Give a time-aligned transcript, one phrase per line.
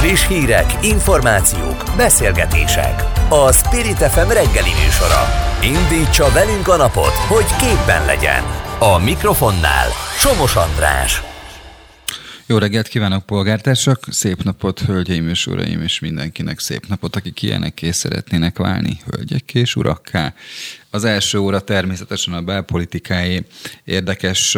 [0.00, 3.02] Friss hírek, információk, beszélgetések.
[3.28, 5.22] A Spirit FM reggeli műsora.
[5.62, 8.42] Indítsa velünk a napot, hogy képben legyen.
[8.78, 9.88] A mikrofonnál
[10.18, 11.22] Somos András.
[12.46, 14.04] Jó reggelt kívánok, polgártársak!
[14.10, 19.76] Szép napot, hölgyeim és uraim, és mindenkinek szép napot, akik ilyenekké szeretnének válni, hölgyek és
[19.76, 20.34] urakká.
[20.90, 23.46] Az első óra természetesen a belpolitikai
[23.84, 24.56] érdekes,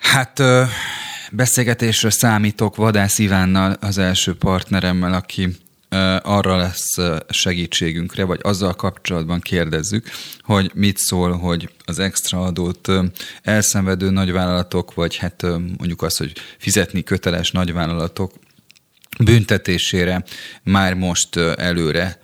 [0.00, 0.42] hát
[1.32, 5.56] beszélgetésre számítok Vadász Ivánnal, az első partneremmel, aki
[6.22, 6.96] arra lesz
[7.28, 10.10] segítségünkre, vagy azzal kapcsolatban kérdezzük,
[10.40, 12.88] hogy mit szól, hogy az extra adót
[13.42, 15.42] elszenvedő nagyvállalatok, vagy hát
[15.78, 18.32] mondjuk az, hogy fizetni köteles nagyvállalatok
[19.24, 20.24] büntetésére
[20.62, 22.20] már most előre,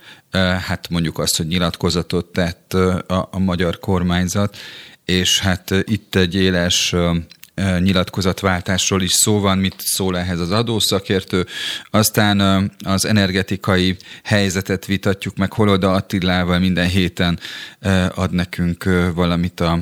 [0.67, 4.57] hát mondjuk azt, hogy nyilatkozatot tett a, a magyar kormányzat,
[5.05, 6.95] és hát itt egy éles
[7.79, 11.45] nyilatkozatváltásról is szó van, mit szól ehhez az adószakértő.
[11.89, 12.39] Aztán
[12.83, 17.39] az energetikai helyzetet vitatjuk meg Holoda Attilával minden héten
[18.15, 19.79] ad nekünk valamit a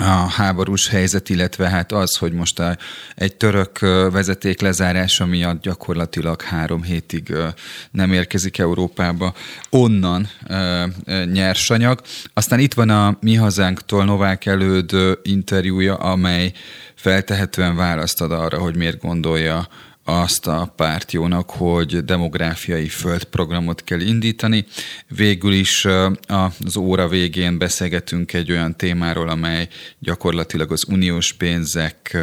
[0.00, 2.76] a háborús helyzet, illetve hát az, hogy most a,
[3.14, 3.78] egy török
[4.10, 7.32] vezeték lezárása miatt gyakorlatilag három hétig
[7.90, 9.34] nem érkezik Európába
[9.70, 10.28] onnan
[11.32, 12.00] nyersanyag.
[12.34, 14.92] Aztán itt van a Mi Hazánktól Novák Előd
[15.22, 16.52] interjúja, amely
[16.94, 19.68] feltehetően választ ad arra, hogy miért gondolja
[20.04, 24.64] azt a párt jónak, hogy demográfiai földprogramot kell indítani.
[25.08, 25.86] Végül is
[26.58, 32.16] az óra végén beszélgetünk egy olyan témáról, amely gyakorlatilag az uniós pénzek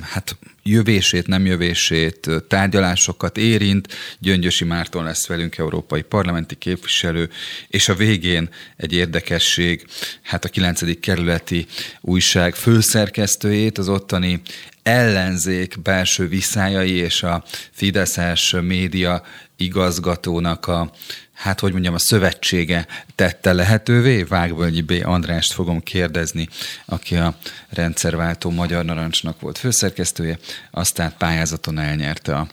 [0.00, 0.36] hát
[0.70, 3.88] jövését, nem jövését, tárgyalásokat érint.
[4.18, 7.30] Gyöngyösi Márton lesz velünk, európai parlamenti képviselő,
[7.68, 9.84] és a végén egy érdekesség,
[10.22, 11.00] hát a 9.
[11.00, 11.66] kerületi
[12.00, 14.40] újság főszerkesztőjét, az ottani
[14.82, 19.22] ellenzék belső viszályai és a Fideszes média
[19.56, 20.92] igazgatónak a
[21.38, 24.22] hát hogy mondjam, a szövetsége tette lehetővé.
[24.22, 24.92] Vágvölgyi B.
[25.02, 26.48] Andrást fogom kérdezni,
[26.84, 27.38] aki a
[27.68, 30.38] rendszerváltó Magyar Narancsnak volt főszerkesztője,
[30.70, 32.46] aztán pályázaton elnyerte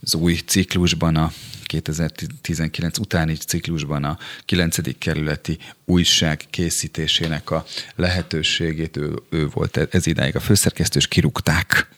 [0.00, 1.32] az új ciklusban a
[1.64, 4.98] 2019 utáni ciklusban a 9.
[4.98, 7.64] kerületi újság készítésének a
[7.94, 11.88] lehetőségét ő, ő volt ez idáig a főszerkesztő, és kirúgták.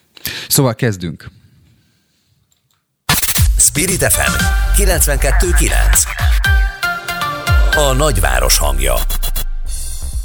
[0.47, 1.29] Szóval kezdünk.
[3.57, 5.71] Spirit FM 92.9
[7.75, 8.93] A nagyváros hangja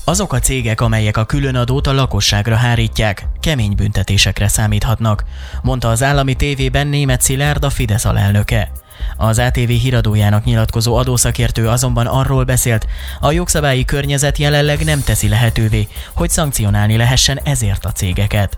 [0.05, 5.25] azok a cégek, amelyek a különadót a lakosságra hárítják, kemény büntetésekre számíthatnak,
[5.63, 8.71] mondta az állami tévében német Szilárd a Fidesz alelnöke.
[9.17, 12.87] Az ATV híradójának nyilatkozó adószakértő azonban arról beszélt,
[13.21, 18.57] a jogszabályi környezet jelenleg nem teszi lehetővé, hogy szankcionálni lehessen ezért a cégeket.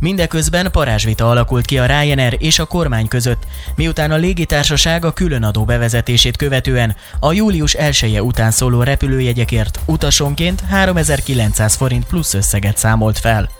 [0.00, 3.46] Mindeközben parázsvita alakult ki a Ryanair és a kormány között,
[3.76, 10.60] miután a légitársaság a különadó bevezetését követően a július 1 -e után szóló repülőjegyekért utasonként
[10.60, 13.50] 3900 forint plusz összeget számolt fel.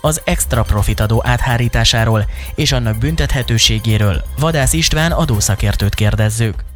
[0.00, 6.75] Az extra profitadó áthárításáról és annak büntethetőségéről Vadász István adószakértőt kérdezzük.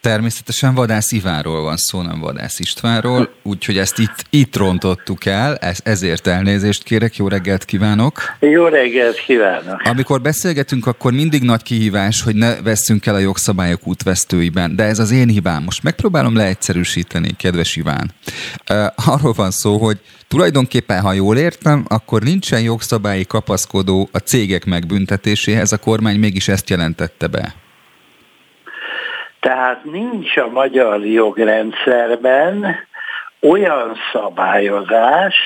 [0.00, 5.80] Természetesen Vadász Ivánról van szó, nem Vadász Istvánról, úgyhogy ezt itt, itt rontottuk el, ez,
[5.84, 8.36] ezért elnézést kérek, jó reggelt kívánok!
[8.38, 9.80] Jó reggelt kívánok!
[9.84, 14.98] Amikor beszélgetünk, akkor mindig nagy kihívás, hogy ne vesszünk el a jogszabályok útvesztőiben, de ez
[14.98, 15.62] az én hibám.
[15.62, 18.10] Most megpróbálom leegyszerűsíteni, kedves Iván.
[18.94, 25.72] Arról van szó, hogy tulajdonképpen, ha jól értem, akkor nincsen jogszabályi kapaszkodó a cégek megbüntetéséhez,
[25.72, 27.54] a kormány mégis ezt jelentette be.
[29.40, 32.86] Tehát nincs a magyar jogrendszerben
[33.40, 35.36] olyan szabályozás,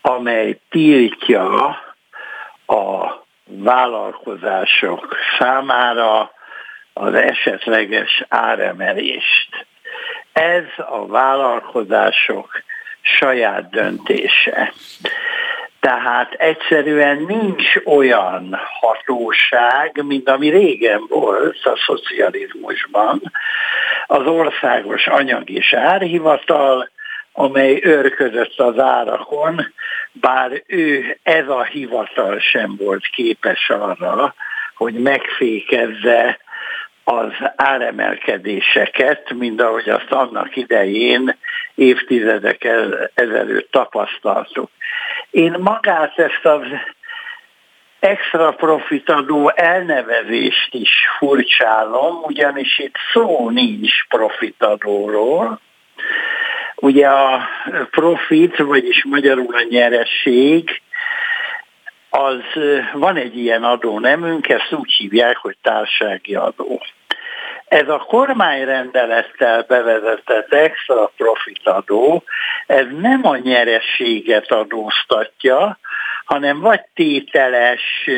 [0.00, 1.78] amely tiltja
[2.66, 6.30] a vállalkozások számára
[6.92, 9.66] az esetleges áremelést.
[10.32, 12.62] Ez a vállalkozások
[13.02, 14.72] saját döntése.
[15.80, 23.32] Tehát egyszerűen nincs olyan hatóság, mint ami régen volt a szocializmusban,
[24.06, 26.90] az országos anyag és árhivatal,
[27.32, 29.72] amely őrködött az árakon,
[30.12, 34.34] bár ő, ez a hivatal sem volt képes arra,
[34.74, 36.38] hogy megfékezze
[37.04, 41.36] az áremelkedéseket, mint ahogy azt annak idején
[41.74, 42.68] évtizedek
[43.14, 44.70] ezelőtt tapasztaltuk.
[45.30, 46.62] Én magát ezt az
[48.00, 55.60] extra profitadó elnevezést is furcsálom, ugyanis itt szó nincs profitadóról.
[56.76, 57.48] Ugye a
[57.90, 60.82] profit, vagyis magyarul a nyeresség,
[62.10, 62.42] az
[62.92, 66.82] van egy ilyen adónemünk, ezt úgy hívják, hogy társági adó.
[67.70, 72.22] Ez a kormányrendelettel bevezetett extra profit adó,
[72.66, 75.78] ez nem a nyerességet adóztatja,
[76.24, 78.08] hanem vagy tételes,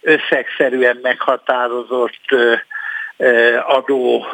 [0.00, 2.24] összegszerűen meghatározott
[3.66, 4.26] adó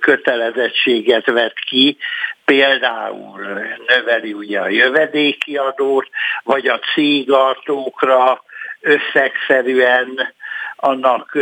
[0.00, 1.96] kötelezettséget vet ki,
[2.44, 3.40] például
[3.86, 6.08] növeli ugye a jövedéki adót,
[6.42, 8.42] vagy a cégartókra
[8.80, 10.34] összegszerűen
[10.76, 11.38] annak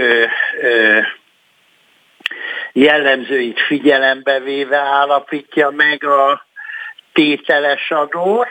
[2.73, 6.47] jellemzőit figyelembe véve állapítja meg a
[7.13, 8.49] tételes adót,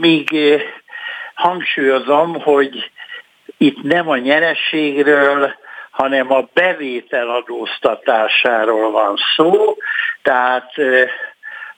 [0.00, 0.30] míg
[1.34, 2.90] hangsúlyozom, hogy
[3.56, 5.54] itt nem a nyerességről,
[5.90, 9.76] hanem a bevétel adóztatásáról van szó,
[10.22, 10.72] tehát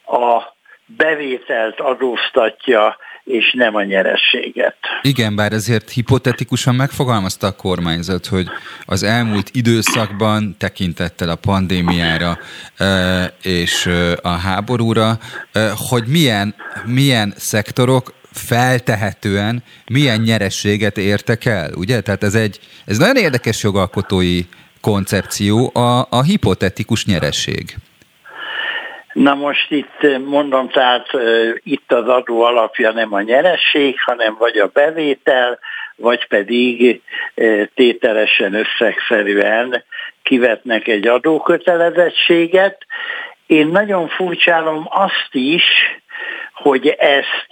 [0.06, 0.42] a
[0.86, 4.76] bevételt adóztatja és nem a nyerességet.
[5.02, 8.46] Igen, bár ezért hipotetikusan megfogalmazta a kormányzat, hogy
[8.84, 12.38] az elmúlt időszakban tekintettel a pandémiára
[13.42, 13.90] és
[14.22, 15.18] a háborúra,
[15.88, 16.54] hogy milyen,
[16.84, 22.00] milyen szektorok feltehetően milyen nyerességet értek el, ugye?
[22.00, 24.40] Tehát ez egy ez nagyon érdekes jogalkotói
[24.80, 27.76] koncepció, a, a hipotetikus nyeresség.
[29.14, 31.06] Na most itt mondom, tehát
[31.62, 35.58] itt az adó alapja nem a nyeresség, hanem vagy a bevétel,
[35.96, 37.02] vagy pedig
[37.74, 39.84] tételesen összegszerűen
[40.22, 42.86] kivetnek egy adókötelezettséget.
[43.46, 45.64] Én nagyon furcsálom azt is,
[46.54, 47.48] hogy ezt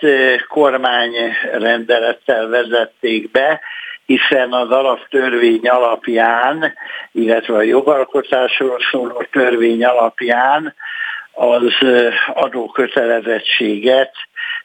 [0.49, 3.61] kormányrendelettel vezették be,
[4.07, 6.75] hiszen az alaptörvény alapján,
[7.13, 10.75] illetve a jogalkotásról szóló törvény alapján
[11.33, 11.73] az
[12.35, 14.15] adókötelezettséget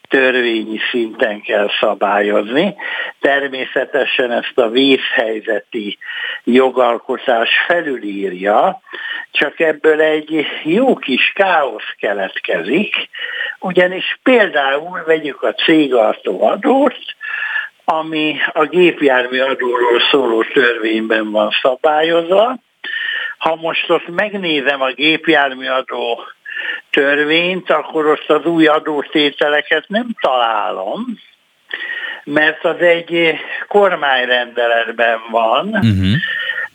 [0.09, 2.75] törvényi szinten kell szabályozni.
[3.19, 5.97] Természetesen ezt a vészhelyzeti
[6.43, 8.81] jogalkotás felülírja,
[9.31, 12.95] csak ebből egy jó kis káosz keletkezik,
[13.59, 16.97] ugyanis például vegyük a cégartó adót,
[17.85, 22.55] ami a gépjármű adóról szóló törvényben van szabályozva.
[23.37, 26.19] Ha most ott megnézem a gépjármű adó
[26.89, 31.05] törvényt, akkor ott az új adótételeket nem találom,
[32.23, 36.13] mert az egy kormányrendeletben van, uh-huh.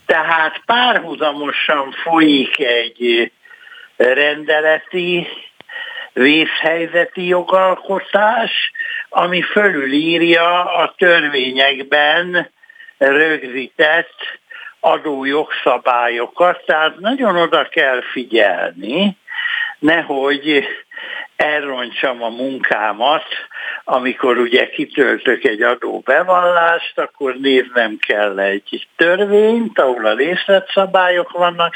[0.06, 3.32] tehát párhuzamosan folyik egy
[3.96, 5.28] rendeleti
[6.12, 8.72] vészhelyzeti jogalkotás,
[9.08, 12.50] ami fölülírja a törvényekben
[12.98, 14.40] rögzített
[14.80, 19.16] adójogszabályokat, tehát nagyon oda kell figyelni,
[19.82, 20.64] nehogy
[21.37, 23.25] elrontsam a munkámat,
[23.84, 31.75] amikor ugye kitöltök egy adóbevallást, akkor néznem kell egy törvényt, ahol a részletszabályok vannak,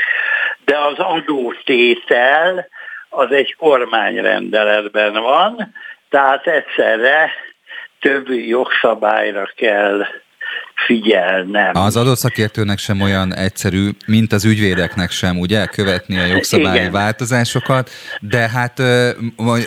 [0.65, 2.69] de az adótétel
[3.09, 5.75] az egy kormányrendeletben van,
[6.11, 7.31] tehát egyszerre
[8.01, 10.07] több jogszabályra kell
[10.77, 11.71] figyelnem.
[11.77, 16.93] Az adott szakértőnek sem olyan egyszerű, mint az ügyvédeknek sem, ugye, követni a jogszabályi Igen.
[16.93, 17.91] változásokat,
[18.21, 18.83] de hát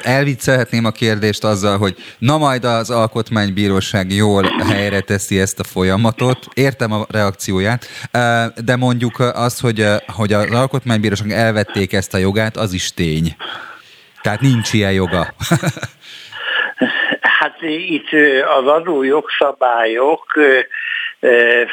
[0.03, 6.47] elviccelhetném a kérdést azzal, hogy na majd az alkotmánybíróság jól helyre teszi ezt a folyamatot,
[6.53, 7.85] értem a reakcióját,
[8.65, 13.35] de mondjuk az, hogy, hogy az alkotmánybíróság elvették ezt a jogát, az is tény.
[14.21, 15.27] Tehát nincs ilyen joga.
[17.21, 18.09] Hát itt
[18.59, 20.25] az adó jogszabályok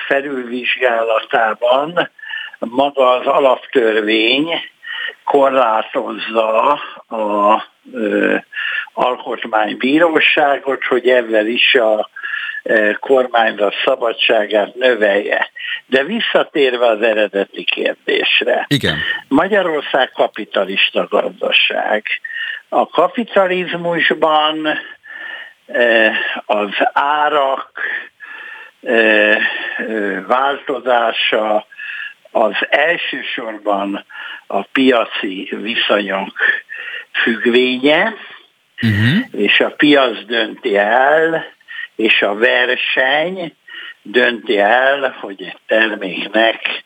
[0.06, 2.10] felülvizsgálatában
[2.58, 4.48] maga az alaptörvény
[5.24, 6.72] korlátozza
[7.08, 7.62] a
[8.92, 12.10] alkotmánybíróságot, hogy ezzel is a
[13.00, 15.50] kormányzat szabadságát növelje.
[15.86, 18.64] De visszatérve az eredeti kérdésre.
[18.68, 18.96] Igen.
[19.28, 22.04] Magyarország kapitalista gazdaság.
[22.68, 24.78] A kapitalizmusban
[26.46, 27.80] az árak
[30.26, 31.66] változása
[32.30, 34.04] az elsősorban
[34.46, 36.34] a piaci viszonyok
[37.12, 38.14] függvénye,
[38.82, 39.18] uh-huh.
[39.32, 41.46] és a piac dönti el,
[41.96, 43.54] és a verseny
[44.02, 46.84] dönti el, hogy egy terméknek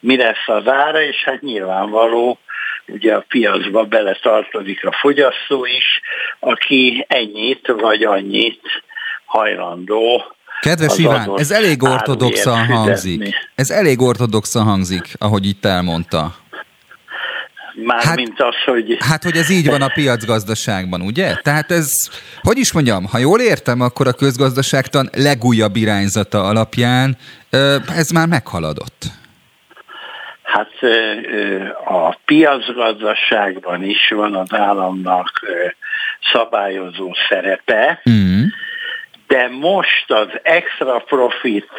[0.00, 2.38] mi lesz az ára, és hát nyilvánvaló,
[2.86, 6.00] ugye a piacba beletartozik a fogyasztó is,
[6.38, 8.82] aki ennyit vagy annyit
[9.24, 13.34] hajlandó Kedves Iván, ez elég ortodoxan hangzik.
[13.54, 16.34] Ez elég ortodoxan hangzik, ahogy itt elmondta.
[17.74, 18.96] Mármint hát, az, hogy...
[19.00, 21.34] Hát, hogy ez így van a piacgazdaságban, ugye?
[21.34, 21.90] Tehát ez,
[22.40, 27.16] hogy is mondjam, ha jól értem, akkor a közgazdaságtan legújabb irányzata alapján
[27.96, 29.04] ez már meghaladott.
[30.42, 30.70] Hát
[31.84, 35.30] a piacgazdaságban is van az államnak
[36.32, 38.42] szabályozó szerepe, mm.
[39.32, 41.70] De most az extra profit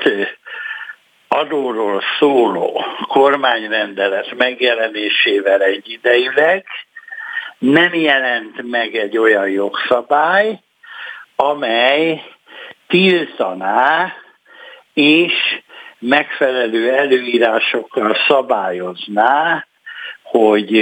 [1.28, 6.66] adóról szóló kormányrendelet megjelenésével egyidejűleg
[7.58, 10.60] nem jelent meg egy olyan jogszabály,
[11.36, 12.24] amely
[12.88, 14.14] tiltaná
[14.94, 15.34] és
[16.00, 19.66] megfelelő előírásokkal szabályozná,
[20.24, 20.78] hogy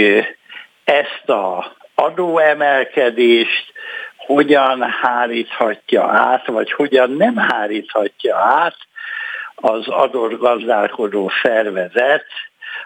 [0.84, 3.74] ezt a adóemelkedést
[4.34, 8.76] hogyan háríthatja át, vagy hogyan nem háríthatja át
[9.56, 12.26] az adott gazdálkodó szervezet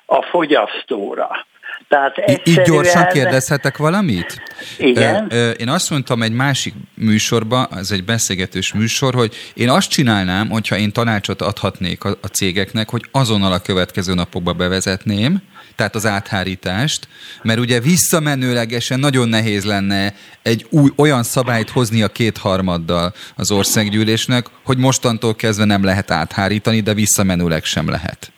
[0.05, 1.45] a fogyasztóra.
[1.87, 2.67] Tehát egyszerűen...
[2.67, 4.41] Így gyorsan kérdezhetek valamit?
[4.77, 5.29] Igen.
[5.57, 10.77] Én azt mondtam egy másik műsorban, ez egy beszélgetős műsor, hogy én azt csinálnám, hogyha
[10.77, 15.41] én tanácsot adhatnék a, a cégeknek, hogy azonnal a következő napokba bevezetném,
[15.75, 17.07] tehát az áthárítást,
[17.43, 24.45] mert ugye visszamenőlegesen nagyon nehéz lenne egy új, olyan szabályt hozni a kétharmaddal az országgyűlésnek,
[24.65, 28.31] hogy mostantól kezdve nem lehet áthárítani, de visszamenőleg sem lehet.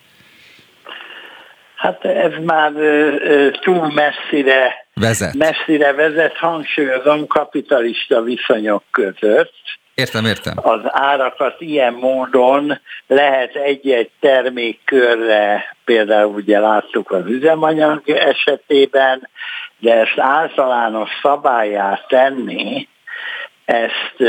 [1.76, 2.72] Hát ez már
[3.62, 5.34] túl messzire vezet.
[5.34, 9.54] messzire vezet, hangsúlyozom kapitalista viszonyok között.
[9.98, 10.54] Értem, értem.
[10.56, 19.30] Az árakat ilyen módon lehet egy-egy termékkörre, például ugye láttuk az üzemanyag esetében,
[19.80, 22.88] de ezt általános szabályát tenni,
[23.66, 24.24] ezt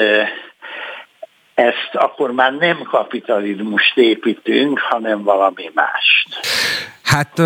[1.55, 6.29] ezt akkor már nem kapitalizmust építünk, hanem valami mást.
[7.03, 7.41] Hát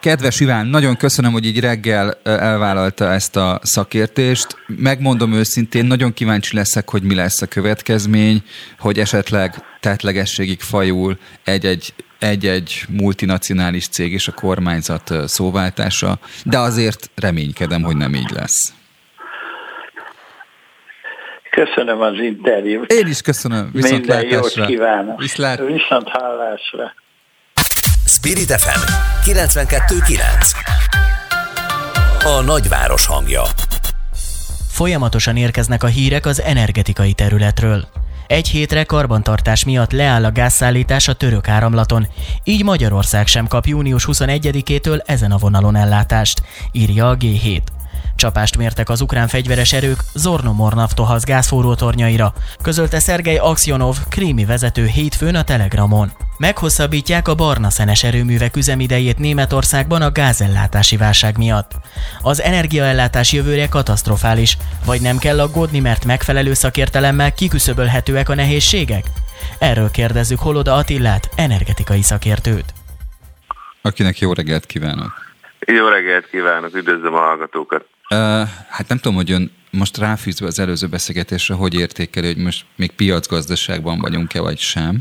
[0.00, 4.46] Kedves Iván, nagyon köszönöm, hogy így reggel elvállalta ezt a szakértést.
[4.66, 8.42] Megmondom őszintén, nagyon kíváncsi leszek, hogy mi lesz a következmény,
[8.78, 17.82] hogy esetleg tetlegességig fajul egy-egy egy-egy multinacionális cég és a kormányzat szóváltása, de azért reménykedem,
[17.82, 18.72] hogy nem így lesz.
[21.50, 22.92] Köszönöm az interjút.
[22.92, 23.70] Én is köszönöm.
[23.72, 24.28] Viszontlátásra.
[24.28, 25.20] Minden jót kívánok.
[25.20, 25.58] Viszlát.
[25.58, 26.94] Viszont hallásra.
[28.20, 28.80] Spirit FM
[29.30, 30.20] 92.9
[32.24, 33.42] A nagyváros hangja
[34.68, 37.88] Folyamatosan érkeznek a hírek az energetikai területről.
[38.26, 42.06] Egy hétre karbantartás miatt leáll a gázszállítás a török áramlaton,
[42.44, 47.60] így Magyarország sem kap június 21-től ezen a vonalon ellátást, írja a G7.
[48.18, 52.32] Csapást mértek az ukrán fegyveres erők Zornomor Naftohasz gázforrótornyaira,
[52.62, 56.10] közölte Szergej Aksionov, krími vezető hétfőn a Telegramon.
[56.38, 61.72] Meghosszabbítják a barna szenes erőművek üzemidejét Németországban a gázellátási válság miatt.
[62.22, 69.04] Az energiaellátás jövőre katasztrofális, vagy nem kell aggódni, mert megfelelő szakértelemmel kiküszöbölhetőek a nehézségek?
[69.58, 72.74] Erről kérdezzük Holoda Attillát, energetikai szakértőt.
[73.82, 75.26] Akinek jó reggelt kívánok!
[75.66, 77.84] Jó reggelt kívánok, üdvözlöm a hallgatókat!
[78.68, 82.92] Hát nem tudom, hogy ön most ráfűzve az előző beszélgetésre, hogy értékeli, hogy most még
[82.92, 84.96] piacgazdaságban vagyunk-e, vagy sem?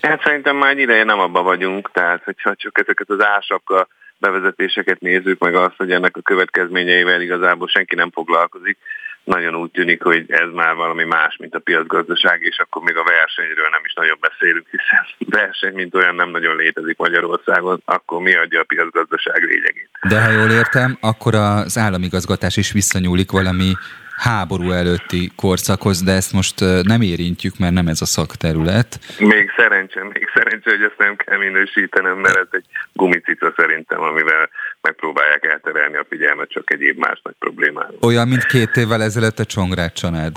[0.00, 5.00] Hát szerintem már egy ideje nem abban vagyunk, tehát hogyha csak ezeket az ásapka bevezetéseket
[5.00, 8.78] nézzük, meg azt, hogy ennek a következményeivel igazából senki nem foglalkozik,
[9.24, 13.04] nagyon úgy tűnik, hogy ez már valami más, mint a piacgazdaság, és akkor még a
[13.04, 15.04] versenyről nem is nagyon beszélünk, hiszen
[15.40, 19.90] verseny, mint olyan nem nagyon létezik Magyarországon, akkor mi adja a piacgazdaság lényegét.
[20.08, 23.72] De ha jól értem, akkor az államigazgatás is visszanyúlik valami
[24.18, 28.98] háború előtti korszakhoz, de ezt most nem érintjük, mert nem ez a szakterület.
[29.18, 34.48] Még szerencsé, még szerencsé, hogy ezt nem kell minősítenem, mert ez egy gumicica szerintem, amivel
[34.80, 37.94] megpróbálják elterelni a figyelmet csak egyéb más nagy problémára.
[38.00, 40.32] Olyan, mint két évvel ezelőtt a Csongrád család.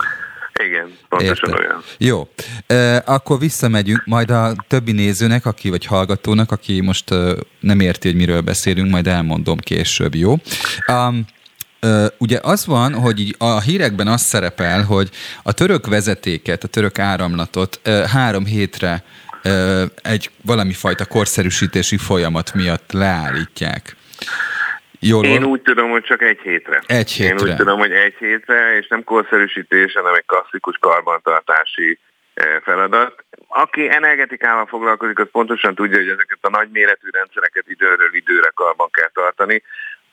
[0.64, 1.62] Igen, pontosan Érte.
[1.62, 1.84] olyan.
[1.98, 2.28] Jó,
[2.68, 8.08] e, akkor visszamegyünk, majd a többi nézőnek, aki vagy hallgatónak, aki most e, nem érti,
[8.08, 10.36] hogy miről beszélünk, majd elmondom később, jó?
[10.88, 11.26] Um,
[12.18, 15.10] ugye az van, hogy így a hírekben az szerepel, hogy
[15.44, 17.80] a török vezetéket, a török áramlatot
[18.12, 19.04] három hétre
[20.04, 23.96] egy valami fajta korszerűsítési folyamat miatt leállítják.
[25.00, 26.84] Jól Én úgy tudom, hogy csak egy hétre.
[26.86, 27.36] Egy hétre.
[27.36, 32.00] Én úgy tudom, hogy egy hétre, és nem korszerűsítés, hanem egy klasszikus karbantartási
[32.64, 33.24] feladat.
[33.48, 39.10] Aki energetikával foglalkozik, az pontosan tudja, hogy ezeket a nagyméretű rendszereket időről időre karban kell
[39.14, 39.64] tartani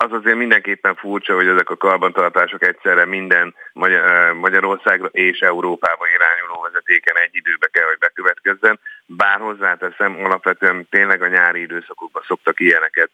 [0.04, 3.54] az azért mindenképpen furcsa, hogy ezek a karbantartások egyszerre minden
[4.34, 8.80] Magyarországra és Európába irányuló vezetéken egy időbe kell, hogy bekövetkezzen.
[9.06, 13.10] Bár hozzáteszem, alapvetően tényleg a nyári időszakokban szoktak ilyeneket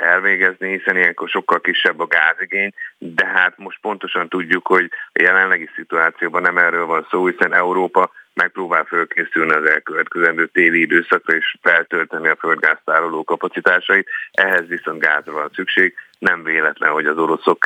[0.00, 5.68] elvégezni, hiszen ilyenkor sokkal kisebb a gázigény, de hát most pontosan tudjuk, hogy a jelenlegi
[5.74, 12.28] szituációban nem erről van szó, hiszen Európa megpróbál fölkészülni az elkövetkezendő téli időszakra és feltölteni
[12.28, 15.94] a földgáztároló kapacitásait, ehhez viszont gázra van szükség.
[16.18, 17.64] Nem véletlen, hogy az oroszok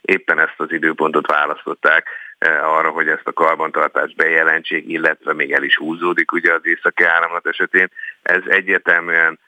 [0.00, 2.08] éppen ezt az időpontot választották
[2.62, 7.46] arra, hogy ezt a karbantartást bejelentsék, illetve még el is húzódik ugye az északi áramlat
[7.46, 7.90] esetén.
[8.22, 9.38] Ez egyértelműen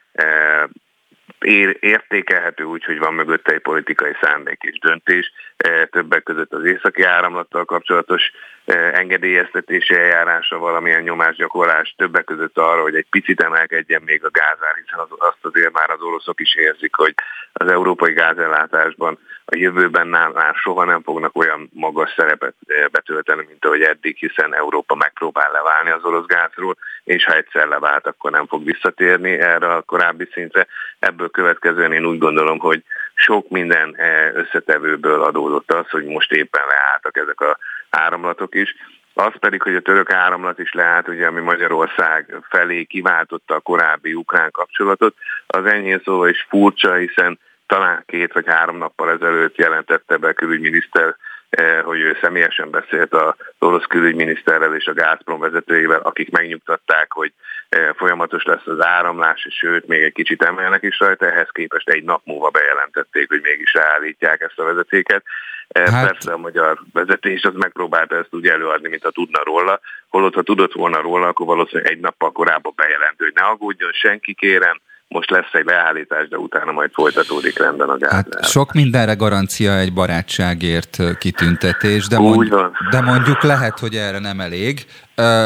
[1.79, 7.03] értékelhető úgy, hogy van mögötte egy politikai szándék és döntés, e, többek között az északi
[7.03, 8.31] áramlattal kapcsolatos
[8.65, 14.75] e, engedélyeztetési eljárása, valamilyen nyomásgyakorlás, többek között arra, hogy egy picit emelkedjen még a gázár,
[14.83, 17.13] hiszen az, azt azért már az oroszok is érzik, hogy
[17.53, 19.19] az európai gázellátásban
[19.51, 24.55] a jövőben már soha nem fognak olyan magas szerepet e, betölteni, mint ahogy eddig, hiszen
[24.55, 29.73] Európa megpróbál leválni az orosz gázról, és ha egyszer levált, akkor nem fog visszatérni erre
[29.73, 30.67] a korábbi szintre.
[30.99, 36.63] Ebből következően én úgy gondolom, hogy sok minden eh, összetevőből adódott az, hogy most éppen
[36.67, 37.57] leálltak ezek a
[37.89, 38.75] áramlatok is.
[39.13, 44.13] Az pedig, hogy a török áramlat is leállt, ugye, ami Magyarország felé kiváltotta a korábbi
[44.13, 45.15] ukrán kapcsolatot,
[45.47, 47.39] az enyhén szóval is furcsa, hiszen
[47.71, 51.15] talán két vagy három nappal ezelőtt jelentette be külügyminiszter
[51.51, 57.33] Eh, hogy ő személyesen beszélt az orosz külügyminiszterrel és a Gazprom vezetőivel, akik megnyugtatták, hogy
[57.69, 61.89] eh, folyamatos lesz az áramlás, és sőt, még egy kicsit emelnek is rajta, ehhez képest
[61.89, 65.23] egy nap múlva bejelentették, hogy mégis állítják ezt a vezetéket.
[65.67, 66.07] Eh, hát...
[66.07, 70.41] Persze a magyar vezetés az megpróbálta ezt úgy előadni, mint ha tudna róla, holott ha
[70.41, 75.29] tudott volna róla, akkor valószínűleg egy nappal korábban bejelentő, hogy ne aggódjon senki, kérem, most
[75.29, 78.11] lesz egy leállítás, de utána majd folytatódik rendben a gáz.
[78.11, 82.55] Hát sok mindenre garancia egy barátságért kitüntetés, de, mond,
[82.89, 84.85] de mondjuk lehet, hogy erre nem elég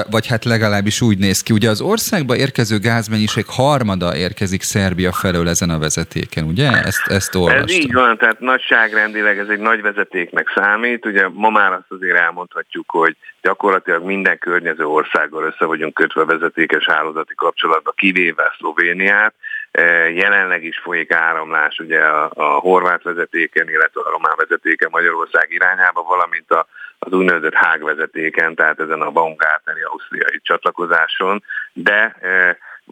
[0.10, 1.54] vagy hát legalábbis úgy néz ki.
[1.54, 6.70] Ugye az országba érkező gázmennyiség harmada érkezik Szerbia felől ezen a vezetéken, ugye?
[6.72, 7.64] Ezt, ezt olvastam.
[7.64, 11.06] Ez így van, tehát nagyságrendileg ez egy nagy vezetéknek számít.
[11.06, 16.86] Ugye ma már azt azért elmondhatjuk, hogy gyakorlatilag minden környező országgal össze vagyunk kötve vezetékes
[16.86, 19.34] hálózati kapcsolatba, kivéve Szlovéniát.
[20.14, 26.04] Jelenleg is folyik áramlás ugye a, a horvát vezetéken, illetve a román vezetéken Magyarország irányába,
[26.04, 26.68] valamint a
[27.00, 32.16] az úgynevezett hágvezetéken, tehát ezen a Baumgartneri ausztriai csatlakozáson, de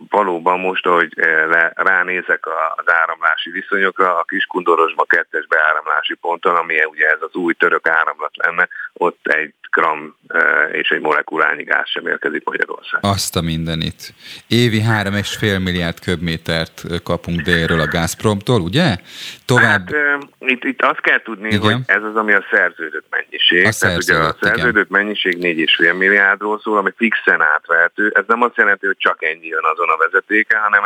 [0.10, 6.76] valóban most, ahogy e, le, ránézek az áramlási viszonyokra, a Kiskundorosba kettes beáramlási ponton, ami
[6.84, 10.16] ugye ez az új török áramlat lenne, ott egy gram
[10.72, 13.00] és egy molekulányi gáz sem érkezik Magyarország.
[13.04, 14.14] Azt a mindenit.
[14.48, 18.96] Évi 3,5 milliárd köbmétert kapunk délről a Gazpromtól, ugye?
[19.46, 19.94] Tovább...
[19.94, 21.62] Hát, itt, itt azt kell tudni, igen.
[21.62, 23.66] hogy ez az, ami a szerződött mennyiség.
[23.66, 25.02] A szerződött, Tehát ugye a szerződött igen.
[25.04, 28.12] mennyiség 4,5 milliárdról szól, ami fixen átvehető.
[28.16, 30.84] Ez nem azt jelenti, hogy csak ennyi jön azon a vezetéken, hanem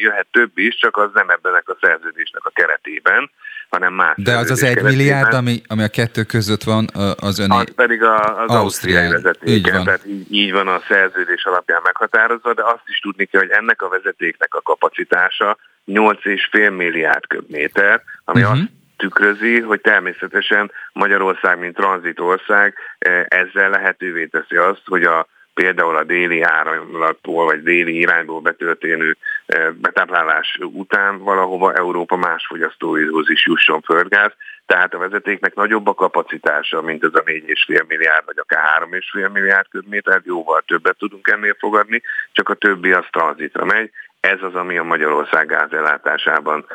[0.00, 3.30] jöhet több is, csak az nem ebben a szerződésnek a keretében
[3.70, 4.14] hanem más.
[4.16, 6.86] De az az egy milliárd, ami, ami a kettő között van,
[7.20, 7.56] az öné...
[7.56, 9.84] Az pedig a, az ausztriai vezetéken, így van.
[9.84, 13.82] tehát így, így van a szerződés alapján meghatározva, de azt is tudni kell, hogy ennek
[13.82, 18.58] a vezetéknek a kapacitása 8,5 milliárd köbméter, ami uh-huh.
[18.58, 25.96] azt tükrözi, hogy természetesen Magyarország, mint tranzitország eh, ezzel lehetővé teszi azt, hogy a például
[25.96, 29.16] a déli áramlattól vagy déli irányból betörténő
[29.72, 34.32] betáplálás után valahova Európa más fogyasztóihoz is jusson földgáz,
[34.66, 39.68] tehát a vezetéknek nagyobb a kapacitása, mint ez a 4,5 milliárd, vagy akár 3,5 milliárd
[39.68, 44.76] köbméter, jóval többet tudunk ennél fogadni, csak a többi az tranzitra megy, ez az, ami
[44.78, 46.66] a Magyarország gázellátásában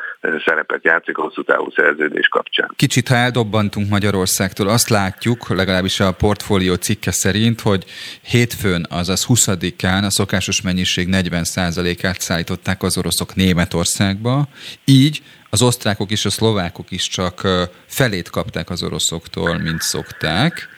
[0.44, 2.70] szerepet játszik hosszú távú szerződés kapcsán.
[2.76, 7.84] Kicsit, ha eldobbantunk Magyarországtól, azt látjuk, legalábbis a portfólió cikke szerint, hogy
[8.22, 14.48] hétfőn, azaz 20-án a szokásos mennyiség 40%-át szállították az oroszok Németországba,
[14.84, 17.48] így az osztrákok és a szlovákok is csak
[17.86, 20.68] felét kapták az oroszoktól, mint szokták.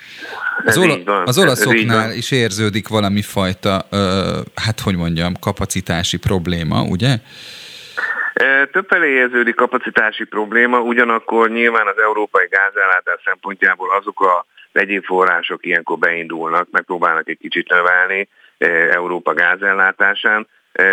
[0.64, 3.88] Az, ola, az olaszoknál is érződik valami fajta,
[4.54, 7.16] hát hogy mondjam, kapacitási probléma, ugye?
[8.72, 14.46] Többfelé érződik kapacitási probléma, ugyanakkor nyilván az európai gázellátás szempontjából azok a
[15.02, 18.28] források ilyenkor beindulnak, megpróbálnak egy kicsit növelni
[18.90, 20.46] Európa gázellátásán,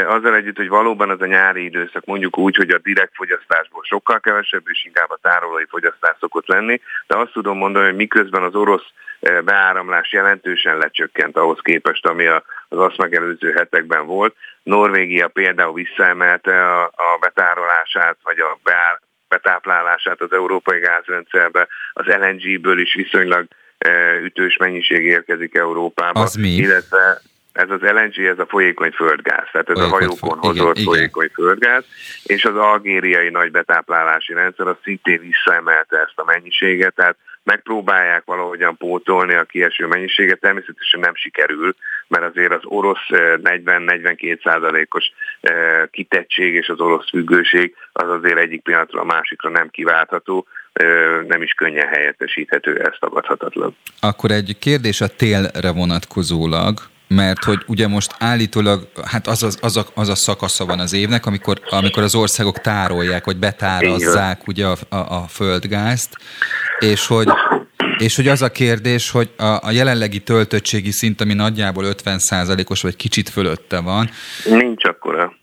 [0.08, 4.20] azzal együtt, hogy valóban az a nyári időszak mondjuk úgy, hogy a direkt fogyasztásból sokkal
[4.20, 8.56] kevesebb, és inkább a tárolói fogyasztás szokott lenni, de azt tudom mondani, hogy miközben az
[8.56, 8.86] orosz
[9.46, 14.36] beáramlás jelentősen lecsökkent ahhoz képest, ami az azt megelőző hetekben volt.
[14.64, 22.80] Norvégia például visszaemelte a, a betárolását, vagy a beár, betáplálását az európai gázrendszerbe, az LNG-ből
[22.80, 23.48] is viszonylag
[24.24, 26.20] ütős mennyiség érkezik Európába.
[26.20, 26.50] Az mi?
[26.50, 27.22] Illetve
[27.56, 31.46] Ez az LNG, ez a folyékony földgáz, tehát ez a hajókon hozott igen, folyékony igen.
[31.46, 31.84] földgáz,
[32.24, 38.78] és az algériai nagy betáplálási rendszer az szintén visszaemelte ezt a mennyiséget, tehát megpróbálják valahogyan
[38.78, 41.76] pótolni a kieső mennyiséget, természetesen nem sikerül,
[42.08, 45.12] mert azért az orosz 40-42 százalékos
[45.92, 50.48] kitettség és az orosz függőség az azért egyik pillanatra a másikra nem kiváltható,
[51.28, 53.76] nem is könnyen helyettesíthető, ez tagadhatatlan.
[54.00, 59.78] Akkor egy kérdés a télre vonatkozólag, mert hogy ugye most állítólag, hát az, az, az,
[59.78, 64.66] a, az a szakasza van az évnek, amikor, amikor az országok tárolják, vagy betárazzák ugye
[64.66, 66.18] a, a, a földgázt,
[66.80, 67.28] és hogy,
[67.98, 72.96] és hogy az a kérdés, hogy a, a jelenlegi töltöttségi szint, ami nagyjából 50%-os, vagy
[72.96, 74.10] kicsit fölötte van.
[74.46, 75.34] Nincs akkora.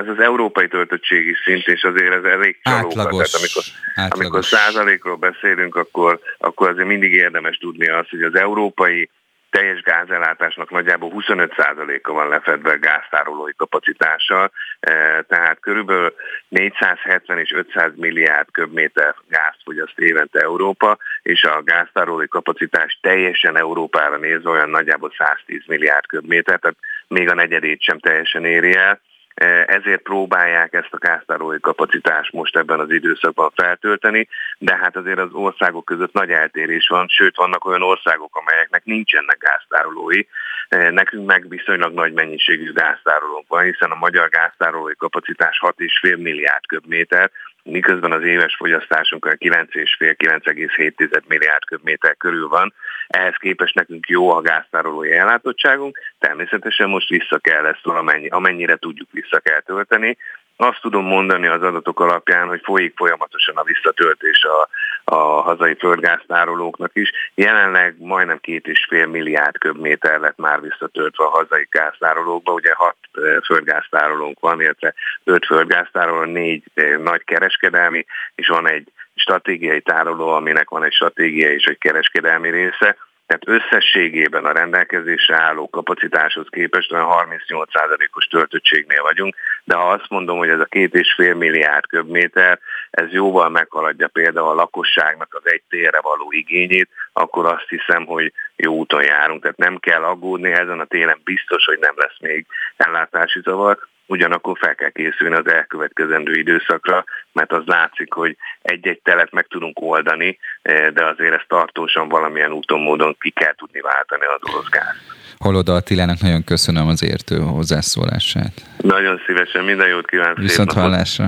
[0.00, 2.86] Ez az európai töltöttségi szint, és azért ez elég csalóka.
[2.86, 3.62] Átlagos, Tehát amikor,
[3.94, 4.18] átlagos.
[4.18, 9.10] amikor százalékról beszélünk, akkor, akkor azért mindig érdemes tudni azt, hogy az európai
[9.52, 16.14] teljes gázellátásnak nagyjából 25%-a van lefedve gáztárolói kapacitással, e, tehát körülbelül
[16.48, 24.16] 470 és 500 milliárd köbméter gázt fogyaszt évente Európa, és a gáztárolói kapacitás teljesen Európára
[24.16, 26.76] nézve olyan nagyjából 110 milliárd köbméter, tehát
[27.08, 29.00] még a negyedét sem teljesen éri el.
[29.34, 35.18] E, ezért próbálják ezt a gáztárolói kapacitást most ebben az időszakban feltölteni, de hát azért
[35.18, 40.26] az országok között nagy eltérés van, sőt vannak olyan országok, amelyeknek nincsenek gáztárolói,
[40.68, 46.66] e, nekünk meg viszonylag nagy mennyiségű gáztárolónk van, hiszen a magyar gáztárolói kapacitás 6,5 milliárd
[46.66, 47.30] köbméter,
[47.62, 52.74] miközben az éves fogyasztásunk 9,5-9,7 milliárd köbméter körül van.
[53.12, 59.08] Ehhez képest nekünk jó a gáztárolói ellátottságunk, természetesen most vissza kell ezt valamennyi, amennyire tudjuk
[59.10, 60.16] vissza kell tölteni,
[60.56, 64.68] azt tudom mondani az adatok alapján, hogy folyik folyamatosan a visszatöltés a,
[65.04, 67.10] a hazai földgáztárolóknak is.
[67.34, 72.52] Jelenleg majdnem két és fél milliárd köbméter lett már visszatöltve a hazai gáztárolókba.
[72.52, 72.96] Ugye hat
[73.44, 74.94] földgáztárolónk van, illetve
[75.24, 76.64] öt földgáztároló, négy
[76.98, 78.88] nagy kereskedelmi, és van egy
[79.22, 82.96] stratégiai tároló, aminek van egy stratégiai és egy kereskedelmi része
[83.32, 90.38] tehát összességében a rendelkezésre álló kapacitáshoz képest olyan 38%-os töltöttségnél vagyunk, de ha azt mondom,
[90.38, 92.58] hogy ez a két és fél milliárd köbméter,
[92.90, 98.32] ez jóval meghaladja például a lakosságnak az egy térre való igényét, akkor azt hiszem, hogy
[98.56, 99.42] jó úton járunk.
[99.42, 103.78] Tehát nem kell aggódni, ezen a télen biztos, hogy nem lesz még ellátási zavar
[104.12, 109.80] ugyanakkor fel kell készülni az elkövetkezendő időszakra, mert az látszik, hogy egy-egy telet meg tudunk
[109.80, 114.68] oldani, eh, de azért ezt tartósan valamilyen úton, módon ki kell tudni váltani az orosz
[114.68, 114.96] gáz.
[115.38, 118.52] Holoda Attilának nagyon köszönöm az értő hozzászólását.
[118.76, 120.38] Nagyon szívesen, minden jót kívánok.
[120.38, 121.26] Viszont hallásra.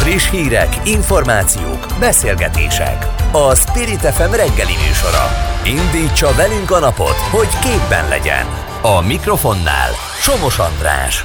[0.00, 2.98] Friss hírek, információk, beszélgetések.
[3.32, 5.24] A Spirit FM reggeli műsora.
[5.64, 8.65] Indítsa velünk a napot, hogy képben legyen.
[8.88, 11.24] A mikrofonnál Somos András.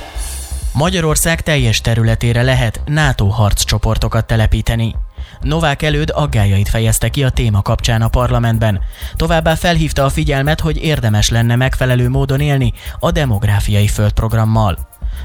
[0.73, 4.95] Magyarország teljes területére lehet NATO harccsoportokat telepíteni.
[5.41, 8.81] Novák előd aggájait fejezte ki a téma kapcsán a parlamentben.
[9.15, 14.77] Továbbá felhívta a figyelmet, hogy érdemes lenne megfelelő módon élni a demográfiai földprogrammal.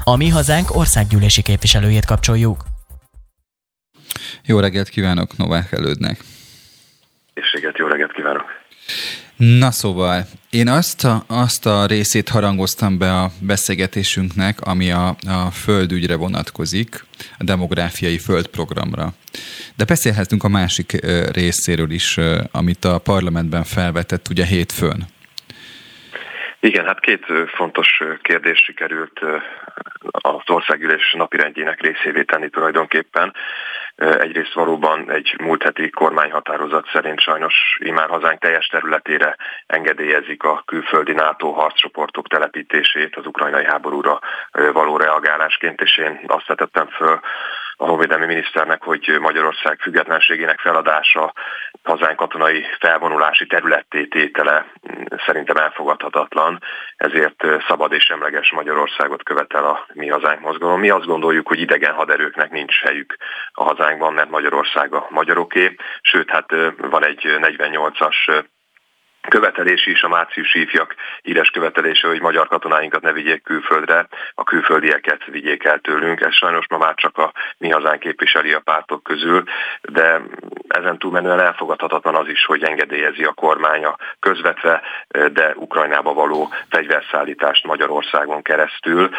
[0.03, 2.63] A mi hazánk országgyűlési képviselőjét kapcsoljuk.
[4.45, 6.19] Jó reggelt kívánok Novák elődnek!
[7.33, 8.45] Éjséget, jó reggelt kívánok!
[9.37, 15.51] Na szóval, én azt a, azt a részét harangoztam be a beszélgetésünknek, ami a, a
[15.51, 17.05] földügyre vonatkozik,
[17.39, 19.09] a demográfiai földprogramra.
[19.75, 20.91] De beszélhetünk a másik
[21.33, 22.19] részéről is,
[22.51, 25.05] amit a parlamentben felvetett ugye hétfőn.
[26.59, 29.19] Igen, hát két fontos kérdés sikerült
[30.11, 33.33] az országgyűlés napirendjének részévé tenni tulajdonképpen.
[33.97, 39.35] Egyrészt valóban egy múlt heti kormányhatározat szerint sajnos imár hazánk teljes területére
[39.67, 44.19] engedélyezik a külföldi NATO harccsoportok telepítését az ukrajnai háborúra
[44.51, 47.19] való reagálásként, és én azt vetettem föl
[47.79, 51.33] a honvédelmi miniszternek, hogy Magyarország függetlenségének feladása
[51.83, 54.65] hazánk katonai felvonulási területtététele
[55.25, 56.59] szerintem elfogadhatatlan,
[56.95, 60.79] ezért szabad és emleges Magyarországot követel a mi hazánk mozgalom.
[60.79, 63.17] Mi azt gondoljuk, hogy idegen haderőknek nincs helyük
[63.51, 68.45] a hazánkban, mert Magyarország a magyaroké, sőt, hát van egy 48-as
[69.29, 75.25] követelés is, a márciusi ifjak híres követelése, hogy magyar katonáinkat ne vigyék külföldre, a külföldieket
[75.25, 76.21] vigyék el tőlünk.
[76.21, 79.43] Ez sajnos ma már csak a mi hazánk képviseli a pártok közül,
[79.81, 80.21] de
[80.67, 84.81] ezen túlmenően elfogadhatatlan az is, hogy engedélyezi a kormánya közvetve,
[85.31, 89.09] de Ukrajnába való fegyverszállítást Magyarországon keresztül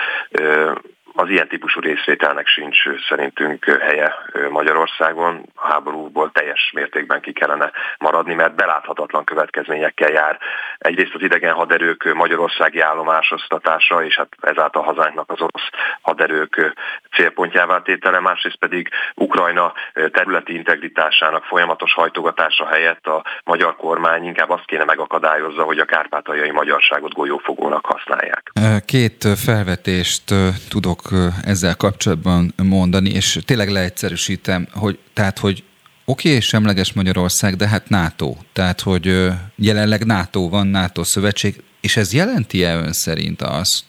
[1.20, 2.76] az ilyen típusú részvételnek sincs
[3.08, 4.14] szerintünk helye
[4.50, 5.48] Magyarországon.
[5.54, 10.38] A háborúból teljes mértékben ki kellene maradni, mert beláthatatlan következményekkel jár.
[10.78, 15.68] Egyrészt az idegen haderők magyarországi állomásoztatása, és hát ezáltal hazánknak az orosz
[16.00, 16.74] haderők
[17.16, 19.72] célpontjává tétele, másrészt pedig Ukrajna
[20.12, 26.50] területi integritásának folyamatos hajtogatása helyett a magyar kormány inkább azt kéne megakadályozza, hogy a kárpátaljai
[26.50, 28.52] magyarságot golyófogónak használják.
[28.84, 30.34] Két felvetést
[30.68, 31.07] tudok
[31.42, 35.62] ezzel kapcsolatban mondani, és tényleg leegyszerűsítem, hogy tehát, hogy
[36.04, 38.36] oké, okay, semleges Magyarország, de hát NATO.
[38.52, 43.84] Tehát, hogy jelenleg NATO van, NATO szövetség, és ez jelenti-e ön szerint azt,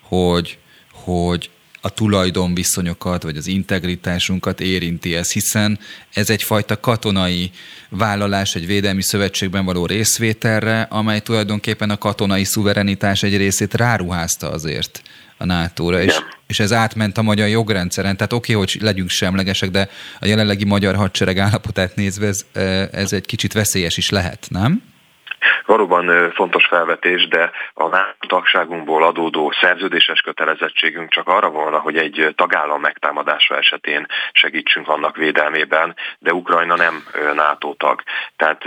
[0.00, 0.58] hogy,
[0.92, 5.78] hogy a tulajdonviszonyokat, vagy az integritásunkat érinti ez, hiszen
[6.12, 7.50] ez egyfajta katonai
[7.88, 15.02] vállalás egy védelmi szövetségben való részvételre, amely tulajdonképpen a katonai szuverenitás egy részét ráruházta azért
[15.42, 18.16] a NATO-ra, és, és ez átment a magyar jogrendszeren.
[18.16, 19.88] Tehát oké, okay, hogy legyünk semlegesek, de
[20.20, 22.44] a jelenlegi magyar hadsereg állapotát nézve ez,
[22.92, 24.82] ez egy kicsit veszélyes is lehet, nem?
[25.72, 32.80] Valóban fontos felvetés, de a tagságunkból adódó szerződéses kötelezettségünk csak arra volna, hogy egy tagállam
[32.80, 37.04] megtámadása esetén segítsünk annak védelmében, de Ukrajna nem
[37.34, 38.02] NATO tag.
[38.36, 38.64] Tehát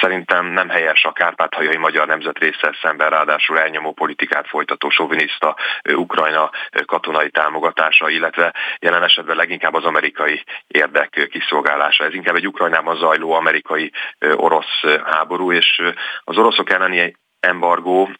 [0.00, 5.56] szerintem nem helyes a kárpátaljai magyar nemzet részsel szemben ráadásul elnyomó politikát folytató soviniszta
[5.94, 6.50] Ukrajna
[6.86, 12.04] katonai támogatása, illetve jelen esetben leginkább az amerikai érdek kiszolgálása.
[12.04, 15.84] Ez inkább egy Ukrajnában zajló amerikai-orosz háború, és
[16.24, 18.10] az oroszok elleni embargó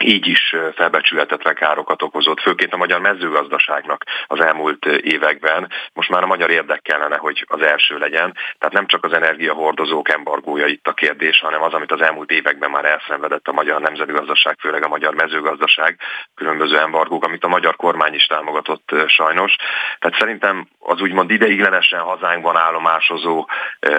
[0.00, 5.70] így is felbecsülhetetlen károkat okozott, főként a magyar mezőgazdaságnak az elmúlt években.
[5.92, 8.36] Most már a magyar érdek kellene, hogy az első legyen.
[8.58, 12.70] Tehát nem csak az energiahordozók embargója itt a kérdés, hanem az, amit az elmúlt években
[12.70, 15.98] már elszenvedett a magyar nemzetgazdaság, főleg a magyar mezőgazdaság,
[16.34, 19.56] különböző embargók, amit a magyar kormány is támogatott sajnos.
[19.98, 23.48] Tehát szerintem az úgymond ideiglenesen hazánkban állomásozó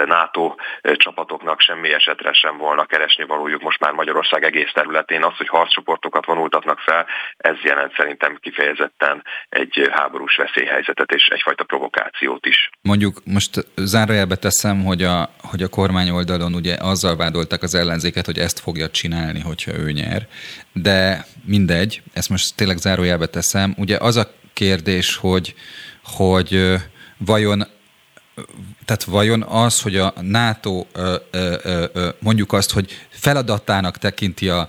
[0.05, 0.55] NATO
[0.93, 5.23] csapatoknak semmi esetre sem volna keresni valójuk most már Magyarország egész területén.
[5.23, 7.05] Az, hogy harcok csoportokat vonultatnak fel,
[7.37, 12.69] ez jelent szerintem kifejezetten egy háborús veszélyhelyzetet és egyfajta provokációt is.
[12.81, 18.25] Mondjuk most zárójelbe teszem, hogy a, hogy a kormány oldalon ugye azzal vádoltak az ellenzéket,
[18.25, 20.21] hogy ezt fogja csinálni, hogyha ő nyer.
[20.73, 23.73] De mindegy, ezt most tényleg zárójelbe teszem.
[23.77, 25.55] Ugye az a kérdés, hogy,
[26.03, 26.75] hogy
[27.17, 27.63] vajon
[28.85, 30.85] tehát vajon az, hogy a NATO
[32.19, 34.67] mondjuk azt, hogy feladatának tekinti a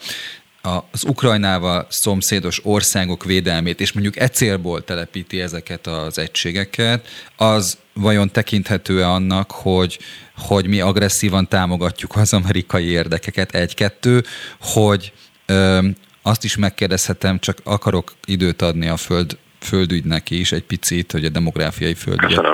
[0.66, 8.30] az Ukrajnával szomszédos országok védelmét, és mondjuk e célból telepíti ezeket az egységeket, az vajon
[8.30, 9.98] tekinthető-e annak, hogy,
[10.36, 14.24] hogy mi agresszívan támogatjuk az amerikai érdekeket, egy-kettő,
[14.60, 15.12] hogy
[15.46, 15.88] ö,
[16.22, 21.28] azt is megkérdezhetem, csak akarok időt adni a föld földügynek is egy picit, hogy a
[21.28, 22.46] demográfiai földügyet,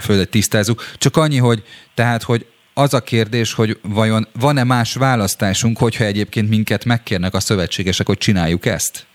[0.00, 0.90] földet tisztázzuk.
[0.98, 1.62] Csak annyi, hogy
[1.94, 2.46] tehát, hogy
[2.78, 8.18] az a kérdés, hogy vajon van-e más választásunk, hogyha egyébként minket megkérnek a szövetségesek, hogy
[8.18, 9.07] csináljuk ezt?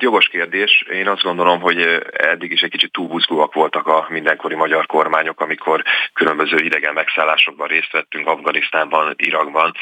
[0.00, 0.84] Hát jogos kérdés.
[0.90, 5.82] Én azt gondolom, hogy eddig is egy kicsit túlbuzgóak voltak a mindenkori magyar kormányok, amikor
[6.12, 9.72] különböző idegen megszállásokban részt vettünk Afganisztánban, Irakban.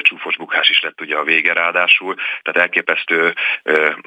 [0.00, 3.34] Csúfos bukás is lett ugye a vége ráadásul, tehát elképesztő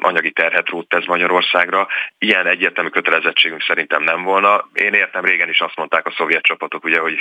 [0.01, 1.87] anyagi terhet rótt ez Magyarországra.
[2.19, 4.69] Ilyen egyértelmű kötelezettségünk szerintem nem volna.
[4.73, 7.17] Én értem, régen is azt mondták a szovjet csapatok, ugye, hogy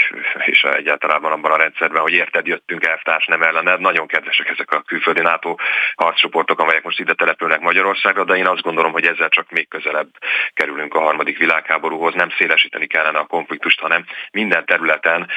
[0.47, 3.81] és egyáltalán abban a rendszerben, hogy érted, jöttünk elvtárs, nem ellened.
[3.81, 5.55] Nagyon kedvesek ezek a külföldi NATO
[5.95, 10.09] harccsoportok, amelyek most ide települnek Magyarországra, de én azt gondolom, hogy ezzel csak még közelebb
[10.55, 12.15] kerülünk a harmadik világháborúhoz.
[12.15, 15.29] Nem szélesíteni kellene a konfliktust, hanem minden területen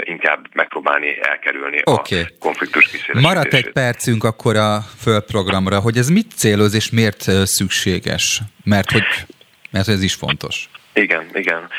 [0.00, 2.20] inkább megpróbálni elkerülni okay.
[2.20, 3.28] a konfliktus kiszélesítését.
[3.28, 8.40] Maradt egy percünk akkor a földprogramra, hogy ez mit céloz és miért szükséges?
[8.64, 9.04] Mert hogy,
[9.70, 10.68] mert ez is fontos.
[10.94, 11.70] Igen, igen.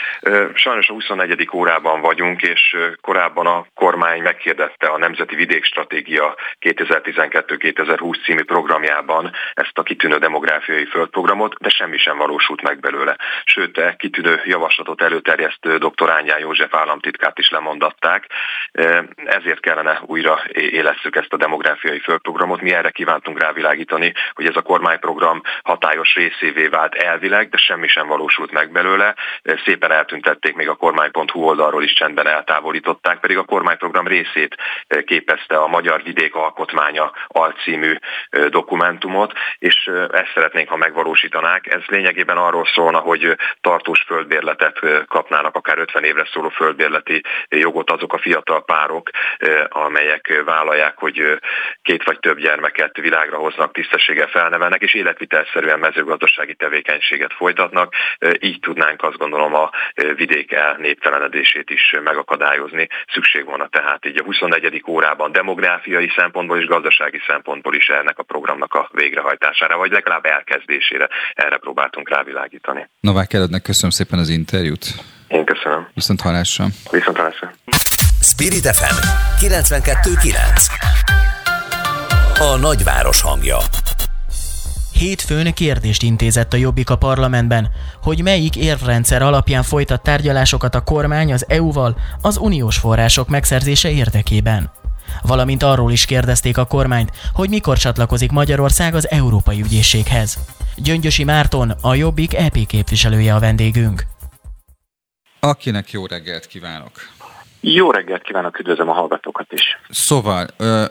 [0.53, 1.49] Sajnos a 24.
[1.53, 9.83] órában vagyunk, és korábban a kormány megkérdette a Nemzeti Vidékstratégia 2012-2020 című programjában ezt a
[9.83, 13.17] kitűnő demográfiai földprogramot, de semmi sem valósult meg belőle.
[13.43, 16.09] Sőt, a kitűnő javaslatot előterjesztő dr.
[16.09, 18.27] Ányán József államtitkát is lemondatták.
[19.15, 22.61] Ezért kellene újra élesszük ezt a demográfiai földprogramot.
[22.61, 28.07] Mi erre kívántunk rávilágítani, hogy ez a kormányprogram hatályos részévé vált elvileg, de semmi sem
[28.07, 33.43] valósult meg belőle belőle, szépen eltüntették, még a kormány.hu oldalról is csendben eltávolították, pedig a
[33.43, 34.55] kormányprogram részét
[35.05, 37.95] képezte a Magyar Vidék Alkotmánya alcímű
[38.49, 41.73] dokumentumot, és ezt szeretnénk, ha megvalósítanák.
[41.73, 48.13] Ez lényegében arról szólna, hogy tartós földbérletet kapnának, akár 50 évre szóló földbérleti jogot azok
[48.13, 49.09] a fiatal párok,
[49.69, 51.39] amelyek vállalják, hogy
[51.81, 57.93] két vagy több gyermeket világra hoznak, tisztességgel felnevelnek, és életvitelszerűen mezőgazdasági tevékenységet folytatnak.
[58.39, 59.69] Így tudnánk azt gondolom a
[60.15, 62.87] vidék elnéptelenedését is megakadályozni.
[63.13, 64.83] Szükség volna tehát így a 24.
[64.87, 71.09] órában demográfiai szempontból és gazdasági szempontból is ennek a programnak a végrehajtására, vagy legalább elkezdésére.
[71.33, 72.89] Erre próbáltunk rávilágítani.
[72.99, 74.85] Novák Erednek köszönöm szépen az interjút.
[75.27, 75.87] Én köszönöm.
[75.93, 76.65] Viszont hallásra.
[76.91, 77.51] Viszont hallásra.
[78.21, 78.97] Spirit FM
[79.45, 80.93] 92.9
[82.39, 83.57] A nagyváros hangja
[85.03, 87.69] Hétfőn kérdést intézett a Jobbik a parlamentben,
[88.01, 94.71] hogy melyik érvrendszer alapján folytat tárgyalásokat a kormány az EU-val az uniós források megszerzése érdekében.
[95.21, 100.37] Valamint arról is kérdezték a kormányt, hogy mikor csatlakozik Magyarország az Európai Ügyészséghez.
[100.75, 104.03] Gyöngyösi Márton, a Jobbik EP képviselője a vendégünk.
[105.39, 106.91] Akinek jó reggelt kívánok!
[107.59, 109.63] Jó reggelt kívánok, üdvözlöm a hallgatókat is.
[109.89, 110.85] Szóval, ö,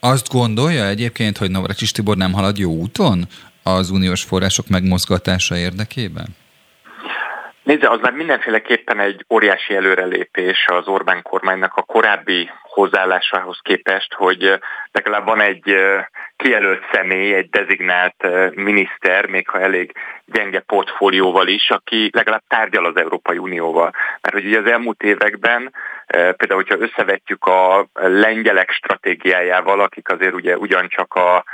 [0.00, 3.26] azt gondolja egyébként, hogy Navracsis Tibor nem halad jó úton
[3.74, 6.26] az uniós források megmozgatása érdekében?
[7.62, 14.58] Nézze, az már mindenféleképpen egy óriási előrelépés az Orbán kormánynak a korábbi hozzáállásához képest, hogy
[14.92, 15.74] legalább van egy
[16.36, 18.14] kijelölt személy, egy dezignált
[18.54, 19.92] miniszter, még ha elég
[20.24, 23.94] gyenge portfólióval is, aki legalább tárgyal az Európai Unióval.
[24.20, 25.72] Mert hogy ugye az elmúlt években,
[26.10, 31.44] például, hogyha összevetjük a lengyelek stratégiájával, akik azért ugye ugyancsak a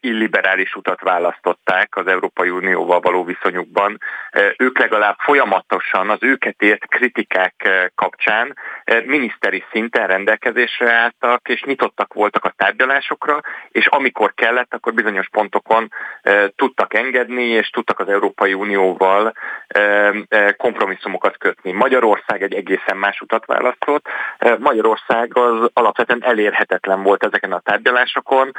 [0.00, 4.00] illiberális utat választották az Európai Unióval való viszonyukban,
[4.56, 8.56] ők legalább folyamatosan az őket ért kritikák kapcsán
[9.04, 15.92] miniszteri szinten rendelkezésre álltak, és nyitottak voltak a tárgyalásokra, és amikor kellett, akkor bizonyos pontokon
[16.56, 19.32] tudtak engedni, és tudtak az Európai Unióval
[20.56, 21.72] kompromisszumokat kötni.
[21.72, 23.46] Magyarország egy egészen más utat
[23.88, 24.06] választott.
[24.58, 28.52] Magyarország az alapvetően elérhetetlen volt ezeken a tárgyalásokon.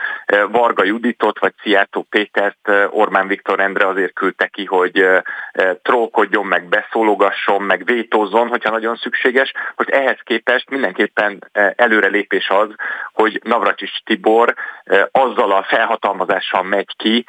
[0.51, 5.05] Varga Juditot vagy Szijjártó Pétert Orbán Viktor Endre azért küldte ki, hogy
[5.81, 9.53] trókodjon, meg beszólogasson, meg vétózzon, hogyha nagyon szükséges.
[9.75, 12.67] Most ehhez képest mindenképpen előrelépés az,
[13.13, 14.53] hogy Navracsics Tibor
[15.11, 17.25] azzal a felhatalmazással megy ki,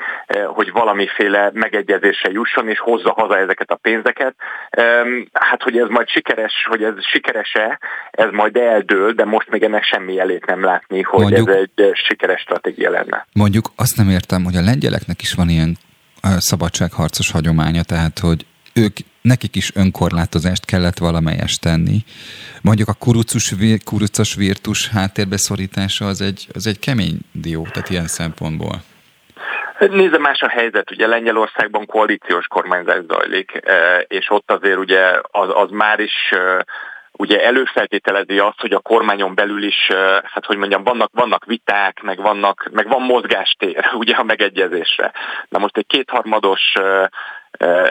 [0.46, 4.34] hogy valamiféle megegyezésre jusson, és hozza haza ezeket a pénzeket.
[5.32, 7.78] Hát, hogy ez majd sikeres, hogy ez sikeres-e,
[8.10, 11.90] ez majd eldől, de most még ennek semmi jelét nem látni, hogy mondjuk, ez egy
[11.94, 13.26] sikeres stratégia lenne.
[13.32, 15.76] Mondjuk azt nem értem, hogy a lengyeleknek is van ilyen
[16.38, 21.98] szabadságharcos hagyománya, tehát hogy ők, nekik is önkorlátozást kellett valamelyest tenni.
[22.62, 28.82] Mondjuk a kurucus, kurucos virtus háttérbeszorítása az egy, az egy kemény dió, tehát ilyen szempontból.
[29.78, 33.60] Nézze, más a helyzet, ugye Lengyelországban koalíciós kormányzás zajlik,
[34.06, 35.00] és ott azért ugye
[35.30, 36.34] az, az már is
[37.20, 39.88] ugye előfeltételezi azt, hogy a kormányon belül is,
[40.22, 45.12] hát hogy mondjam, vannak, vannak viták, meg, vannak, meg van mozgástér ugye a megegyezésre.
[45.48, 46.72] Na most egy kétharmados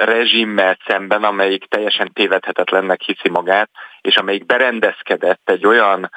[0.06, 3.70] rezsimmel szemben, amelyik teljesen tévedhetetlennek hiszi magát,
[4.02, 6.12] és amelyik berendezkedett egy olyan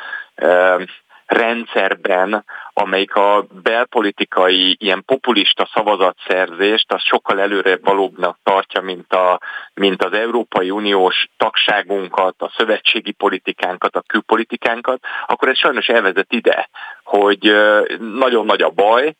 [1.27, 9.41] rendszerben, amelyik a belpolitikai ilyen populista szavazatszerzést az sokkal előrébb valóbbnak tartja, mint, a,
[9.75, 16.69] mint az Európai Uniós tagságunkat, a szövetségi politikánkat, a külpolitikánkat, akkor ez sajnos elvezet ide,
[17.05, 17.53] hogy
[17.99, 19.15] nagyon nagy a baj,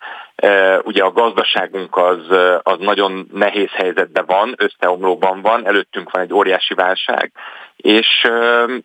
[0.83, 2.19] ugye a gazdaságunk az,
[2.63, 7.33] az nagyon nehéz helyzetben van, összeomlóban van, előttünk van egy óriási válság,
[7.77, 8.29] és,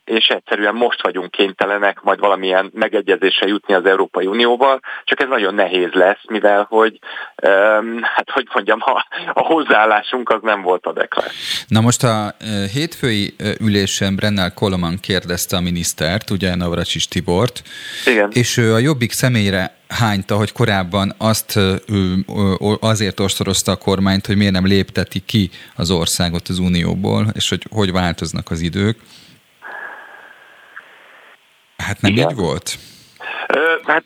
[0.06, 4.27] és egyszerűen most vagyunk kénytelenek majd valamilyen megegyezésre jutni az Európai
[4.58, 7.00] Unióval, csak ez nagyon nehéz lesz, mivel hogy,
[8.02, 11.32] hát hogy mondjam, a, a hozzáállásunk az nem volt adekvát.
[11.67, 12.36] Na most a
[12.74, 17.62] hétfői ülésen Brennel Koloman kérdezte a minisztert, ugye Navracsis Tibort,
[18.06, 18.30] Igen.
[18.34, 21.60] és ő a Jobbik személyre hányta, hogy korábban azt
[22.80, 27.65] azért ostorozta a kormányt, hogy miért nem lépteti ki az országot az Unióból, és hogy
[27.70, 29.00] hogy változnak az idők.
[31.78, 32.30] Hát nem Igen.
[32.30, 32.78] így volt?
[33.86, 34.03] Hát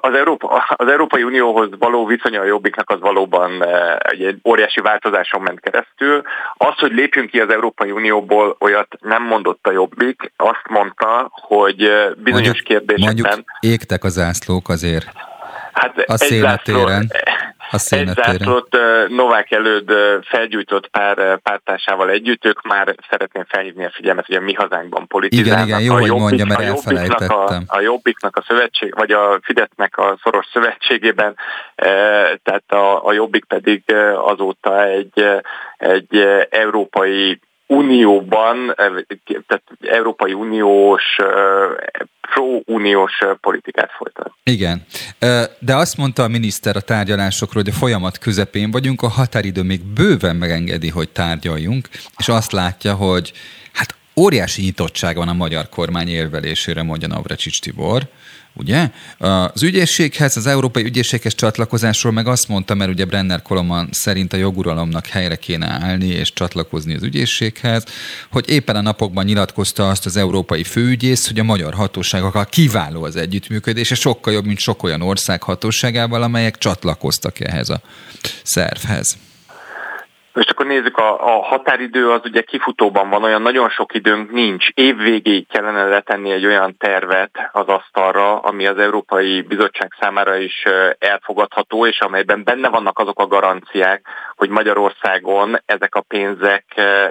[0.00, 3.64] az, Európa, az Európai Unióhoz való viszonya a Jobbiknak az valóban
[3.98, 6.22] egy óriási változáson ment keresztül.
[6.54, 11.76] Az, hogy lépjünk ki az Európai Unióból, olyat nem mondott a Jobbik, azt mondta, hogy
[12.16, 13.14] bizonyos mondjuk, kérdésekben...
[13.26, 15.06] Mondjuk égtek az zászlók azért
[15.72, 16.16] hát a
[17.70, 18.30] széletéren.
[18.30, 18.76] egy zászlót
[19.08, 24.52] Novák előtt felgyújtott pár pártásával együtt, ők már szeretném felhívni a figyelmet, hogy a mi
[24.52, 25.66] hazánkban politizálnak.
[25.66, 27.62] Igen, igen, jó, a hogy mondja, mert a elfelejtettem.
[27.66, 31.36] A, a Jobbiknak a szövetség, vagy a Fidesznek a szoros szövetségében,
[32.42, 33.82] tehát a, a Jobbik pedig
[34.14, 35.24] azóta egy,
[35.76, 36.16] egy
[36.50, 38.74] európai Unióban,
[39.46, 41.02] tehát Európai Uniós,
[42.20, 44.32] pro-uniós politikát folytat.
[44.42, 44.84] Igen,
[45.58, 49.80] de azt mondta a miniszter a tárgyalásokról, hogy a folyamat közepén vagyunk, a határidő még
[49.84, 53.32] bőven megengedi, hogy tárgyaljunk, és azt látja, hogy
[53.72, 58.02] hát óriási nyitottság van a magyar kormány érvelésére, mondja Navracsics Tibor
[58.56, 58.90] ugye?
[59.18, 64.36] Az ügyészséghez, az európai ügyészséghez csatlakozásról meg azt mondta, mert ugye Brenner Koloman szerint a
[64.36, 67.84] joguralomnak helyre kéne állni és csatlakozni az ügyészséghez,
[68.30, 73.16] hogy éppen a napokban nyilatkozta azt az európai főügyész, hogy a magyar hatóságokkal kiváló az
[73.16, 77.80] együttműködés, és sokkal jobb, mint sok olyan ország hatóságával, amelyek csatlakoztak ehhez a
[78.42, 79.16] szervhez.
[80.36, 84.68] Most akkor nézzük, a, a határidő az ugye kifutóban van, olyan nagyon sok időnk nincs.
[84.74, 90.62] Évvégéig kellene letenni egy olyan tervet az asztalra, ami az Európai Bizottság számára is
[90.98, 94.06] elfogadható, és amelyben benne vannak azok a garanciák,
[94.36, 96.64] hogy Magyarországon ezek a pénzek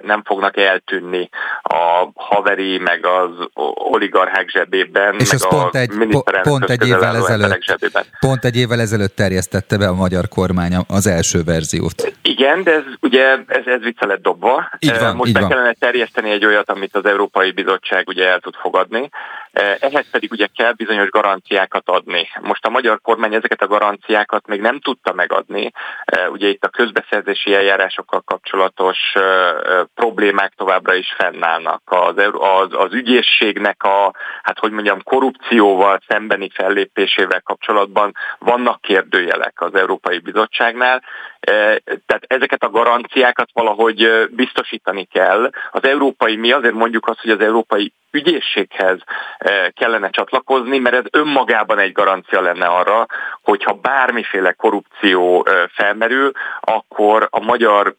[0.03, 1.29] nem fognak eltűnni
[1.61, 5.91] a haveri, meg az oligarchák zsebében, és meg a pont egy,
[6.41, 8.03] pont egy évvel ezelőtt, zsebében.
[8.19, 12.13] Pont egy évvel ezelőtt terjesztette be a magyar kormány az első verziót.
[12.21, 14.69] Igen, de ez ugye ugye ez, ez vissza lett dobva.
[14.79, 15.49] Így van, Most így be van.
[15.49, 19.09] kellene terjeszteni egy olyat, amit az Európai Bizottság ugye el tud fogadni.
[19.55, 22.27] Ehhez pedig ugye kell bizonyos garanciákat adni.
[22.41, 25.71] Most a magyar kormány ezeket a garanciákat még nem tudta megadni.
[26.29, 28.97] Ugye itt a közbeszerzési eljárásokkal kapcsolatos
[29.93, 31.81] problémák továbbra is fennállnak.
[31.85, 39.75] Az, az, az ügyészségnek a, hát hogy mondjam, korrupcióval szembeni fellépésével kapcsolatban vannak kérdőjelek az
[39.75, 41.03] Európai Bizottságnál.
[42.05, 45.49] Tehát ezeket a garanciákat valahogy biztosítani kell.
[45.71, 48.99] Az európai, mi azért mondjuk azt, hogy az európai ügyészséghez
[49.73, 53.05] kellene csatlakozni, mert ez önmagában egy garancia lenne arra,
[53.41, 57.95] hogyha bármiféle korrupció felmerül, akkor a magyar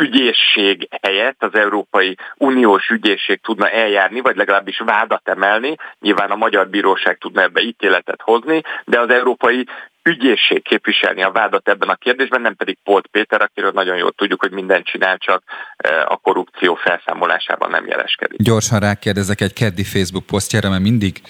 [0.00, 6.68] ügyészség helyett az Európai Uniós ügyészség tudna eljárni, vagy legalábbis vádat emelni, nyilván a magyar
[6.68, 9.66] bíróság tudna ebbe ítéletet hozni, de az Európai
[10.02, 14.40] ügyészség képviselni a vádat ebben a kérdésben, nem pedig Polt Péter, akiről nagyon jól tudjuk,
[14.40, 15.42] hogy mindent csinál, csak
[16.06, 18.42] a korrupció felszámolásában nem jeleskedik.
[18.42, 21.20] Gyorsan rákérdezek egy keddi Facebook posztjára, mert mindig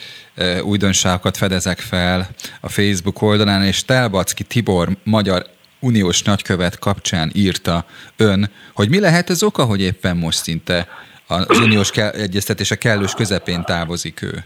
[0.62, 2.28] újdonságokat fedezek fel
[2.60, 5.46] a Facebook oldalán, és Telbacki Tibor, magyar
[5.80, 7.84] uniós nagykövet kapcsán írta
[8.16, 10.88] ön, hogy mi lehet az oka, hogy éppen most szinte
[11.26, 14.44] az uniós egyeztetése kellős közepén távozik ő.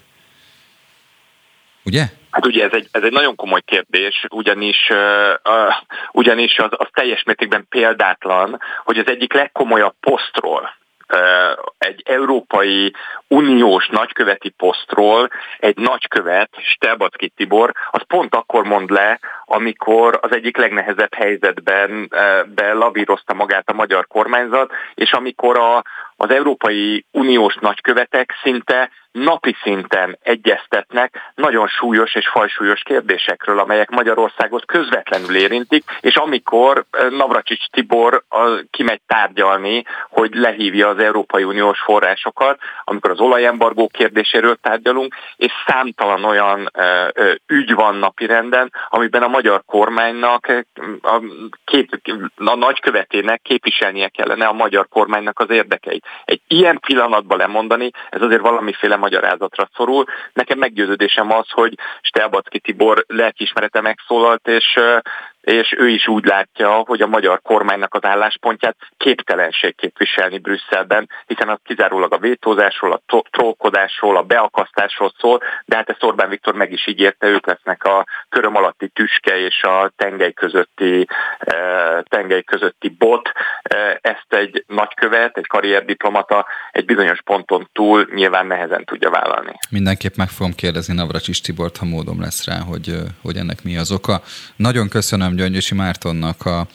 [1.84, 2.04] Ugye?
[2.34, 5.74] Hát ugye ez egy, ez egy nagyon komoly kérdés, ugyanis, uh,
[6.12, 10.74] ugyanis az, az teljes mértékben példátlan, hogy az egyik legkomolyabb posztról,
[11.78, 12.94] egy Európai
[13.28, 20.56] Uniós nagyköveti posztról egy nagykövet, Stelbacki Tibor, az pont akkor mond le, amikor az egyik
[20.56, 22.12] legnehezebb helyzetben
[22.54, 25.82] belavírozta magát a magyar kormányzat, és amikor a,
[26.16, 34.64] az Európai Uniós nagykövetek szinte napi szinten egyeztetnek nagyon súlyos és fajsúlyos kérdésekről, amelyek Magyarországot
[34.66, 38.24] közvetlenül érintik, és amikor eh, Navracsics Tibor
[38.70, 46.24] kimegy tárgyalni, hogy lehívja az Európai Uniós forrásokat, amikor az olajembargó kérdéséről tárgyalunk, és számtalan
[46.24, 50.46] olyan eh, eh, ügy van napirenden, amiben a magyar kormánynak,
[51.02, 51.20] a,
[51.64, 52.00] két,
[52.36, 56.04] a nagykövetének képviselnie kellene a magyar kormánynak az érdekeit.
[56.24, 60.04] Egy ilyen pillanatban lemondani, ez azért valamiféle magyarázatra szorul.
[60.32, 64.78] Nekem meggyőződésem az, hogy Stelbacki Tibor lelkiismerete megszólalt, és
[65.44, 71.48] és ő is úgy látja, hogy a magyar kormánynak az álláspontját képtelenség képviselni Brüsszelben, hiszen
[71.48, 76.72] az kizárólag a vétózásról, a trollkodásról, a beakasztásról szól, de hát ezt Orbán Viktor meg
[76.72, 81.06] is ígérte, ők lesznek a köröm alatti tüske és a tengely közötti,
[82.02, 83.32] tengely közötti bot.
[84.00, 89.52] Ezt egy nagykövet, egy karrierdiplomata egy bizonyos ponton túl nyilván nehezen tudja vállalni.
[89.70, 93.92] Mindenképp meg fogom kérdezni Navracsis Tibort, ha módom lesz rá, hogy, hogy ennek mi az
[93.92, 94.22] oka.
[94.56, 96.66] Nagyon köszönöm Gyöngyösi Mártonnak a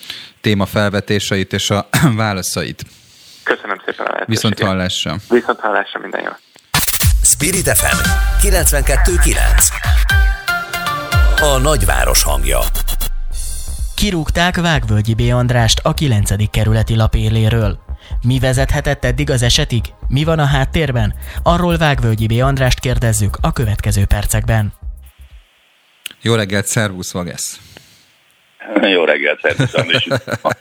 [0.41, 2.86] téma felvetéseit és a válaszait.
[3.43, 5.16] Köszönöm szépen a Viszont hallásra.
[5.30, 6.32] Viszont hallásra minden jó.
[7.24, 7.97] Spirit FM
[8.47, 9.38] 92.9
[11.41, 12.60] A nagyváros hangja
[13.99, 15.20] Kirúgták Vágvölgyi B.
[15.20, 16.49] Andrást a 9.
[16.49, 17.80] kerületi lapéléről.
[18.22, 19.84] Mi vezethetett eddig az esetig?
[20.07, 21.14] Mi van a háttérben?
[21.43, 22.32] Arról Vágvölgyi B.
[22.32, 24.74] Andrást kérdezzük a következő percekben.
[26.22, 27.60] Jó reggelt, szervusz, Vagesz!
[28.94, 29.88] Jó reggelt, szervuszom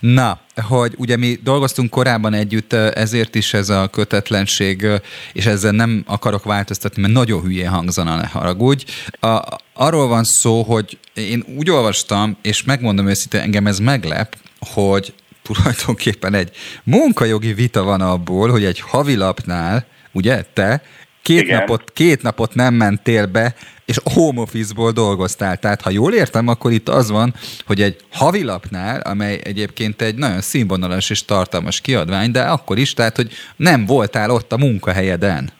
[0.00, 4.86] Na, hogy ugye mi dolgoztunk korábban együtt, ezért is ez a kötetlenség,
[5.32, 8.84] és ezzel nem akarok változtatni, mert nagyon hülyén hangzana, ne haragudj.
[9.20, 9.42] A,
[9.72, 16.34] arról van szó, hogy én úgy olvastam, és megmondom őszintén, engem ez meglep, hogy tulajdonképpen
[16.34, 16.50] egy
[16.84, 20.82] munkajogi vita van abból, hogy egy havilapnál, ugye, te
[21.24, 23.54] két napot, két napot nem mentél be,
[23.84, 25.56] és home office-ból dolgoztál.
[25.56, 27.34] Tehát ha jól értem, akkor itt az van,
[27.66, 33.16] hogy egy havilapnál, amely egyébként egy nagyon színvonalas és tartalmas kiadvány, de akkor is, tehát
[33.16, 35.50] hogy nem voltál ott a munkahelyeden.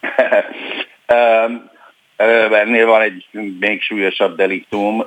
[2.52, 3.26] Ennél van egy
[3.60, 5.04] még súlyosabb deliktum.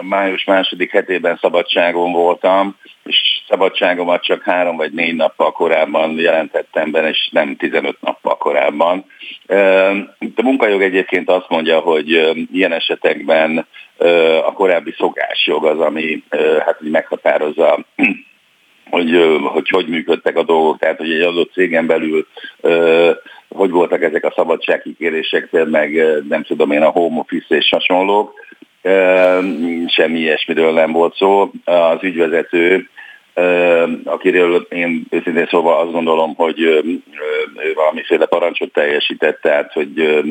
[0.00, 3.16] Május második hetében szabadságon voltam, és
[3.48, 9.04] szabadságomat csak három vagy négy nappal korábban jelentettem be, és nem 15 nappal korábban.
[10.36, 13.66] A munkajog egyébként azt mondja, hogy ilyen esetekben
[14.44, 16.22] a korábbi szokásjog az, ami
[16.64, 17.84] hát meghatározza
[18.90, 22.26] hogy, hogy hogy működtek a dolgok, tehát hogy egy adott cégen belül
[23.54, 28.32] hogy voltak ezek a szabadságkikérések, meg nem tudom én a home office és hasonlók,
[29.86, 31.50] semmi ilyesmiről nem volt szó.
[31.64, 32.88] Az ügyvezető,
[34.04, 36.82] akiről én őszintén szóval azt gondolom, hogy ő
[37.74, 40.22] valamiféle parancsot teljesített, tehát hogy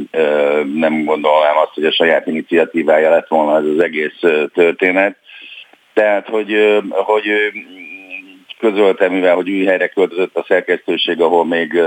[0.73, 4.19] nem gondolnám azt, hogy a saját iniciatívája lett volna ez az egész
[4.53, 5.17] történet.
[5.93, 7.25] Tehát, hogy, hogy
[8.59, 11.81] közölte, mivel hogy új helyre költözött a szerkesztőség, ahol még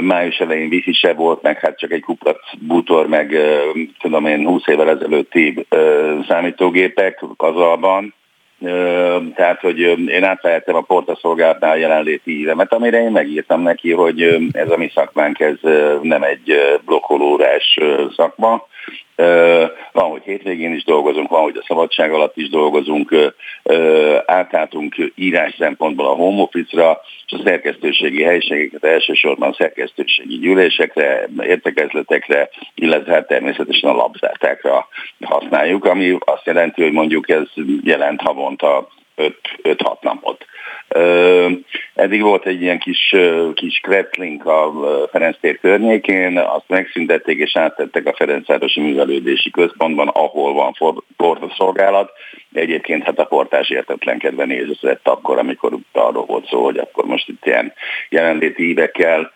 [0.00, 3.36] május elején wifi se volt, meg hát csak egy kuplat bútor, meg
[4.00, 5.66] tudom én 20 évvel ezelőtti
[6.28, 8.14] számítógépek kazalban,
[9.34, 14.76] tehát, hogy én átvehettem a portaszolgálatnál jelenléti ívemet, amire én megírtam neki, hogy ez a
[14.76, 15.58] mi szakmánk, ez
[16.02, 16.52] nem egy
[16.84, 17.78] blokkolórás
[18.16, 18.68] szakma,
[19.92, 23.34] van, hogy hétvégén is dolgozunk, van, hogy a szabadság alatt is dolgozunk,
[24.26, 33.12] átálltunk írás szempontból a home office-ra, és a szerkesztőségi helységeket elsősorban szerkesztőségi gyűlésekre, értekezletekre, illetve
[33.12, 34.88] hát természetesen a labzátákra
[35.20, 37.46] használjuk, ami azt jelenti, hogy mondjuk ez
[37.82, 40.44] jelent havonta 5-6 napot.
[41.94, 43.14] Eddig volt egy ilyen kis,
[43.54, 44.72] kis kreplink a
[45.10, 50.74] Ferenc tér környékén, azt megszüntették és áttettek a Ferencvárosi Művelődési Központban, ahol van
[51.16, 52.10] portaszolgálat.
[52.52, 57.46] Egyébként hát a portás értetlenkedve nézett akkor, amikor arról volt szó, hogy akkor most itt
[57.46, 57.72] ilyen
[58.08, 59.32] jelenléti évekkel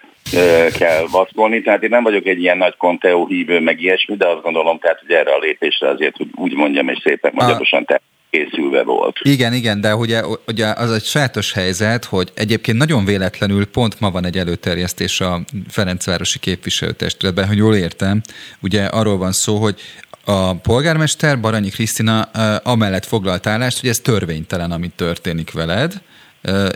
[0.79, 1.62] kell vaszkolni.
[1.62, 5.01] Tehát én nem vagyok egy ilyen nagy Conteo hívő, meg ilyesmi, de azt gondolom, tehát,
[5.01, 8.01] hogy erre a lépésre azért, hogy úgy mondjam, és szépen magyarosan te
[8.35, 9.16] készülve volt.
[9.22, 14.11] Igen, igen, de ugye, ugye az egy sajátos helyzet, hogy egyébként nagyon véletlenül pont ma
[14.11, 18.20] van egy előterjesztés a Ferencvárosi képviselőtestületben, hogy jól értem,
[18.61, 19.80] ugye arról van szó, hogy
[20.24, 22.22] a polgármester Baranyi Krisztina
[22.62, 26.03] amellett foglalt állást, hogy ez törvénytelen, ami történik veled,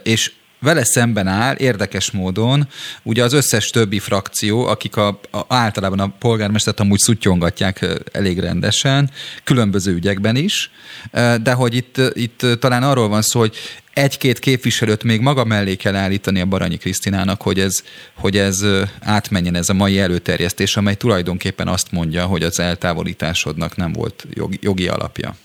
[0.03, 2.69] és vele szemben áll érdekes módon
[3.03, 9.11] ugye az összes többi frakció, akik a, a, általában a polgármestert amúgy szutyongatják elég rendesen,
[9.45, 10.71] különböző ügyekben is,
[11.43, 13.57] de hogy itt, itt talán arról van szó, hogy
[13.93, 17.83] egy-két képviselőt még maga mellé kell állítani a Baranyi Krisztinának, hogy ez,
[18.15, 18.65] hogy ez
[19.01, 24.59] átmenjen ez a mai előterjesztés, amely tulajdonképpen azt mondja, hogy az eltávolításodnak nem volt jogi,
[24.63, 25.37] jogi alapja.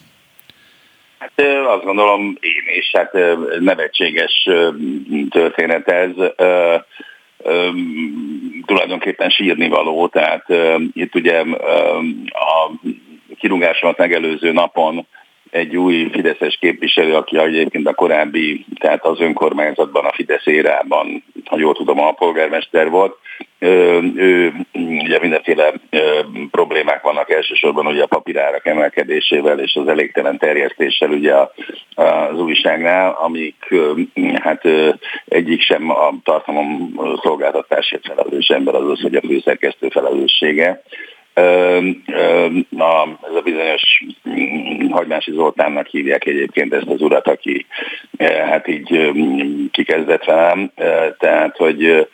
[1.24, 3.18] Hát azt gondolom én is, hát
[3.60, 4.50] nevetséges
[5.30, 6.12] történet ez.
[8.66, 10.46] Tulajdonképpen sírni való, tehát
[10.94, 11.40] itt ugye
[12.30, 12.72] a
[13.40, 15.08] kirúgásomat megelőző napon
[15.54, 21.58] egy új Fideszes képviselő, aki egyébként a korábbi, tehát az önkormányzatban, a Fidesz érában, ha
[21.60, 23.18] jól tudom, a polgármester volt.
[23.60, 25.74] Ő, ugye mindenféle
[26.52, 31.34] problémák vannak elsősorban ugye a papírárak emelkedésével és az elégtelen terjesztéssel ugye
[31.96, 33.74] az újságnál, amik
[34.42, 34.64] hát
[35.26, 36.94] egyik sem a tartalom
[37.24, 40.82] szolgáltatásért felelős ember, az az, hogy a főszerkesztő felelőssége
[42.78, 47.66] a, ez a bizonyos mm, Hagymási Zoltánnak hívják egyébként ezt az urat, aki
[48.20, 49.12] hát így
[49.72, 50.72] kikezdett velem,
[51.18, 52.08] tehát hogy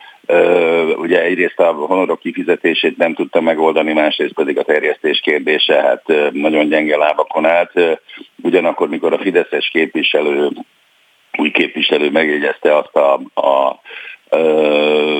[0.97, 6.69] ugye egyrészt a honorok kifizetését nem tudta megoldani, másrészt pedig a terjesztés kérdése hát nagyon
[6.69, 7.99] gyenge lábakon állt.
[8.41, 10.49] Ugyanakkor, mikor a Fideszes képviselő,
[11.37, 13.79] új képviselő megjegyezte azt a, a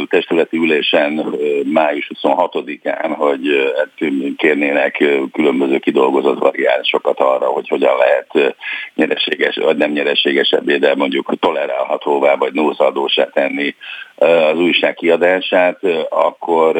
[0.07, 1.36] testületi ülésen
[1.66, 8.55] május 26-án, hogy hát kérnének különböző kidolgozott variánsokat arra, hogy hogyan lehet
[8.95, 13.76] nyereséges, vagy nem nyereségesebbé, de mondjuk tolerálhatóvá vagy nullszadósá tenni
[14.20, 16.78] az újság kiadását, akkor,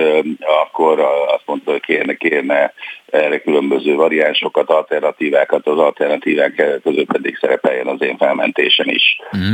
[0.64, 2.74] akkor azt mondta, hogy kérne, kérne
[3.10, 9.20] erre különböző variánsokat, alternatívákat, az alternatívák között pedig szerepeljen az én felmentésen is.
[9.38, 9.54] Mm.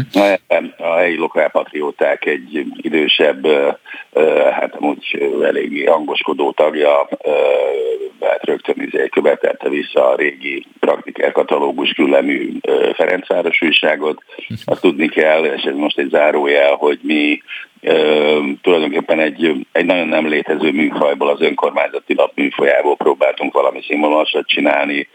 [0.78, 3.48] A helyi lokálpatrióták egy idősebb,
[4.52, 7.08] hát amúgy eléggé hangoskodó tagja,
[8.22, 12.52] hát rögtön izé követelte vissza a régi praktikák katalógus küllemű
[12.94, 14.24] Ferencváros újságot.
[14.66, 17.42] Azt tudni kell, és ez most egy zárójel, hogy mi
[18.62, 25.08] tulajdonképpen egy, egy nagyon nem létező műfajból, az önkormányzati lap műfajából próbáltunk valami színvonalasat csinálni,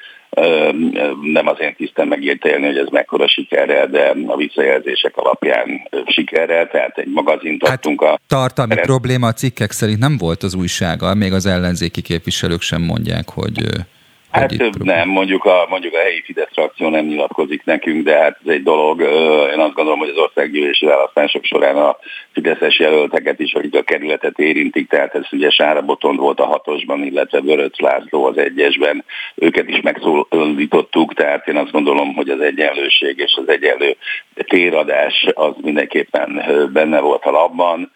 [1.22, 6.98] nem az én tisztem megértelni, hogy ez mekkora sikerrel, de a visszajelzések alapján sikerrel, tehát
[6.98, 8.18] egy magazint hát adtunk a...
[8.26, 13.28] Tartalmi probléma a cikkek szerint nem volt az újsággal, még az ellenzéki képviselők sem mondják,
[13.28, 13.62] hogy
[14.30, 14.52] Hát
[14.84, 18.62] nem, mondjuk a, mondjuk a helyi Fidesz frakció nem nyilatkozik nekünk, de hát ez egy
[18.62, 19.00] dolog.
[19.52, 21.96] Én azt gondolom, hogy az országgyűlési választások során a
[22.32, 27.04] Fideszes jelölteket is, akik a kerületet érintik, tehát ez ugye Sára Botond volt a hatosban,
[27.04, 29.04] illetve Vöröc László az egyesben,
[29.34, 33.96] őket is megszólítottuk, tehát én azt gondolom, hogy az egyenlőség és az egyenlő
[34.34, 37.90] téradás az mindenképpen benne volt a labban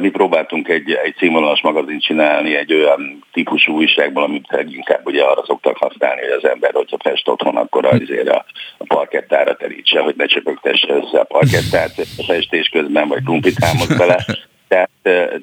[0.00, 5.42] mi próbáltunk egy, egy színvonalas magazint csinálni egy olyan típusú újságból, amit leginkább ugye arra
[5.46, 8.44] szoktak használni, hogy az ember, hogyha fest otthon, akkor azért a,
[8.78, 13.96] a parkettára terítse, hogy ne csöpögtesse össze a parkettát a festés közben, vagy krumplit hámoz
[13.96, 14.24] bele.
[14.68, 14.90] Tehát,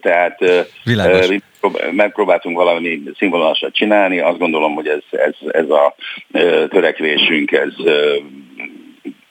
[0.01, 0.39] tehát
[1.27, 1.39] mi
[1.91, 5.95] megpróbáltunk valami színvonalasat csinálni, azt gondolom, hogy ez, ez, ez a
[6.69, 7.73] törekvésünk, ez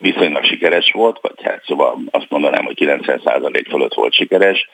[0.00, 4.68] viszonylag sikeres volt, vagy hát szóval azt mondanám, hogy 90% fölött volt sikeres,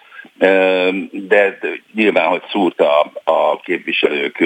[1.10, 1.58] de
[1.94, 4.44] nyilván, hogy szúrta a képviselők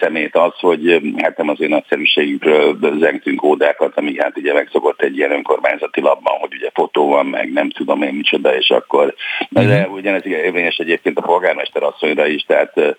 [0.00, 5.16] szemét az, hogy hát nem az én nagyszerűségükről zengtünk ódákat, ami hát ugye megszokott egy
[5.16, 9.14] ilyen önkormányzati labban, hogy ugye fotó van, meg nem tudom én micsoda, és akkor
[9.50, 9.70] uh-huh.
[9.70, 12.96] de ugyanez érvényes egyébként a polgármester asszonyra is, tehát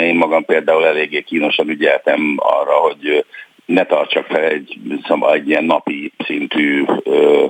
[0.00, 3.24] én magam például eléggé kínosan ügyeltem arra, hogy
[3.68, 7.44] ne tartsak fel egy, szóval egy ilyen napi szintű ö,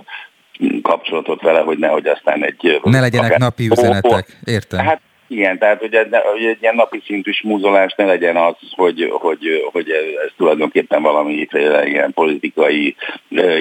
[0.83, 2.81] kapcsolatot vele, hogy nehogy aztán egy...
[2.83, 4.87] Ne legyenek akár, napi üzenetek, értem.
[4.87, 5.01] Hát
[5.31, 9.69] igen, tehát hogy, egy, hogy egy ilyen napi szintű smúzolás ne legyen az, hogy, hogy,
[9.73, 9.91] hogy
[10.25, 11.49] ez tulajdonképpen valami
[11.85, 12.97] ilyen politikai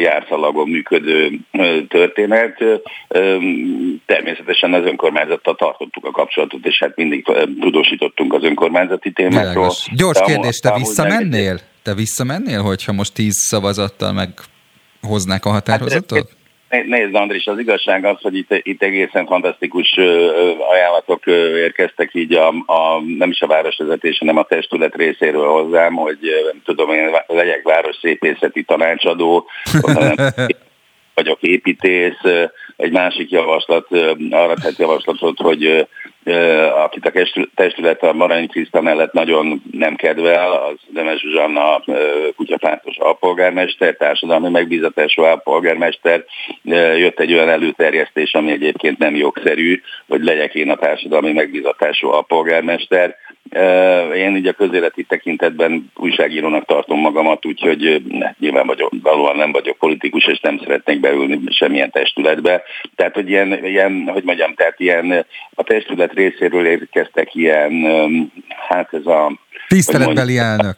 [0.02, 1.30] járszalagon működő
[1.88, 2.64] történet.
[4.06, 7.26] Természetesen az önkormányzattal tartottuk a kapcsolatot, és hát mindig
[7.60, 9.52] tudósítottunk az önkormányzati témákról.
[9.52, 9.88] Világos.
[9.96, 11.60] Gyors kérdés, te visszamennél?
[11.88, 16.36] Te visszamennél, hogyha most tíz szavazattal meghoznák a határozatot?
[16.70, 19.98] Hát, Nézd, Andris, az igazság az, hogy itt, itt egészen fantasztikus
[20.72, 21.26] ajánlatok
[21.56, 26.18] érkeztek így a, a, nem is a városvezetés, hanem a testület részéről hozzám, hogy
[26.52, 29.46] nem tudom, én legyek városszépészeti tanácsadó,
[31.14, 32.22] vagyok építész,
[32.78, 33.88] egy másik javaslat,
[34.30, 35.88] arra tett javaslatot, hogy
[36.84, 37.12] akit a
[37.56, 41.84] testület a Marany Kriszta mellett nagyon nem kedvel, az Demes Zsuzsanna
[42.36, 46.24] kutyapártos alpolgármester, társadalmi megbízatású alpolgármester.
[46.98, 53.16] Jött egy olyan előterjesztés, ami egyébként nem jogszerű, hogy legyek én a társadalmi megbízatású alpolgármester.
[54.16, 58.02] Én így a közéleti tekintetben újságírónak tartom magamat, úgyhogy
[58.40, 62.62] nyilván vagyok, valóan nem vagyok politikus, és nem szeretnék beülni semmilyen testületbe.
[62.96, 67.72] Tehát, hogy ilyen, ilyen hogy mondjam, tehát ilyen a testület részéről érkeztek ilyen,
[68.68, 69.32] hát ez a...
[69.68, 70.76] Tiszteletbeli elnök.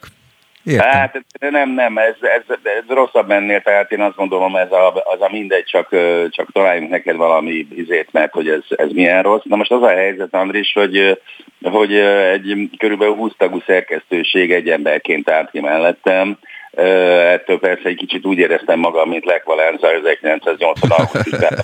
[0.64, 0.88] Értem.
[0.88, 5.20] Hát nem, nem, ez, ez, ez rosszabb ennél, tehát én azt gondolom, ez a, az
[5.20, 5.88] a mindegy, csak,
[6.30, 9.42] csak találjunk neked valami izét, mert hogy ez, ez milyen rossz.
[9.44, 11.20] Na most az a helyzet, Andris, hogy,
[11.62, 16.38] hogy egy körülbelül 20 tagú szerkesztőség egy emberként állt ki mellettem,
[17.30, 21.58] ettől persze egy kicsit úgy éreztem magam, mint Lech Valenza 1980 augusztusban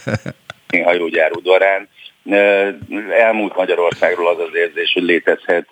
[0.84, 1.88] hajógyár udvarán,
[3.10, 5.68] Elmúlt Magyarországról az az érzés, hogy létezhet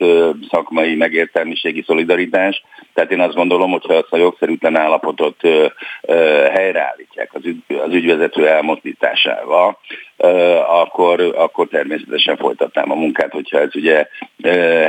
[0.51, 2.63] szakmai megértelmiségi szolidaritás.
[2.95, 5.41] Tehát én azt gondolom, hogyha azt a jogszerűtlen állapotot
[6.53, 9.79] helyreállítják az, ügy, az ügyvezető elmozdításával,
[10.67, 14.07] akkor, akkor természetesen folytatnám a munkát, hogyha ez ugye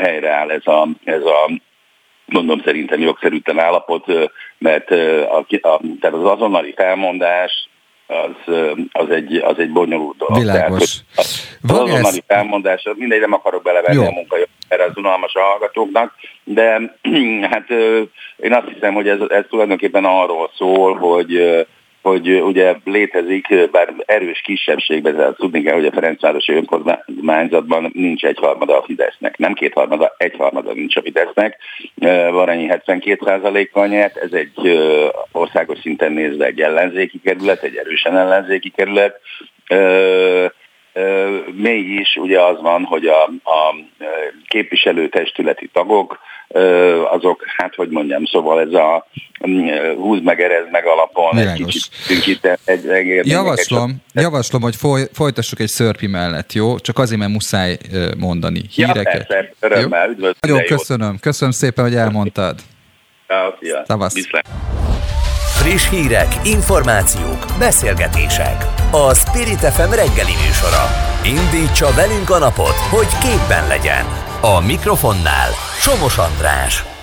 [0.01, 1.49] helyreáll ez a, ez a
[2.26, 4.05] mondom szerintem jogszerűtlen állapot,
[4.57, 7.70] mert a, a, tehát az azonnali felmondás
[8.08, 8.56] az,
[8.91, 10.38] az, egy, az egy bonyolult dolog.
[10.38, 10.97] Világos.
[11.16, 11.32] Tehát,
[11.62, 14.08] az azonnali felmondás, mindegy, nem akarok belevenni Jó.
[14.08, 16.82] a munkajogot, erre az unalmas a hallgatóknak, de
[17.51, 17.70] hát
[18.38, 21.66] én azt hiszem, hogy ez, ez tulajdonképpen arról szól, hogy
[22.06, 28.78] hogy ugye létezik, bár erős kisebbségben, de tudni kell, hogy a Ferencvárosi önkormányzatban nincs egyharmada
[28.78, 29.38] a Fidesznek.
[29.38, 31.58] Nem kétharmada, egyharmada nincs a Fidesznek.
[32.32, 34.80] Varanyi 72%-kal nyert, ez egy
[35.32, 39.20] országos szinten nézve egy ellenzéki kerület, egy erősen ellenzéki kerület
[41.51, 43.76] mégis ugye az van, hogy a, a
[44.47, 46.20] képviselőtestületi tagok,
[47.12, 49.08] azok, hát hogy mondjam, szóval ez a
[49.96, 51.60] húz meg, erez meg alapon Világos.
[51.60, 52.60] egy kicsit szűkít.
[52.66, 56.80] Egy, egy, javaslom, egy, javaslom, hogy foly, folytassuk egy szörpi mellett, jó?
[56.80, 57.78] Csak azért, mert muszáj
[58.18, 59.14] mondani híreket.
[59.14, 60.16] Ja, persze, örömmel.
[60.39, 62.60] Nagyon köszönöm, köszönöm szépen, hogy elmondtad.
[63.60, 64.10] Szia,
[65.62, 68.66] Friss hírek, információk, beszélgetések.
[68.91, 70.86] A Spirit FM reggeli műsora.
[71.24, 74.24] Indítsa velünk a napot, hogy képben legyen.
[74.46, 76.95] A mikrofonnál Somos András.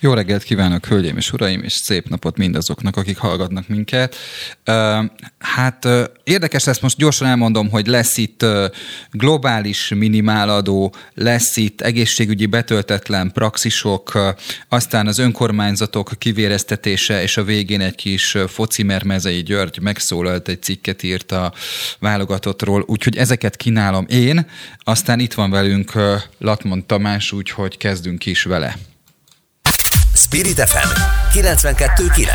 [0.00, 4.16] Jó reggelt kívánok, hölgyeim és uraim, és szép napot mindazoknak, akik hallgatnak minket.
[5.38, 5.88] Hát
[6.24, 8.44] érdekes lesz, most gyorsan elmondom, hogy lesz itt
[9.10, 14.34] globális minimáladó, lesz itt egészségügyi betöltetlen praxisok,
[14.68, 21.02] aztán az önkormányzatok kivéreztetése, és a végén egy kis focimer Mezei György megszólalt, egy cikket
[21.02, 21.52] írt a
[21.98, 24.46] válogatottról, úgyhogy ezeket kínálom én,
[24.78, 25.92] aztán itt van velünk
[26.38, 28.76] Latmon Tamás, úgyhogy kezdünk is vele.
[30.18, 31.00] Spirit FM
[31.38, 32.28] 92.9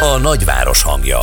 [0.00, 1.18] A nagyváros hangja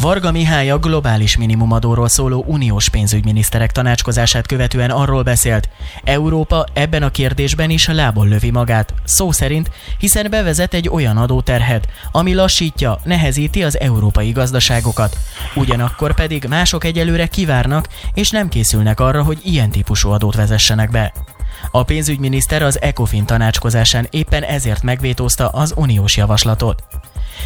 [0.00, 5.68] Varga Mihály a globális minimumadóról szóló uniós pénzügyminiszterek tanácskozását követően arról beszélt,
[6.04, 11.88] Európa ebben a kérdésben is lából lövi magát, szó szerint, hiszen bevezet egy olyan adóterhet,
[12.12, 15.16] ami lassítja, nehezíti az európai gazdaságokat.
[15.54, 21.12] Ugyanakkor pedig mások egyelőre kivárnak, és nem készülnek arra, hogy ilyen típusú adót vezessenek be.
[21.70, 26.82] A pénzügyminiszter az ECOFIN tanácskozásán éppen ezért megvétózta az uniós javaslatot.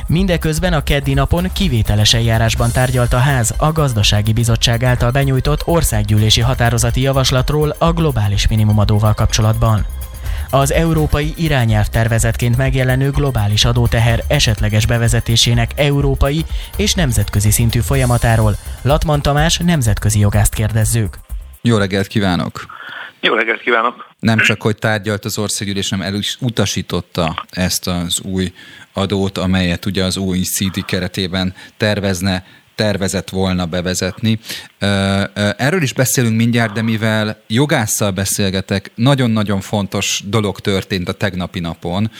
[0.07, 6.41] Mindeközben a keddi napon kivételes eljárásban tárgyalt a ház a gazdasági bizottság által benyújtott országgyűlési
[6.41, 9.87] határozati javaslatról a globális minimumadóval kapcsolatban.
[10.51, 16.45] Az európai irányelv tervezetként megjelenő globális adóteher esetleges bevezetésének európai
[16.77, 21.19] és nemzetközi szintű folyamatáról Latman Tamás nemzetközi jogást kérdezzük.
[21.61, 22.67] Jó reggelt kívánok!
[23.25, 24.09] Jó reggelt kívánok!
[24.19, 28.53] Nem csak, hogy tárgyalt az országgyűlés, hanem el is utasította ezt az új
[28.93, 32.45] adót, amelyet ugye az OECD keretében tervezne
[32.75, 34.39] tervezett volna bevezetni.
[35.57, 42.11] Erről is beszélünk mindjárt, de mivel jogásszal beszélgetek, nagyon-nagyon fontos dolog történt a tegnapi napon,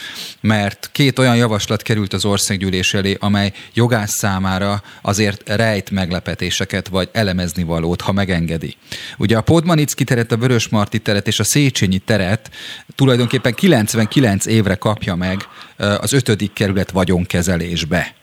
[0.41, 7.09] mert két olyan javaslat került az országgyűlés elé, amely jogász számára azért rejt meglepetéseket, vagy
[7.13, 8.77] elemezni valót, ha megengedi.
[9.19, 12.51] Ugye a Podmanicki teret, a Vörösmarty teret és a Széchenyi teret
[12.95, 15.41] tulajdonképpen 99 évre kapja meg
[15.77, 18.15] az ötödik kerület vagyonkezelésbe.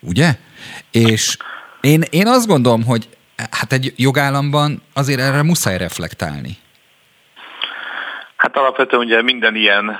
[0.00, 0.36] Ugye?
[0.90, 1.36] És
[1.86, 3.08] én, én azt gondolom, hogy
[3.50, 6.50] hát egy jogállamban azért erre muszáj reflektálni.
[8.36, 9.96] Hát alapvetően ugye minden ilyen uh,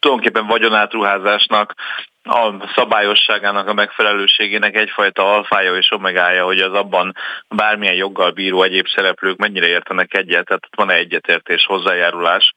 [0.00, 1.74] tulajdonképpen vagyonátruházásnak
[2.22, 7.14] a szabályosságának, a megfelelőségének egyfajta alfája és omegája, hogy az abban
[7.48, 12.54] bármilyen joggal bíró egyéb szereplők mennyire értenek egyet, tehát van -e egyetértés, hozzájárulás,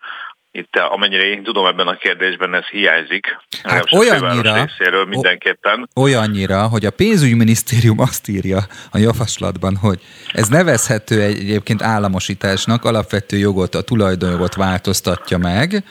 [0.56, 3.26] itt amennyire én tudom ebben a kérdésben ez hiányzik.
[3.64, 5.90] Hát olyannyira, részéről mindenképpen.
[5.96, 8.60] olyannyira, hogy a pénzügyminisztérium azt írja
[8.92, 10.00] a javaslatban, hogy
[10.32, 15.84] ez nevezhető egyébként államosításnak, alapvető jogot, a tulajdonjogot változtatja meg,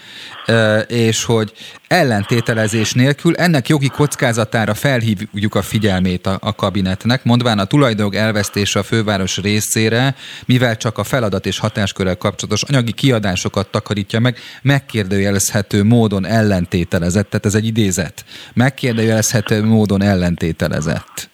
[0.88, 1.52] és hogy
[1.88, 8.78] ellentételezés nélkül ennek jogi kockázatára felhívjuk a figyelmét a, a kabinetnek, mondván a tulajdonjog elvesztése
[8.78, 10.14] a főváros részére,
[10.46, 17.46] mivel csak a feladat és hatáskörrel kapcsolatos anyagi kiadásokat takarítja meg, megkérdőjelezhető módon ellentételezett, tehát
[17.46, 18.24] ez egy idézet,
[18.54, 21.32] megkérdőjelezhető módon ellentételezett.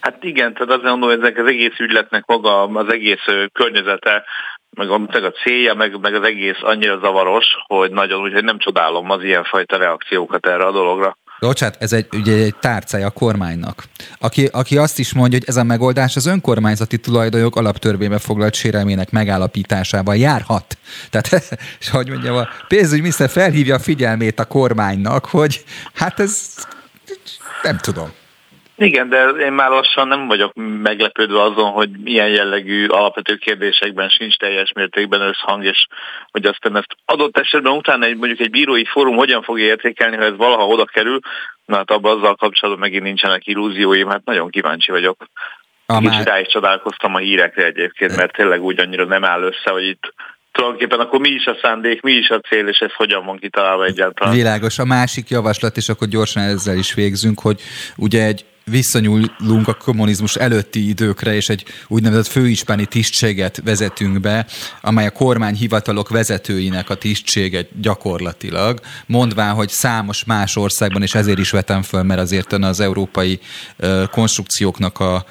[0.00, 4.24] Hát igen, tehát azt mondom, ezek az egész ügyletnek maga, az egész környezete
[4.70, 8.58] meg a, meg a célja, meg, meg az egész annyira zavaros, hogy nagyon, úgyhogy nem
[8.58, 11.16] csodálom az ilyenfajta reakciókat erre a dologra.
[11.40, 13.84] Bocsát, ez egy, ugye egy tárcája a kormánynak,
[14.18, 19.10] aki, aki azt is mondja, hogy ez a megoldás az önkormányzati tulajdonjog alaptörvénybe foglalt sérelmének
[19.10, 20.78] megállapításával járhat.
[21.10, 26.54] Tehát, és hogy mondjam, a pénzügyminiszter felhívja a figyelmét a kormánynak, hogy hát ez
[27.62, 28.10] nem tudom.
[28.82, 30.52] Igen, de én már lassan nem vagyok
[30.82, 35.86] meglepődve azon, hogy milyen jellegű alapvető kérdésekben sincs teljes mértékben összhang, és
[36.30, 40.22] hogy aztán ezt adott esetben utána egy, mondjuk egy bírói fórum hogyan fogja értékelni, ha
[40.22, 41.18] ez valaha oda kerül,
[41.64, 45.24] na hát abban azzal kapcsolatban megint nincsenek illúzióim, hát nagyon kíváncsi vagyok.
[45.86, 46.26] A Kicsit már...
[46.26, 50.14] rá is csodálkoztam a hírekre egyébként, mert tényleg úgy annyira nem áll össze, hogy itt
[50.52, 53.84] tulajdonképpen akkor mi is a szándék, mi is a cél, és ez hogyan van kitalálva
[53.84, 54.34] egyáltalán.
[54.34, 54.78] Világos.
[54.78, 57.60] A másik javaslat, és akkor gyorsan ezzel is végzünk, hogy
[57.96, 64.46] ugye egy visszanyúlunk a kommunizmus előtti időkre, és egy úgynevezett főispáni tisztséget vezetünk be,
[64.80, 71.50] amely a kormányhivatalok vezetőinek a tisztsége gyakorlatilag, mondván, hogy számos más országban, és ezért is
[71.50, 73.40] vetem föl, mert azért az európai
[74.10, 75.24] konstrukcióknak a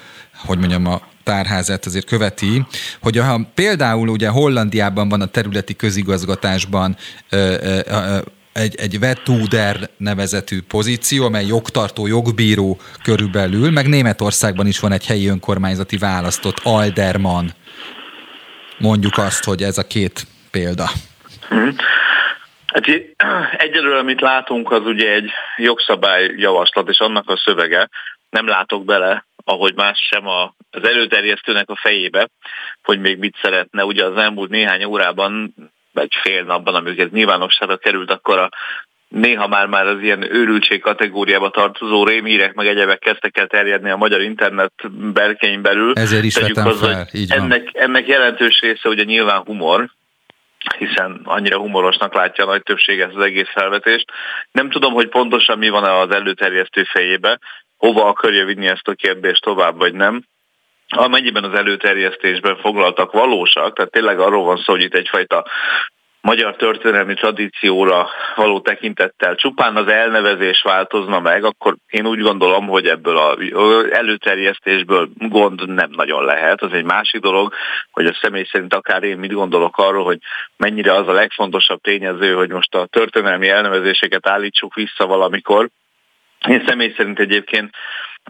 [0.44, 2.64] hogy mondjam, a tárházát azért követi,
[3.00, 6.96] hogy ha például ugye Hollandiában van a területi közigazgatásban
[7.28, 8.18] ö, ö, ö,
[8.52, 15.28] egy, egy vetúder nevezetű pozíció, amely jogtartó, jogbíró körülbelül, meg Németországban is van egy helyi
[15.28, 17.50] önkormányzati választott Alderman.
[18.78, 20.86] Mondjuk azt, hogy ez a két példa.
[21.48, 21.76] Hmm.
[22.66, 22.86] Hát
[23.56, 27.88] egyelőre, amit látunk, az ugye egy jogszabályjavaslat, és annak a szövege.
[28.30, 32.28] Nem látok bele, ahogy más sem az előterjesztőnek a fejébe,
[32.82, 33.84] hogy még mit szeretne.
[33.84, 35.54] Ugye az elmúlt néhány órában
[35.92, 38.48] vagy fél napban, amikor ez nyilvánosságra került, akkor a
[39.08, 43.96] néha már már az ilyen őrültség kategóriába tartozó rémhírek meg egyebek kezdtek el terjedni a
[43.96, 44.72] magyar internet
[45.12, 45.92] berkein belül.
[45.94, 47.82] Ezért is vetem az, fel, így ennek, van.
[47.82, 49.90] ennek jelentős része ugye nyilván humor,
[50.78, 54.10] hiszen annyira humorosnak látja a nagy többség ezt az egész felvetést.
[54.52, 57.38] Nem tudom, hogy pontosan mi van az előterjesztő fejébe,
[57.76, 60.22] hova akarja vinni ezt a kérdést tovább, vagy nem
[60.96, 65.44] amennyiben az előterjesztésben foglaltak valósak, tehát tényleg arról van szó, hogy itt egyfajta
[66.20, 72.86] magyar történelmi tradícióra való tekintettel csupán az elnevezés változna meg, akkor én úgy gondolom, hogy
[72.86, 76.62] ebből az előterjesztésből gond nem nagyon lehet.
[76.62, 77.54] Az egy másik dolog,
[77.90, 80.18] hogy a személy szerint akár én mit gondolok arról, hogy
[80.56, 85.68] mennyire az a legfontosabb tényező, hogy most a történelmi elnevezéseket állítsuk vissza valamikor,
[86.48, 87.74] én személy szerint egyébként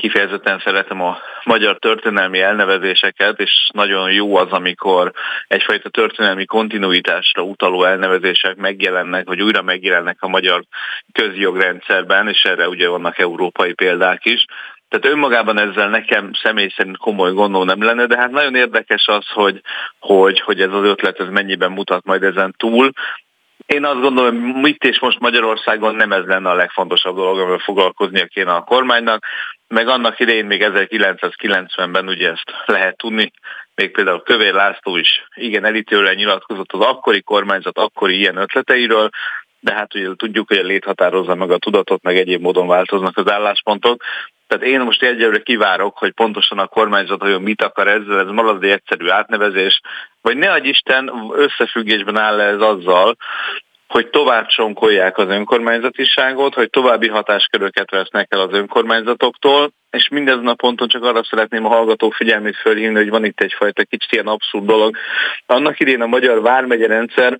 [0.01, 5.13] kifejezetten szeretem a magyar történelmi elnevezéseket, és nagyon jó az, amikor
[5.49, 10.65] egyfajta történelmi kontinuitásra utaló elnevezések megjelennek, vagy újra megjelennek a magyar
[11.13, 14.45] közjogrendszerben, és erre ugye vannak európai példák is.
[14.89, 19.27] Tehát önmagában ezzel nekem személy szerint komoly gondom nem lenne, de hát nagyon érdekes az,
[19.29, 19.61] hogy,
[19.99, 22.91] hogy, hogy ez az ötlet ez mennyiben mutat majd ezen túl.
[23.67, 27.59] Én azt gondolom, hogy itt és most Magyarországon nem ez lenne a legfontosabb dolog, amivel
[27.59, 29.25] foglalkoznia kéne a kormánynak,
[29.75, 33.33] meg annak idején még 1990-ben ugye ezt lehet tudni,
[33.75, 39.09] még például Kövér László is igen elítélően nyilatkozott az akkori kormányzat akkori ilyen ötleteiről,
[39.61, 43.17] de hát ugye tudjuk, hogy a lét határozza meg a tudatot, meg egyéb módon változnak
[43.17, 44.03] az álláspontok.
[44.47, 48.65] Tehát én most egyelőre kivárok, hogy pontosan a kormányzat hogy mit akar ezzel, ez marad
[48.65, 49.81] egy egyszerű átnevezés,
[50.21, 53.17] vagy ne adj Isten összefüggésben áll ez azzal,
[53.91, 60.55] hogy tovább csonkolják az önkormányzatiságot, hogy további hatásköröket vesznek el az önkormányzatoktól, és mindezen a
[60.55, 64.65] ponton csak arra szeretném a hallgatók figyelmét fölhívni, hogy van itt egyfajta kicsit ilyen abszurd
[64.65, 64.97] dolog.
[65.47, 67.39] Annak idén a magyar vármegye rendszer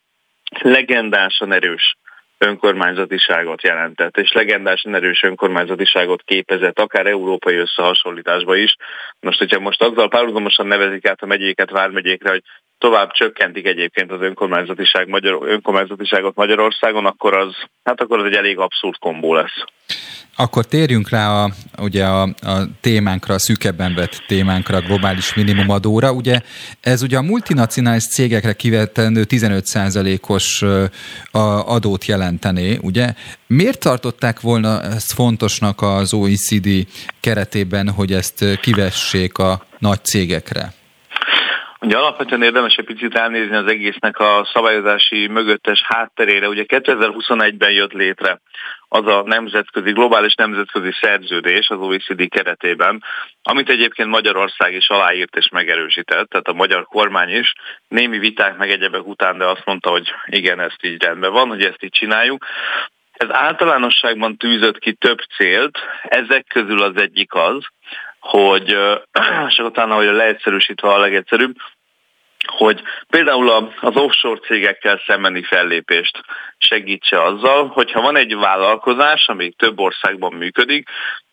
[0.76, 1.96] legendásan erős
[2.38, 8.76] önkormányzatiságot jelentett, és legendásan erős önkormányzatiságot képezett, akár európai összehasonlításba is.
[9.20, 12.42] Most, hogyha most azzal párhuzamosan nevezik át a megyéket vármegyékre, hogy
[12.82, 17.54] tovább csökkentik egyébként az önkormányzatiság Magyar, önkormányzatiságot Magyarországon, akkor az,
[17.84, 19.64] hát akkor az egy elég abszurd kombó lesz.
[20.36, 26.12] Akkor térjünk rá a, ugye a, a témánkra, a szűkebben vett témánkra, a globális minimumadóra.
[26.12, 26.40] Ugye
[26.80, 30.64] ez ugye a multinacionális cégekre kivetendő 15%-os
[31.66, 33.14] adót jelentené, ugye?
[33.46, 36.68] Miért tartották volna ezt fontosnak az OECD
[37.20, 40.72] keretében, hogy ezt kivessék a nagy cégekre?
[41.82, 46.48] Ugye alapvetően érdemes egy picit elnézni az egésznek a szabályozási mögöttes hátterére.
[46.48, 48.40] Ugye 2021-ben jött létre
[48.88, 53.04] az a nemzetközi, globális nemzetközi szerződés az OECD keretében,
[53.42, 57.52] amit egyébként Magyarország is aláírt és megerősített, tehát a magyar kormány is
[57.88, 61.64] némi viták meg egyebek után, de azt mondta, hogy igen, ezt így rendben van, hogy
[61.64, 62.46] ezt így csináljuk.
[63.12, 67.66] Ez általánosságban tűzött ki több célt, ezek közül az egyik az,
[68.22, 68.76] hogy,
[69.48, 71.54] és utána, hogy leegyszerűsítve a legegyszerűbb,
[72.46, 76.20] hogy például az offshore cégekkel szembeni fellépést
[76.58, 80.88] segítse azzal, hogyha van egy vállalkozás, ami több országban működik,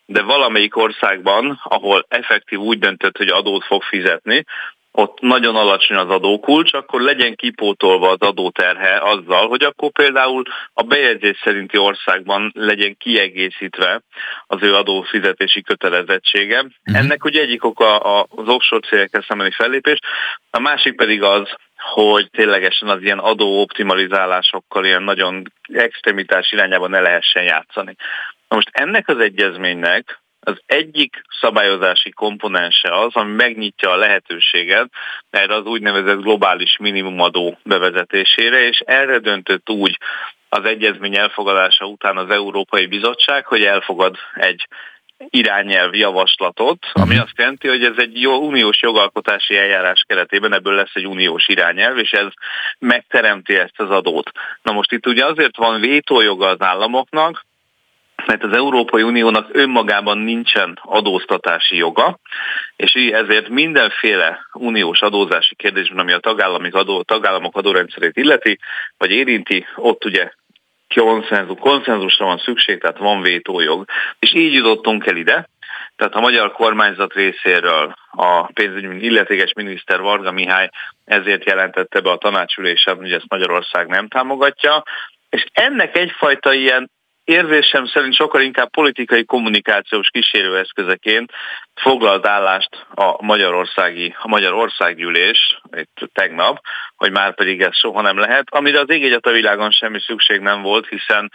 [0.06, 4.44] de valamelyik országban, ahol effektív úgy döntött, hogy adót fog fizetni,
[4.92, 10.82] ott nagyon alacsony az adókulcs, akkor legyen kipótolva az adóterhe azzal, hogy akkor például a
[10.82, 14.00] bejegyzés szerinti országban legyen kiegészítve
[14.46, 16.56] az ő adófizetési kötelezettsége.
[16.56, 16.98] Uh-huh.
[16.98, 19.98] Ennek ugye egyik oka az offshore cégekkel szembeni fellépés,
[20.50, 27.42] a másik pedig az, hogy ténylegesen az ilyen adóoptimalizálásokkal ilyen nagyon extremitás irányába ne lehessen
[27.42, 27.96] játszani.
[28.48, 34.88] Na most ennek az egyezménynek Az egyik szabályozási komponense az, ami megnyitja a lehetőséget
[35.30, 39.98] erre az úgynevezett globális minimumadó bevezetésére, és erre döntött úgy
[40.48, 44.66] az egyezmény elfogadása után az Európai Bizottság, hogy elfogad egy
[45.28, 47.22] irányelv javaslatot, ami mhm.
[47.22, 51.98] azt jelenti, hogy ez egy jó uniós jogalkotási eljárás keretében ebből lesz egy uniós irányelv,
[51.98, 52.26] és ez
[52.78, 54.30] megteremti ezt az adót.
[54.62, 57.46] Na most itt ugye azért van vétójoga az államoknak,
[58.26, 62.18] mert az Európai Uniónak önmagában nincsen adóztatási joga,
[62.76, 68.58] és így ezért mindenféle uniós adózási kérdésben, ami a tagállami adó, tagállamok adórendszerét illeti,
[68.98, 70.30] vagy érinti, ott ugye
[70.94, 73.84] konszenzus, konszenzusra van szükség, tehát van vétójog.
[74.18, 75.48] És így jutottunk el ide,
[75.96, 80.70] tehát a magyar kormányzat részéről a pénzügyi illetékes miniszter Varga Mihály
[81.04, 84.82] ezért jelentette be a tanácsülésen, hogy ezt Magyarország nem támogatja,
[85.30, 86.90] és ennek egyfajta ilyen
[87.30, 91.32] érzésem szerint sokkal inkább politikai kommunikációs kísérőeszközeként
[91.74, 96.60] foglalt állást a Magyarországi, a Magyar Országgyűlés itt tegnap,
[96.96, 100.62] hogy már pedig ez soha nem lehet, amire az ég a világon semmi szükség nem
[100.62, 101.32] volt, hiszen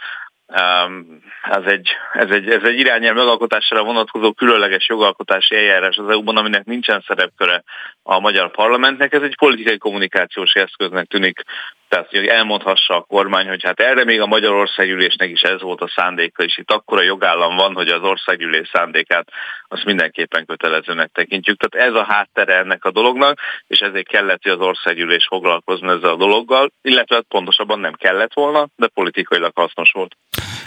[1.42, 6.64] ez egy, ez egy, ez egy irányel megalkotására vonatkozó különleges jogalkotási eljárás az EU-ban, aminek
[6.64, 7.62] nincsen szerepköre
[8.02, 9.12] a magyar parlamentnek.
[9.12, 11.40] Ez egy politikai kommunikációs eszköznek tűnik
[11.88, 15.92] tehát, hogy elmondhassa a kormány, hogy hát erre még a Magyarországgyűlésnek is ez volt a
[15.96, 19.28] szándéka, és itt akkora jogállam van, hogy az országgyűlés szándékát
[19.68, 21.58] azt mindenképpen kötelezőnek tekintjük.
[21.58, 26.10] Tehát ez a háttere ennek a dolognak, és ezért kellett, hogy az országgyűlés foglalkozni ezzel
[26.10, 30.16] a dologgal, illetve pontosabban nem kellett volna, de politikailag hasznos volt.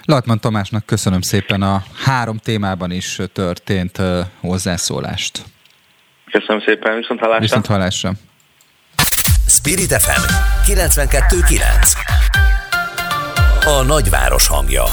[0.05, 3.97] Latman Tamásnak köszönöm szépen a három témában is történt
[4.39, 5.39] hozzászólást.
[6.31, 7.41] Köszönöm szépen, viszont hallásra.
[7.41, 8.11] Viszont hallásra.
[9.59, 10.21] Spirit FM
[10.71, 11.61] 92.9
[13.65, 14.83] A nagyváros hangja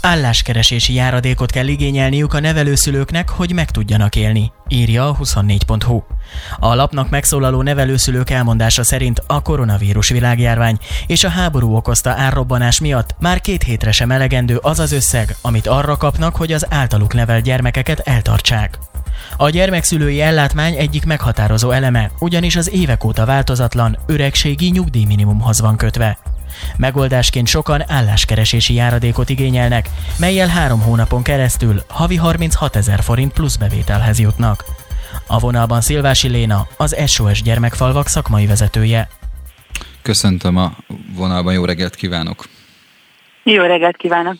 [0.00, 6.02] Álláskeresési járadékot kell igényelniük a nevelőszülőknek, hogy meg tudjanak élni, írja a 24.hu.
[6.58, 13.14] A lapnak megszólaló nevelőszülők elmondása szerint a koronavírus világjárvány és a háború okozta árrobbanás miatt
[13.20, 17.44] már két hétre sem elegendő az az összeg, amit arra kapnak, hogy az általuk nevelt
[17.44, 18.78] gyermekeket eltartsák.
[19.36, 26.18] A gyermekszülői ellátmány egyik meghatározó eleme, ugyanis az évek óta változatlan öregségi nyugdíjminimumhoz van kötve.
[26.76, 34.18] Megoldásként sokan álláskeresési járadékot igényelnek, melyel három hónapon keresztül havi 36 ezer forint plusz bevételhez
[34.18, 34.64] jutnak.
[35.26, 39.08] A vonalban Szilvási Léna, az SOS gyermekfalvak szakmai vezetője.
[40.02, 40.72] Köszöntöm a
[41.16, 42.44] vonalban, jó reggelt kívánok!
[43.42, 44.36] Jó reggelt kívánok!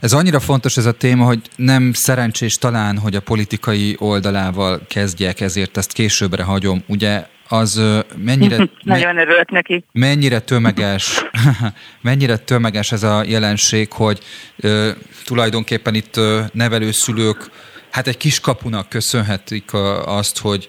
[0.00, 5.40] Ez annyira fontos ez a téma, hogy nem szerencsés talán, hogy a politikai oldalával kezdjek,
[5.40, 6.82] ezért ezt későbbre hagyom.
[6.86, 7.82] Ugye az
[8.16, 8.56] mennyire...
[8.82, 9.84] Nagyon örülök neki.
[9.92, 11.24] Mennyire tömeges,
[12.00, 14.18] mennyire tömeges ez a jelenség, hogy
[14.56, 14.90] ö,
[15.24, 17.50] tulajdonképpen itt ö, nevelőszülők
[17.90, 19.72] hát egy kiskapunak köszönhetik
[20.04, 20.68] azt, hogy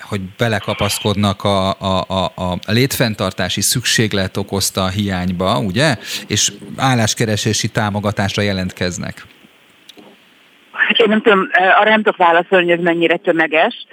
[0.00, 5.98] hogy belekapaszkodnak a, a, a, a létfenntartási szükséglet okozta hiányba, ugye?
[6.26, 9.26] És álláskeresési támogatásra jelentkeznek.
[10.98, 11.48] Én nem tudom,
[11.80, 13.86] arra nem válaszolni, hogy ez mennyire tömeges,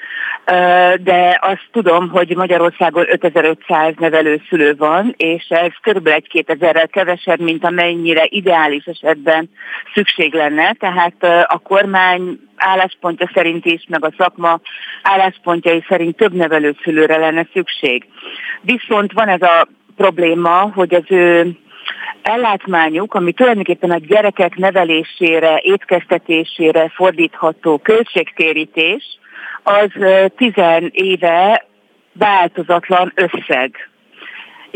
[1.02, 6.08] de azt tudom, hogy Magyarországon 5500 nevelőszülő van, és ez kb.
[6.08, 9.50] egy 2000-rel kevesebb, mint amennyire ideális esetben
[9.94, 14.60] szükség lenne, tehát a kormány álláspontja szerint is, meg a szakma
[15.02, 18.06] álláspontjai szerint több nevelőszülőre lenne szükség.
[18.62, 21.58] Viszont van ez a probléma, hogy az ő
[22.22, 29.20] ellátmányuk, ami tulajdonképpen a gyerekek nevelésére, étkeztetésére fordítható költségtérítés,
[29.64, 29.92] az
[30.36, 31.66] tizen éve
[32.14, 33.90] változatlan összeg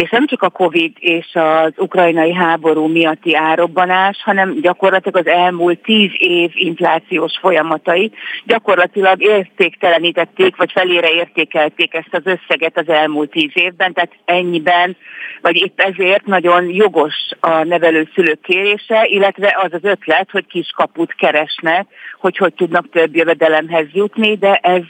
[0.01, 5.79] és nem csak a Covid és az ukrajnai háború miatti árobbanás, hanem gyakorlatilag az elmúlt
[5.81, 8.11] tíz év inflációs folyamatai
[8.45, 14.95] gyakorlatilag értéktelenítették, vagy felére értékelték ezt az összeget az elmúlt tíz évben, tehát ennyiben,
[15.41, 21.87] vagy épp ezért nagyon jogos a nevelőszülők kérése, illetve az az ötlet, hogy kiskaput keresnek,
[22.19, 24.83] hogy hogy tudnak több jövedelemhez jutni, de ez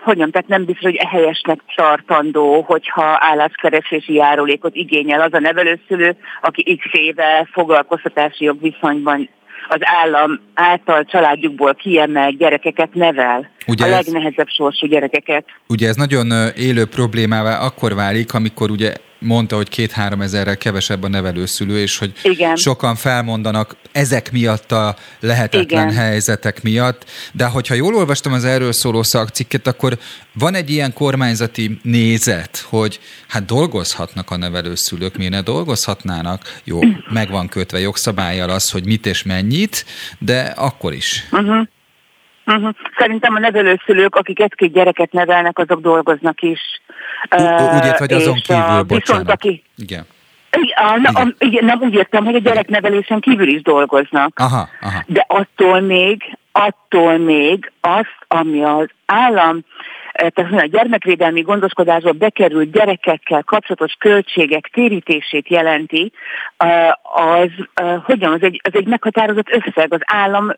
[0.00, 6.16] hogy nem, tehát nem biztos, hogy helyesnek tartandó, hogyha álláskeresési járulékot igényel az a nevelőszülő,
[6.40, 9.28] aki x éve foglalkoztatási jogviszonyban
[9.68, 13.50] az állam által családjukból kiemelt gyerekeket nevel.
[13.66, 15.44] Ugye a legnehezebb sorsú gyerekeket.
[15.66, 21.08] Ugye ez nagyon élő problémává akkor válik, amikor ugye mondta, hogy két-három ezerrel kevesebb a
[21.08, 22.56] nevelőszülő, és hogy Igen.
[22.56, 25.96] sokan felmondanak ezek miatt a lehetetlen Igen.
[25.96, 29.98] helyzetek miatt, de hogyha jól olvastam az erről szóló szakcikket, akkor
[30.32, 37.30] van egy ilyen kormányzati nézet, hogy hát dolgozhatnak a nevelőszülők, miért ne dolgozhatnának, jó, meg
[37.30, 39.84] van kötve jogszabályjal az, hogy mit és mennyit,
[40.18, 41.26] de akkor is.
[41.30, 41.66] Uh-huh.
[42.46, 42.70] Uh-huh.
[42.96, 46.60] Szerintem a nevelőszülők, akik egy-két gyereket nevelnek, azok dolgoznak is.
[47.30, 48.86] Úgy ért, azon kívül, a, bocsánat.
[48.88, 50.06] Viszont, aki, Igen.
[50.74, 54.38] A, na, a, igen, nem úgy értem, hogy a gyereknevelésen kívül is dolgoznak.
[54.38, 55.02] Aha, aha.
[55.06, 59.60] De attól még, attól még azt, ami az állam,
[60.12, 66.12] tehát a gyermekvédelmi gondoskodásba bekerült gyerekekkel kapcsolatos költségek térítését jelenti,
[67.02, 67.50] az,
[68.04, 69.92] hogyan, az egy, az egy meghatározott összeg.
[69.92, 70.52] Az állam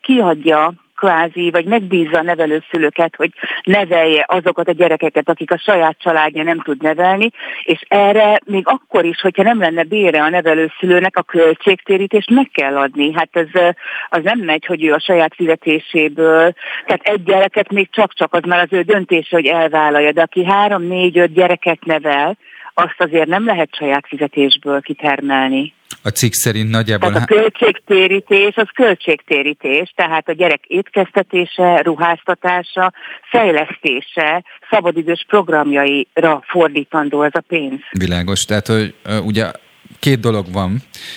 [0.00, 0.72] kiadja
[1.04, 3.30] kvázi, vagy megbízza a nevelőszülőket, hogy
[3.62, 7.30] nevelje azokat a gyerekeket, akik a saját családja nem tud nevelni,
[7.64, 12.76] és erre még akkor is, hogyha nem lenne bére a nevelőszülőnek, a költségtérítést meg kell
[12.76, 13.12] adni.
[13.12, 13.74] Hát ez
[14.08, 16.54] az nem megy, hogy ő a saját fizetéséből,
[16.86, 20.82] tehát egy gyereket még csak-csak az már az ő döntése, hogy elvállalja, de aki három,
[20.82, 22.36] négy, öt gyereket nevel,
[22.74, 25.72] azt azért nem lehet saját fizetésből kitermelni.
[26.06, 27.12] A cikk szerint nagyjából...
[27.12, 32.92] Tehát a költségtérítés az költségtérítés, tehát a gyerek étkeztetése, ruháztatása,
[33.30, 37.80] fejlesztése, szabadidős programjaira fordítandó ez a pénz.
[37.98, 38.94] Világos, tehát hogy
[39.24, 39.50] ugye
[39.98, 40.76] két dolog van,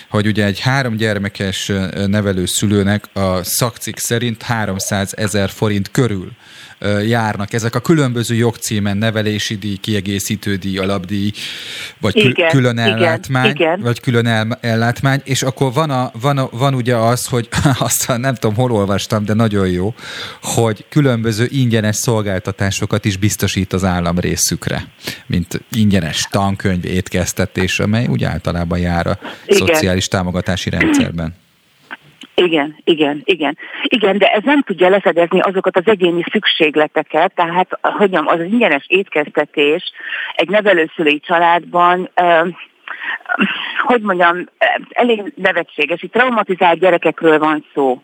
[0.10, 1.72] hogy ugye egy három gyermekes
[2.08, 6.30] nevelő szülőnek a szakcik szerint 300 ezer forint körül
[7.06, 11.32] járnak ezek a különböző jogcímen nevelési díj, kiegészítő díj, alapdíj,
[12.00, 13.82] vagy igen, külön ellátmány, igen.
[13.82, 17.50] vagy külön ellátmány, és akkor van, a, van, a, van ugye az, hogy
[17.80, 19.94] azt nem tudom, hol olvastam, de nagyon jó,
[20.42, 24.88] hogy különböző ingyenes szolgáltatásokat is biztosít az állam részükre,
[25.26, 29.68] mint ingyenes tankönyv, étkeztetés, amely úgy általában jár a igen.
[29.68, 31.34] szociális támogatási rendszerben.
[32.42, 33.58] Igen, igen, igen.
[33.84, 38.86] Igen, de ez nem tudja lefedezni azokat az egyéni szükségleteket, tehát hogy mondjam, az ingyenes
[38.88, 39.92] étkeztetés
[40.36, 42.10] egy nevelőszülői családban
[43.78, 44.44] hogy mondjam,
[44.90, 46.04] elég nevetséges.
[46.04, 48.02] Itt traumatizált gyerekekről van szó.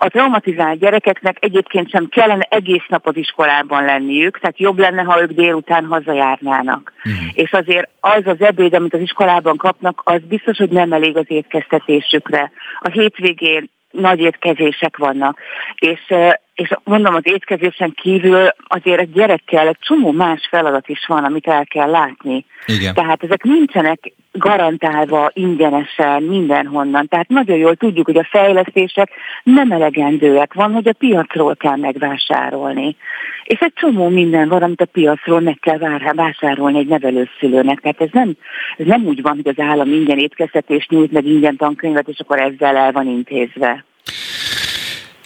[0.00, 5.20] A traumatizált gyerekeknek egyébként sem kellene egész nap az iskolában lenniük, tehát jobb lenne, ha
[5.22, 6.92] ők délután hazajárnának.
[7.08, 7.26] Mm.
[7.32, 11.24] És azért az az ebéd, amit az iskolában kapnak, az biztos, hogy nem elég az
[11.26, 12.50] étkeztetésükre.
[12.80, 15.38] A hétvégén nagy étkezések vannak.
[15.78, 16.14] És,
[16.54, 21.46] és mondom, az étkezésen kívül azért a gyerekkel egy csomó más feladat is van, amit
[21.46, 22.44] el kell látni.
[22.66, 22.94] Igen.
[22.94, 27.08] Tehát ezek nincsenek garantálva ingyenesen mindenhonnan.
[27.08, 29.10] Tehát nagyon jól tudjuk, hogy a fejlesztések
[29.42, 30.54] nem elegendőek.
[30.54, 32.96] Van, hogy a piacról kell megvásárolni.
[33.44, 35.78] És egy csomó minden van, amit a piacról meg kell
[36.14, 37.80] vásárolni egy nevelőszülőnek.
[37.80, 38.32] Tehát ez nem,
[38.76, 42.38] ez nem úgy van, hogy az állam ingyen étkeztetést nyújt, meg ingyen tankönyvet, és akkor
[42.40, 43.84] ezzel el van intézve.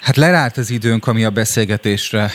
[0.03, 2.31] Hát lerált az időnk, ami a beszélgetésre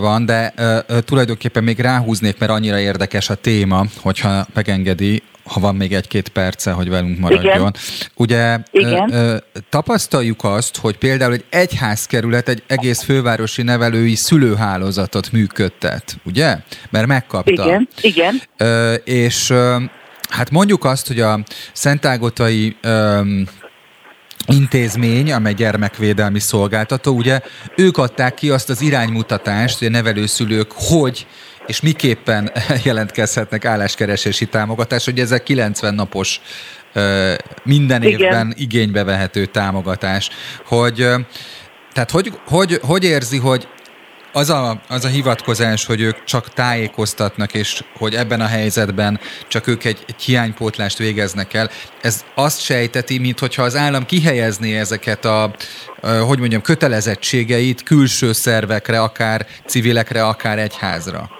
[0.00, 5.76] van, de uh, tulajdonképpen még ráhúznék, mert annyira érdekes a téma, hogyha megengedi, ha van
[5.76, 7.54] még egy-két perce, hogy velünk maradjon.
[7.54, 7.74] Igen.
[8.14, 9.12] Ugye Igen.
[9.12, 9.36] Ö, ö,
[9.68, 16.56] tapasztaljuk azt, hogy például egy egyházkerület egy egész fővárosi nevelői szülőhálózatot működtet, ugye?
[16.90, 17.64] Mert megkapta.
[17.64, 18.40] Igen, Igen.
[18.56, 19.76] Ö, és ö,
[20.28, 21.40] hát mondjuk azt, hogy a
[21.72, 23.20] Szentágotai ö,
[24.46, 27.40] intézmény, amely gyermekvédelmi szolgáltató, ugye
[27.76, 31.26] ők adták ki azt az iránymutatást, hogy a nevelőszülők hogy
[31.66, 32.52] és miképpen
[32.84, 36.40] jelentkezhetnek álláskeresési támogatás, hogy ezek 90 napos
[37.62, 38.20] minden Igen.
[38.20, 40.30] évben igénybe vehető támogatás.
[40.64, 40.96] Hogy,
[41.92, 43.68] tehát hogy, hogy, hogy érzi, hogy
[44.32, 49.66] az a, az a hivatkozás, hogy ők csak tájékoztatnak, és hogy ebben a helyzetben csak
[49.66, 55.54] ők egy, egy hiánypótlást végeznek el, ez azt sejteti, mintha az állam kihelyezné ezeket a,
[56.26, 61.30] hogy mondjam, kötelezettségeit külső szervekre, akár civilekre, akár egyházra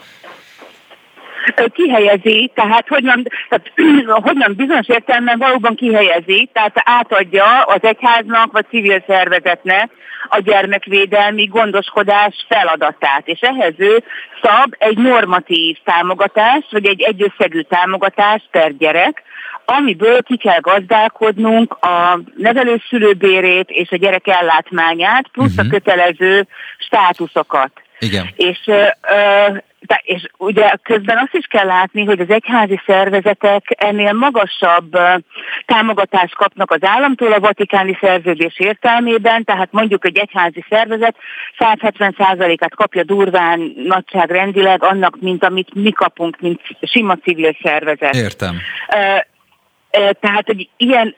[1.72, 3.72] kihelyezi, tehát hogy nem, tehát,
[4.06, 9.90] hogy nem bizonyos értelemben valóban kihelyezi, tehát átadja az egyháznak vagy civil szervezetnek
[10.28, 14.02] a gyermekvédelmi gondoskodás feladatát, és ehhez ő
[14.42, 19.22] szab egy normatív támogatást, vagy egy egyösszegű támogatást per gyerek,
[19.64, 25.60] amiből ki kell gazdálkodnunk a nevelőszülőbérét és a gyerek ellátmányát, plusz uh-huh.
[25.60, 25.72] a mhm.
[25.72, 26.46] kötelező
[26.78, 27.70] státuszokat.
[27.98, 28.28] Igen.
[28.36, 28.84] És ö,
[30.02, 34.98] és ugye közben azt is kell látni, hogy az egyházi szervezetek ennél magasabb
[35.66, 41.16] támogatást kapnak az államtól a vatikáni szerződés értelmében, tehát mondjuk egy egyházi szervezet
[41.58, 48.14] 170%-át kapja durván nagyságrendileg annak, mint amit mi kapunk, mint sima civil szervezet.
[48.14, 48.56] Értem.
[50.20, 51.14] Tehát, hogy ilyen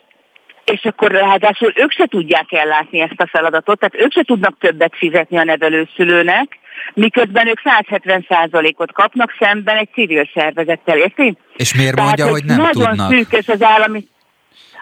[0.64, 4.96] és akkor ráadásul ők se tudják ellátni ezt a feladatot, tehát ők se tudnak többet
[4.96, 6.58] fizetni a nevelőszülőnek,
[6.94, 11.36] miközben ők 170%-ot kapnak szemben egy civil szervezettel, érti?
[11.56, 13.10] És miért mondja, Tehát, hogy nem nagyon tudnak?
[13.10, 14.04] szűkös az állami...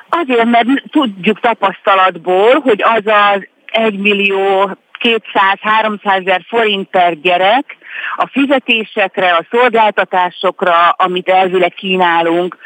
[0.09, 7.77] Azért, mert tudjuk tapasztalatból, hogy az az 1 millió 200-300 ezer forint per gyerek,
[8.17, 12.57] a fizetésekre, a szolgáltatásokra, amit elvileg kínálunk,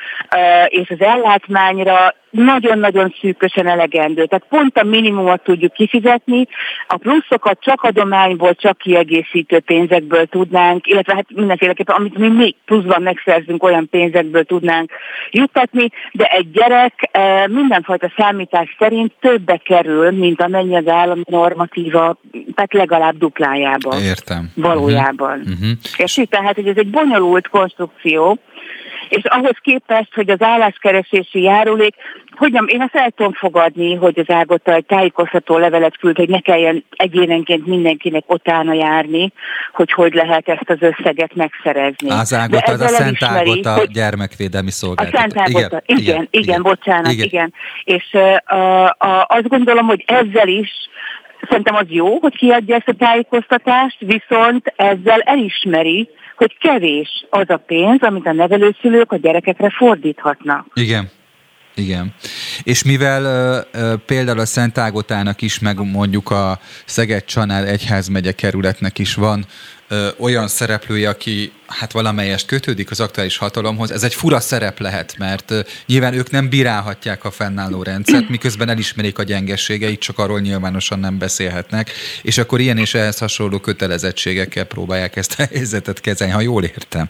[0.67, 4.25] és az ellátmányra nagyon-nagyon szűkösen elegendő.
[4.27, 6.47] Tehát pont a minimumot tudjuk kifizetni,
[6.87, 13.03] a pluszokat csak adományból, csak kiegészítő pénzekből tudnánk, illetve hát mindenféleképpen, amit mi még pluszban
[13.03, 14.91] megszerzünk, olyan pénzekből tudnánk
[15.31, 17.11] juttatni, de egy gyerek
[17.47, 22.17] mindenfajta számítás szerint többe kerül, mint amennyi az állami normatíva,
[22.55, 24.03] tehát legalább duplájában.
[24.03, 24.51] Értem.
[24.55, 25.13] Valójában.
[25.13, 25.24] Uh-huh.
[25.97, 28.39] És tehát, hogy ez egy bonyolult konstrukció,
[29.09, 31.95] és ahhoz képest, hogy az álláskeresési járulék,
[32.37, 36.29] hogy nem, én azt el tudom fogadni, hogy az Ágota egy tájékoztató levelet küld, hogy
[36.29, 39.33] ne kelljen egyénenként mindenkinek utána járni,
[39.73, 42.11] hogy hogy lehet ezt az összeget megszerezni.
[42.11, 45.17] Az Ágota, az a Szent Ágota hogy gyermekvédelmi szolgáltató.
[45.17, 47.27] A Szent Ágota, igen, igen, igen, igen bocsánat, igen.
[47.27, 47.55] igen.
[47.85, 50.71] És uh, uh, azt gondolom, hogy ezzel is
[51.49, 57.57] Szerintem az jó, hogy kiadja ezt a tájékoztatást, viszont ezzel elismeri, hogy kevés az a
[57.57, 60.67] pénz, amit a nevelőszülők a gyerekekre fordíthatnak.
[60.75, 61.11] Igen.
[61.77, 62.15] Igen.
[62.63, 63.23] És mivel
[63.75, 69.45] uh, például a Szent Ágotának is, meg mondjuk a Szeged-Csanár egyházmegye kerületnek is van
[70.19, 75.51] olyan szereplője, aki hát valamelyest kötődik az aktuális hatalomhoz, ez egy fura szerep lehet, mert
[75.51, 80.99] ö, nyilván ők nem bírálhatják a fennálló rendszert, miközben elismerik a gyengességeit, csak arról nyilvánosan
[80.99, 81.91] nem beszélhetnek,
[82.23, 87.09] és akkor ilyen és ehhez hasonló kötelezettségekkel próbálják ezt a helyzetet kezelni, ha jól értem.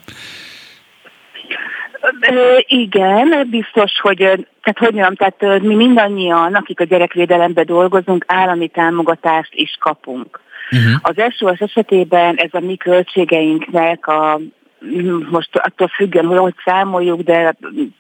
[2.67, 9.55] Igen, biztos, hogy, tehát hogy mondjam, tehát mi mindannyian, akik a gyerekvédelemben dolgozunk, állami támogatást
[9.55, 10.41] is kapunk.
[10.77, 11.01] Uh-huh.
[11.03, 14.41] Az SOS esetében ez a mi költségeinknek a
[15.31, 17.57] most attól függően, hogy hogy számoljuk, de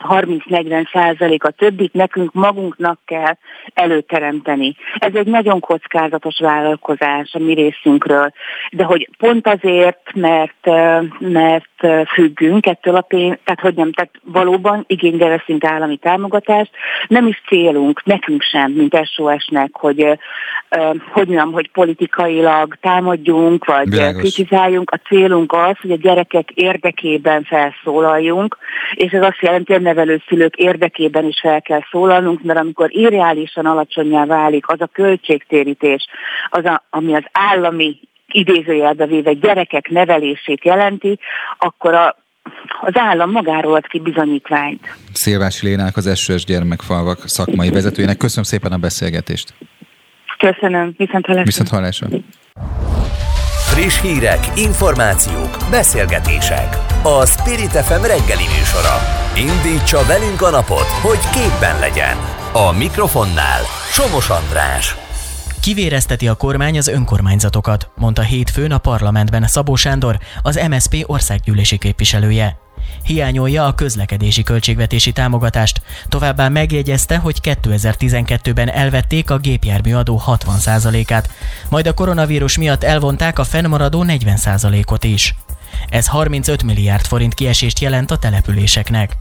[0.08, 3.36] 30-40 százalék a többit nekünk magunknak kell
[3.74, 4.76] előteremteni.
[4.94, 8.32] Ez egy nagyon kockázatos vállalkozás a mi részünkről,
[8.70, 10.66] de hogy pont azért, mert,
[11.18, 11.68] mert
[12.14, 16.70] függünk ettől a pénz, tehát hogy nem, tehát valóban igénybe veszünk állami támogatást,
[17.08, 20.18] nem is célunk, nekünk sem, mint SOS-nek, hogy
[21.10, 24.20] hogy nem, hogy politikailag támadjunk, vagy Bilágos.
[24.20, 24.90] kritizáljunk.
[24.90, 28.56] A célunk az, hogy a gyerekek ér érdekében felszólaljunk,
[28.94, 33.66] és ez azt jelenti, hogy a nevelőszülők érdekében is fel kell szólalnunk, mert amikor irreálisan
[33.66, 36.06] alacsonyá válik az a költségtérítés,
[36.50, 38.00] az a, ami az állami
[38.34, 41.18] idézőjelbe véve gyerekek nevelését jelenti,
[41.58, 42.16] akkor a,
[42.80, 44.96] az állam magáról ad ki bizonyítványt.
[45.12, 48.16] Szilvási Lénának az SOS Gyermekfalvak szakmai vezetőjének.
[48.16, 49.54] Köszönöm szépen a beszélgetést.
[50.38, 51.44] Köszönöm, viszont hallásra.
[51.44, 52.06] Viszont hallásra.
[53.74, 56.68] Friss hírek, információk, beszélgetések.
[57.02, 58.96] A Spirit FM reggeli műsora.
[59.36, 62.16] Indítsa velünk a napot, hogy képben legyen.
[62.52, 65.03] A mikrofonnál Somos András.
[65.64, 72.58] Kivérezteti a kormány az önkormányzatokat, mondta hétfőn a parlamentben Szabó Sándor, az MSP országgyűlési képviselője.
[73.02, 81.30] Hiányolja a közlekedési költségvetési támogatást, továbbá megjegyezte, hogy 2012-ben elvették a gépjárműadó 60%-át,
[81.68, 85.34] majd a koronavírus miatt elvonták a fennmaradó 40%-ot is.
[85.88, 89.16] Ez 35 milliárd forint kiesést jelent a településeknek.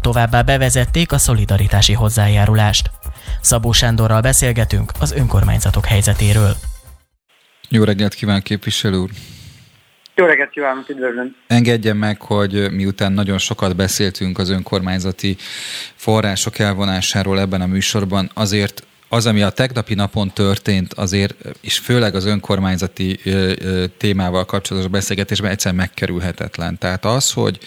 [0.00, 2.90] Továbbá bevezették a szolidaritási hozzájárulást.
[3.40, 6.56] Szabó Sándorral beszélgetünk az önkormányzatok helyzetéről.
[7.68, 9.10] Jó reggelt kíván képviselő úr!
[10.14, 11.36] Jó reggelt kívánok, üdvözlöm!
[11.46, 15.36] Engedje meg, hogy miután nagyon sokat beszéltünk az önkormányzati
[15.94, 22.14] források elvonásáról ebben a műsorban, azért az, ami a tegnapi napon történt, azért, és főleg
[22.14, 23.20] az önkormányzati
[23.96, 26.78] témával kapcsolatos beszélgetésben egyszer megkerülhetetlen.
[26.78, 27.58] Tehát az, hogy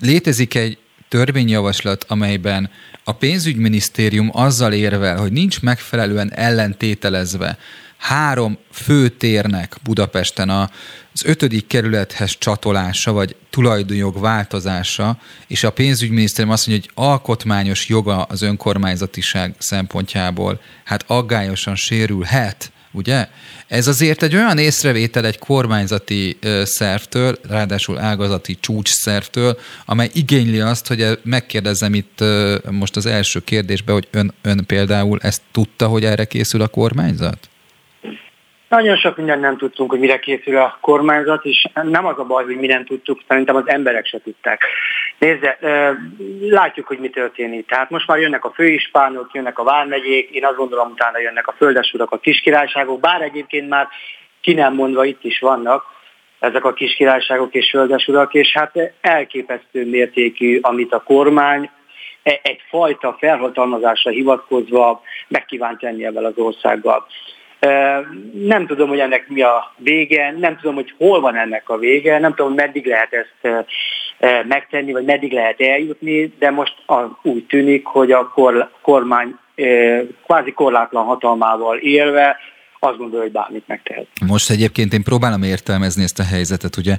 [0.00, 0.78] létezik egy
[1.12, 2.70] törvényjavaslat, amelyben
[3.04, 7.58] a pénzügyminisztérium azzal érvel, hogy nincs megfelelően ellentételezve
[7.96, 16.88] három főtérnek Budapesten az ötödik kerülethez csatolása, vagy tulajdonjog változása, és a pénzügyminisztérium azt mondja,
[16.94, 23.28] hogy alkotmányos joga az önkormányzatiság szempontjából, hát aggályosan sérülhet ugye?
[23.66, 30.86] Ez azért egy olyan észrevétel egy kormányzati szervtől, ráadásul ágazati csúcs szervtől, amely igényli azt,
[30.86, 32.24] hogy megkérdezem itt
[32.70, 37.50] most az első kérdésbe, hogy ön, ön például ezt tudta, hogy erre készül a kormányzat?
[38.72, 42.44] Nagyon sok mindent nem tudtunk, hogy mire készül a kormányzat, és nem az a baj,
[42.44, 44.62] hogy mi nem tudtuk, szerintem az emberek se tudták.
[45.18, 45.58] Nézze,
[46.40, 47.66] látjuk, hogy mi történik.
[47.66, 51.54] Tehát most már jönnek a főispánok, jönnek a vármegyék, én azt gondolom, utána jönnek a
[51.56, 53.88] földesurak, a kiskirályságok, bár egyébként már
[54.40, 55.84] ki nem mondva itt is vannak
[56.38, 61.70] ezek a kiskirályságok és földesurak, és hát elképesztő mértékű, amit a kormány
[62.22, 67.06] e- egyfajta felhatalmazásra hivatkozva meg kívánt tenni ebben az országgal.
[68.32, 72.18] Nem tudom, hogy ennek mi a vége, nem tudom, hogy hol van ennek a vége,
[72.18, 73.66] nem tudom, meddig lehet ezt
[74.46, 76.74] megtenni, vagy meddig lehet eljutni, de most
[77.22, 78.32] úgy tűnik, hogy a
[78.82, 79.36] kormány
[80.24, 82.36] kvázi korlátlan hatalmával élve
[82.84, 84.06] azt gondolja, hogy bármit megtehet.
[84.26, 86.76] Most egyébként én próbálom értelmezni ezt a helyzetet.
[86.76, 86.98] Ugye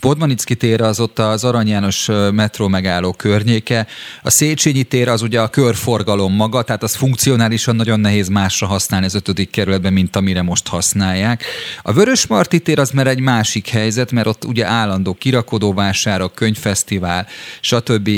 [0.00, 3.86] Podmanicki tér az ott az Arany János metró megálló környéke,
[4.22, 9.06] a Széchenyi tér az ugye a körforgalom maga, tehát az funkcionálisan nagyon nehéz másra használni
[9.06, 11.44] az ötödik kerületben, mint amire most használják.
[11.82, 17.26] A Vörösmarty tér az már egy másik helyzet, mert ott ugye állandó kirakodóvásárok, könyvfesztivál,
[17.60, 18.10] stb.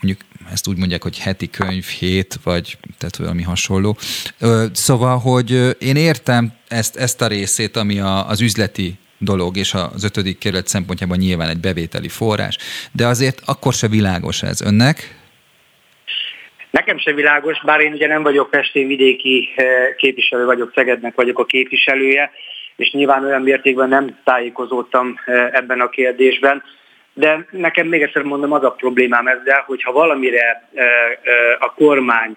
[0.00, 0.20] mondjuk
[0.52, 3.96] ezt úgy mondják, hogy heti könyv, hét, vagy tehát valami hasonló.
[4.72, 10.04] Szóval, hogy én értem ezt, ezt a részét, ami a, az üzleti dolog, és az
[10.04, 12.56] ötödik kerület szempontjában nyilván egy bevételi forrás,
[12.92, 15.22] de azért akkor se világos ez önnek.
[16.70, 19.48] Nekem se világos, bár én ugye nem vagyok Pestén vidéki
[19.96, 22.30] képviselő vagyok, Szegednek vagyok a képviselője,
[22.76, 25.18] és nyilván olyan mértékben nem tájékozódtam
[25.52, 26.62] ebben a kérdésben.
[27.14, 30.68] De nekem még egyszer mondom, az a problémám ezzel, hogyha valamire
[31.58, 32.36] a kormány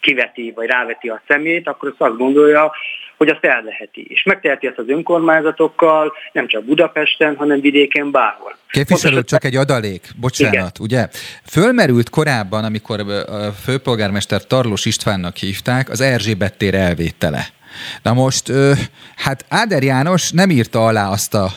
[0.00, 2.72] kiveti vagy ráveti a szemét, akkor azt gondolja,
[3.16, 4.06] hogy azt elveheti.
[4.08, 8.56] És megteheti ezt az önkormányzatokkal, nem csak Budapesten, hanem vidéken bárhol.
[8.70, 10.70] Képviselő, csak egy adalék, bocsánat, Igen.
[10.78, 11.08] ugye?
[11.50, 17.46] Fölmerült korábban, amikor a főpolgármester Tarlós Istvánnak hívták, az Erzsébet tér elvétele.
[18.02, 18.52] Na most,
[19.16, 21.52] hát Áder János nem írta alá azt a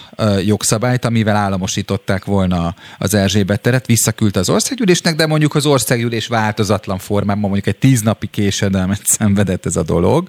[0.45, 6.97] jogszabályt, amivel államosították volna az Erzsébet teret, visszaküldte az országgyűlésnek, de mondjuk az országgyűlés változatlan
[6.97, 10.27] formában, mondjuk egy tíznapi késedelmet szenvedett ez a dolog,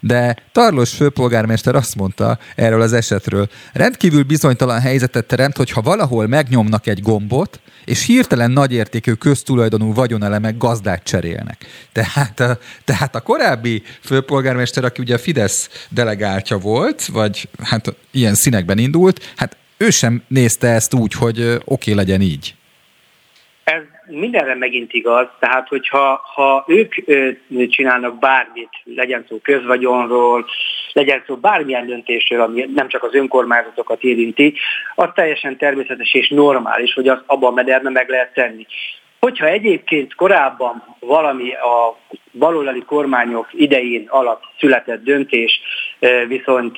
[0.00, 6.86] de Tarlos főpolgármester azt mondta erről az esetről, rendkívül bizonytalan helyzetet teremt, hogyha valahol megnyomnak
[6.86, 11.66] egy gombot, és hirtelen nagyértékű köztulajdonú vagyonelemek gazdát cserélnek.
[11.92, 18.34] Tehát, a, tehát a korábbi főpolgármester, aki ugye a Fidesz delegáltja volt, vagy hát ilyen
[18.34, 22.54] színekben indult, hát ő sem nézte ezt úgy, hogy oké, okay, legyen így.
[23.64, 26.94] Ez mindenre megint igaz, tehát hogyha ha ők
[27.68, 30.46] csinálnak bármit, legyen szó közvagyonról,
[30.92, 34.54] legyen szó bármilyen döntésről, ami nem csak az önkormányzatokat érinti,
[34.94, 38.66] az teljesen természetes és normális, hogy az abban a mederben meg lehet tenni.
[39.20, 41.98] Hogyha egyébként korábban valami a
[42.32, 45.60] baloldali kormányok idején alatt született döntés
[46.28, 46.76] viszont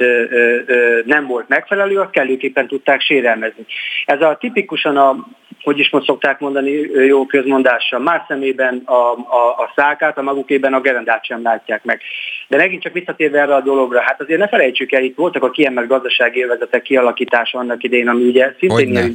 [1.04, 3.66] nem volt megfelelő, azt kellőképpen tudták sérelmezni.
[4.04, 5.26] Ez a tipikusan a
[5.66, 6.70] hogy is most szokták mondani
[7.06, 12.00] jó közmondással, más szemében a, a, a szákát, a magukében a gerendát sem látják meg.
[12.48, 15.50] De megint csak visszatérve erre a dologra, hát azért ne felejtsük el, itt voltak a
[15.50, 19.14] kiemelt gazdasági élvezetek kialakítása annak idején, ami ugye szintén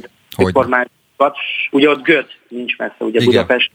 [0.52, 1.36] kormányokat.
[1.70, 3.24] Ugye ott Göt nincs messze, ugye Igen.
[3.24, 3.70] Budapest.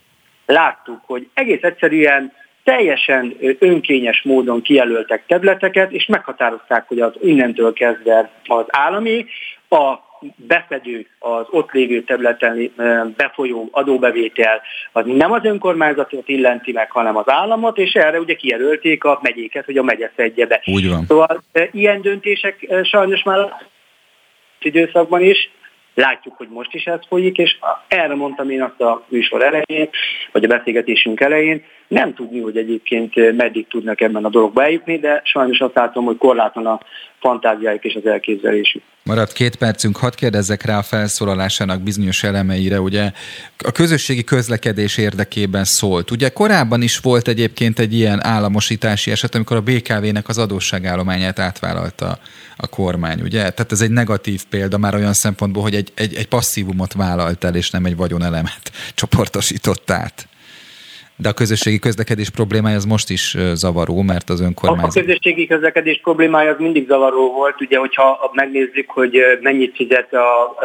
[0.46, 2.34] Láttuk, hogy egész egyszerűen
[2.64, 9.26] teljesen önkényes módon kijelöltek területeket, és meghatározták, hogy az innentől kezdve az állami,
[9.70, 12.74] a beszedő az ott lévő területen
[13.18, 14.62] befolyó adóbevétel
[14.92, 19.66] az nem az önkormányzatot illenti meg, hanem az államot, és erre ugye kijelölték a megyéket,
[19.66, 20.62] hogy a megye szedje be.
[20.66, 21.06] Úgy van.
[21.08, 23.54] Szóval ilyen döntések sajnos már
[24.60, 25.50] időszakban is,
[25.98, 27.58] Látjuk, hogy most is ez folyik, és
[27.88, 29.90] erre mondtam én azt a műsor elején,
[30.32, 35.22] vagy a beszélgetésünk elején, nem tudni, hogy egyébként meddig tudnak ebben a dologba eljutni, de
[35.24, 36.80] sajnos azt látom, hogy korlátlan a
[37.20, 38.82] fantáziájuk és az elképzelésük.
[39.04, 43.12] Maradt két percünk, hadd kérdezzek rá a felszólalásának bizonyos elemeire, ugye
[43.58, 46.12] a közösségi közlekedés érdekében szólt.
[46.12, 52.20] Ugye korábban is volt egyébként egy ilyen államosítási eset, amikor a BKV-nek az adósságállományát átvállalta
[52.58, 53.50] a kormány, ugye?
[53.50, 57.56] Tehát ez egy negatív példa már olyan szempontból, hogy egy, egy, egy passzívumot vállalt el,
[57.56, 60.28] és nem egy vagyonelemet csoportosított át.
[61.20, 65.04] De a közösségi közlekedés problémája az most is zavaró, mert az önkormányzat...
[65.04, 70.56] A közösségi közlekedés problémája az mindig zavaró volt, ugye, hogyha megnézzük, hogy mennyit fizet, a,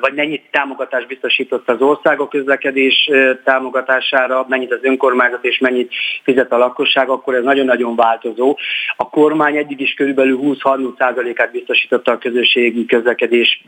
[0.00, 3.10] vagy mennyit támogatást biztosított az ország a közlekedés
[3.44, 5.92] támogatására, mennyit az önkormányzat és mennyit
[6.22, 8.56] fizet a lakosság, akkor ez nagyon-nagyon változó.
[8.96, 13.62] A kormány eddig is körülbelül 20-30%-át biztosította a közösségi közlekedés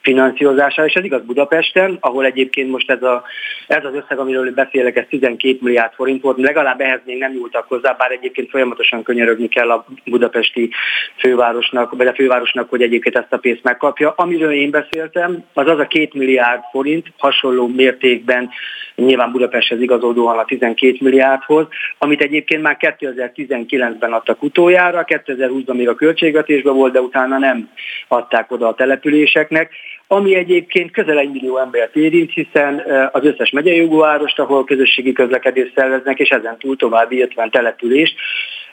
[0.00, 3.22] finanszírozására, és ez igaz Budapesten, ahol egyébként most ez, a,
[3.66, 7.68] ez az összeg, amiről beszélek, ez 12 milliárd forint volt, legalább ehhez még nem nyúltak
[7.68, 10.70] hozzá, bár egyébként folyamatosan könyörögni kell a budapesti
[11.16, 14.12] fővárosnak, vagy a fővárosnak, hogy egyébként ezt a pénzt megkapja.
[14.16, 18.50] Amiről én beszéltem, az az a két milliárd forint, hasonló mértékben
[18.94, 21.66] nyilván Budapesthez igazodóan a 12 milliárdhoz,
[21.98, 27.70] amit egyébként már 2019-ben adtak utoljára, 2020-ban még a költségvetésben volt, de utána nem
[28.08, 29.72] adták oda a településeknek
[30.12, 32.82] ami egyébként közel egy millió embert érint, hiszen
[33.12, 38.14] az összes megyei jogúvárost, ahol közösségi közlekedést szerveznek, és ezen túl további 50 települést,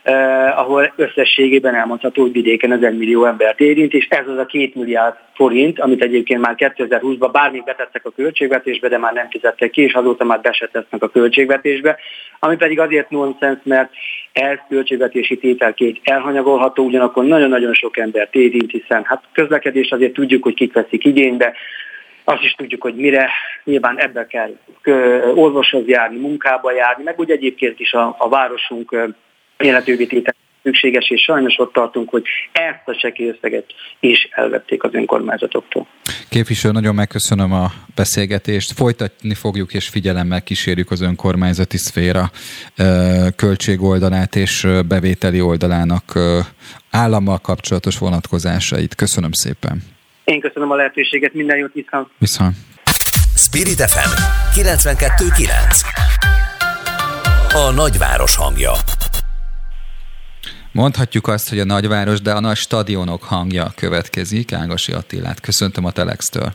[0.08, 4.76] eh, ahol összességében elmondható, hogy vidéken 1000 millió embert érint, és ez az a két
[4.76, 9.82] milliárd forint, amit egyébként már 2020-ban bármit betettek a költségvetésbe, de már nem fizettek ki,
[9.82, 11.98] és azóta már be se tesznek a költségvetésbe,
[12.40, 13.90] ami pedig azért nonsens, mert
[14.32, 20.54] ez költségvetési tételként elhanyagolható, ugyanakkor nagyon-nagyon sok embert érint, hiszen hát közlekedés azért tudjuk, hogy
[20.54, 21.54] kik veszik igénybe,
[22.24, 23.30] azt is tudjuk, hogy mire
[23.64, 24.58] nyilván ebbe kell
[25.36, 28.96] orvoshoz járni, munkába járni, meg úgy egyébként is a, a városunk
[29.58, 30.36] életővé tétel
[30.68, 33.66] szükséges, és sajnos ott tartunk, hogy ezt a seki összeget
[34.00, 35.88] is elvették az önkormányzatoktól.
[36.30, 38.72] Képviselő, nagyon megköszönöm a beszélgetést.
[38.72, 42.32] Folytatni fogjuk és figyelemmel kísérjük az önkormányzati szféra
[43.36, 46.04] költségoldalát és bevételi oldalának
[46.92, 48.96] állammal kapcsolatos vonatkozásait.
[48.96, 49.82] Köszönöm szépen.
[50.24, 52.08] Én köszönöm a lehetőséget, minden jót viszont.
[52.18, 52.56] Viszont.
[53.36, 54.12] Spirit FM
[54.60, 55.48] 92.9
[57.54, 58.72] A nagyváros hangja
[60.84, 64.54] Mondhatjuk azt, hogy a nagyváros, de a nagy stadionok hangja következik.
[64.54, 66.50] Ágasi Attilát köszöntöm a Telextől.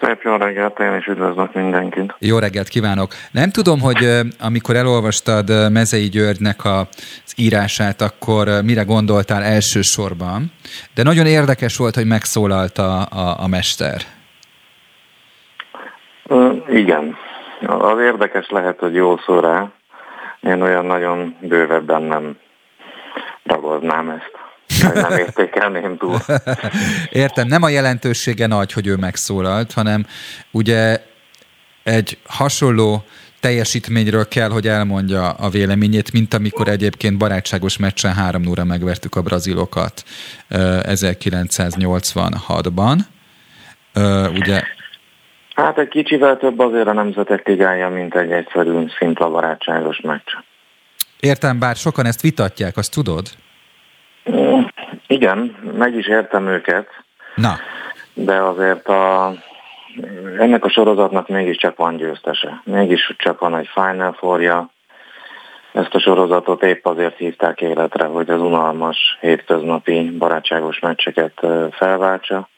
[0.00, 2.14] Szép jó reggelt, én is üdvözlök mindenkit.
[2.18, 3.14] Jó reggelt kívánok.
[3.30, 10.52] Nem tudom, hogy amikor elolvastad Mezei Györgynek az írását, akkor mire gondoltál elsősorban,
[10.94, 14.00] de nagyon érdekes volt, hogy megszólalt a, a, a mester.
[16.68, 17.16] Igen.
[17.66, 19.70] Az érdekes lehet, hogy jól szól rá.
[20.40, 22.36] Én olyan nagyon bővebben nem
[23.46, 24.30] ragadnám ezt.
[24.94, 26.18] Nem értékelném túl.
[27.10, 30.06] Értem, nem a jelentősége nagy, hogy ő megszólalt, hanem
[30.50, 31.02] ugye
[31.82, 33.04] egy hasonló
[33.40, 39.22] teljesítményről kell, hogy elmondja a véleményét, mint amikor egyébként barátságos meccsen 3 0 megvertük a
[39.22, 40.02] brazilokat
[40.50, 42.98] 1986-ban.
[44.34, 44.62] Ugye
[45.56, 50.34] Hát egy kicsivel több azért a Nemzetek Ligája, mint egy egyszerű szimpla barátságos meccs.
[51.20, 53.28] Értem, bár sokan ezt vitatják, azt tudod?
[55.06, 56.88] Igen, meg is értem őket.
[57.34, 57.58] Na.
[58.14, 59.32] De azért a,
[60.38, 62.60] ennek a sorozatnak mégiscsak van győztese.
[62.64, 64.70] Mégis csak van egy Final Four-ja.
[65.72, 72.48] Ezt a sorozatot épp azért hívták életre, hogy az unalmas hétköznapi barátságos meccseket felváltsa.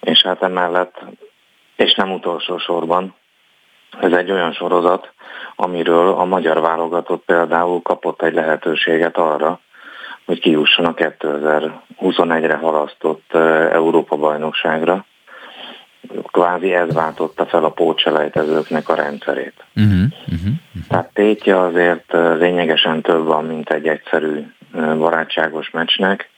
[0.00, 1.04] És hát emellett,
[1.76, 3.14] és nem utolsó sorban,
[4.00, 5.12] ez egy olyan sorozat,
[5.56, 9.60] amiről a magyar válogatott például kapott egy lehetőséget arra,
[10.24, 13.34] hogy kijusson a 2021-re halasztott
[13.72, 15.04] Európa-bajnokságra.
[16.32, 19.64] Kvázi ez váltotta fel a pótselejtezőknek a rendszerét.
[19.76, 20.86] Uh-huh, uh-huh, uh-huh.
[20.88, 26.30] Tehát tétje azért lényegesen több van, mint egy egyszerű barátságos meccsnek.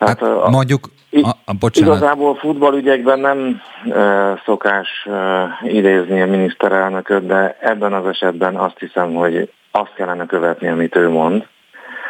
[0.00, 1.96] Hát, hát mondjuk, a, a, bocsánat.
[1.96, 9.14] Igazából futballügyekben nem e, szokás e, idézni a miniszterelnököt, de ebben az esetben azt hiszem,
[9.14, 11.46] hogy azt kellene követni, amit ő mond,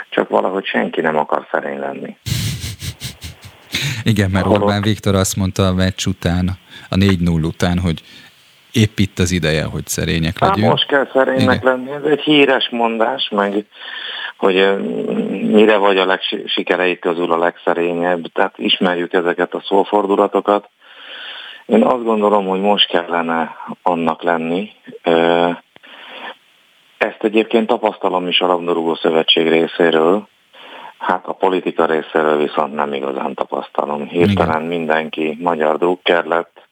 [0.09, 2.17] csak valahogy senki nem akar szerény lenni.
[4.03, 4.61] Igen, mert Holott...
[4.61, 6.51] Orbán Viktor azt mondta a meccs után,
[6.89, 8.03] a 4-0 után, hogy
[8.73, 10.61] épp itt az ideje, hogy szerények legyünk.
[10.61, 11.73] Hát most kell szerénynek Igen.
[11.73, 13.65] lenni, ez egy híres mondás, meg
[14.41, 14.57] hogy
[15.51, 20.69] mire vagy a legsikereik közül a legszerényebb, tehát ismerjük ezeket a szófordulatokat.
[21.67, 24.73] Én azt gondolom, hogy most kellene annak lenni,
[26.99, 30.29] ezt egyébként tapasztalom is a Labdarúgó Szövetség részéről,
[30.99, 34.09] hát a politika részéről viszont nem igazán tapasztalom.
[34.09, 36.69] Hirtelen mindenki magyar drukker lett,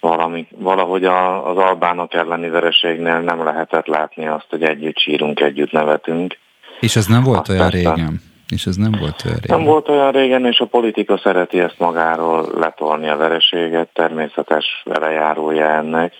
[0.00, 5.72] valami, valahogy a, az albánok elleni vereségnél nem lehetett látni azt, hogy együtt sírunk, együtt
[5.72, 6.38] nevetünk.
[6.80, 8.20] És ez nem volt azt olyan persze, régen.
[8.48, 9.56] És ez nem volt olyan régen.
[9.56, 15.66] Nem volt olyan régen, és a politika szereti ezt magáról letolni a vereséget, természetes velejárója
[15.66, 16.12] ennek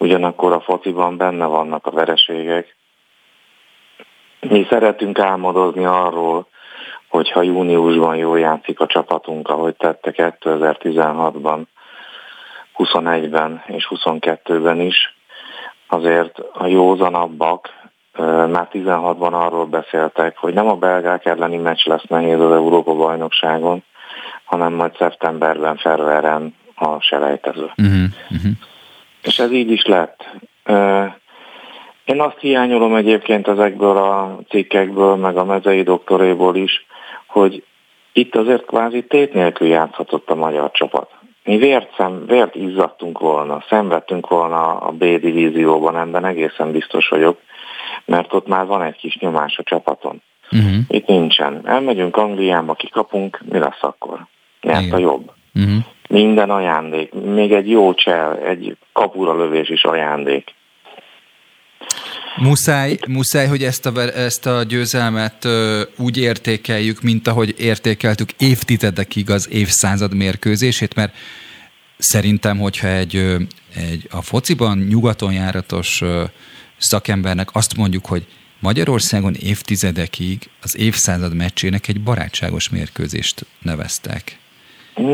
[0.00, 2.76] ugyanakkor a fociban benne vannak a vereségek.
[4.40, 6.46] Mi szeretünk álmodozni arról,
[7.08, 11.62] hogyha júniusban jól játszik a csapatunk, ahogy tette 2016-ban,
[12.76, 15.14] 21-ben és 22-ben is,
[15.86, 17.79] azért a józanabbak
[18.50, 23.82] már 16-ban arról beszéltek, hogy nem a belgák elleni meccs lesz nehéz az Európa-bajnokságon,
[24.44, 27.70] hanem majd szeptemberben Ferveren a selejtező.
[27.76, 28.52] Uh-huh, uh-huh.
[29.22, 30.28] És ez így is lett.
[32.04, 36.86] Én azt hiányolom egyébként ezekből a cikkekből, meg a mezei doktoréból is,
[37.26, 37.64] hogy
[38.12, 41.10] itt azért kvázi tét nélkül játszhatott a magyar csapat.
[41.44, 47.38] Mi vért, szem, vért izzadtunk volna, szenvedtünk volna a B divízióban, ebben egészen biztos vagyok,
[48.10, 50.22] mert ott már van egy kis nyomás a csapaton.
[50.50, 50.78] Uh-huh.
[50.88, 51.60] Itt nincsen.
[51.64, 54.26] Elmegyünk Angliába, kikapunk, mi lesz akkor?
[54.60, 55.32] Nyert a jobb.
[55.54, 55.84] Uh-huh.
[56.08, 60.54] Minden ajándék, még egy jó csel, egy kapura lövés is ajándék.
[62.36, 69.30] Muszáj, muszáj, hogy ezt a, ezt a győzelmet ö, úgy értékeljük, mint ahogy értékeltük évtizedekig
[69.30, 71.14] az évszázad mérkőzését, mert
[71.98, 73.16] szerintem, hogyha egy,
[73.74, 76.22] egy a fociban nyugaton járatos ö,
[76.80, 78.26] szakembernek azt mondjuk, hogy
[78.60, 84.38] Magyarországon évtizedekig az évszázad meccsének egy barátságos mérkőzést neveztek.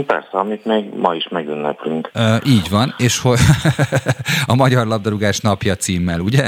[0.06, 2.10] Persze, amit még ma is megünneplünk.
[2.14, 3.38] Uh, így van, és hogy
[4.46, 6.42] a Magyar Labdarúgás napja címmel, ugye?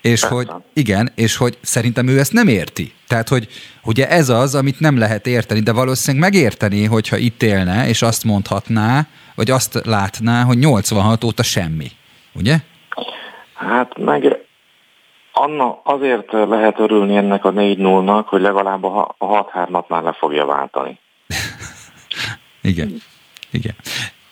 [0.00, 0.28] És Persze.
[0.28, 2.92] hogy igen, és hogy szerintem ő ezt nem érti.
[3.06, 3.48] Tehát, hogy
[3.84, 8.24] ugye ez az, amit nem lehet érteni, de valószínűleg megérteni, hogyha itt élne, és azt
[8.24, 11.90] mondhatná, vagy azt látná, hogy 86 óta semmi,
[12.34, 12.56] ugye?
[13.54, 14.47] Hát meg
[15.40, 20.98] Anna azért lehet örülni ennek a 4-0-nak, hogy legalább a 6-3-at már le fogja váltani.
[22.70, 22.96] Igen.
[23.50, 23.74] Igen.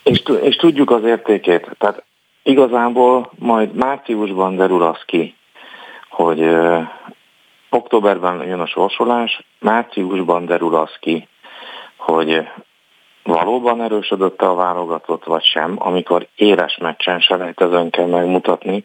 [0.02, 1.70] És, és tudjuk az értékét.
[1.78, 2.04] Tehát
[2.42, 5.34] igazából majd márciusban derül az ki,
[6.08, 6.80] hogy ö,
[7.70, 11.28] októberben jön a sorsolás, márciusban derül az ki,
[11.96, 12.48] hogy
[13.22, 18.84] valóban erősödött a válogatott, vagy sem, amikor éles meccsen selejtezőn kell megmutatni,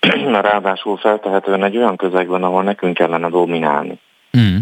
[0.48, 3.98] ráadásul feltehetően egy olyan közegben, ahol nekünk kellene dominálni.
[4.38, 4.56] Mm.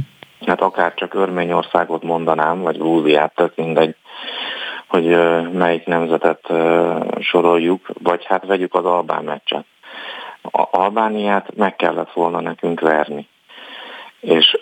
[0.46, 3.94] Hát akár csak Örményországot mondanám, vagy Grúziát, tehát mindegy,
[4.86, 5.04] hogy
[5.52, 6.52] melyik nemzetet
[7.20, 9.64] soroljuk, vagy hát vegyük az Albán meccset.
[10.42, 13.28] A Albániát meg kellett volna nekünk verni.
[14.20, 14.58] És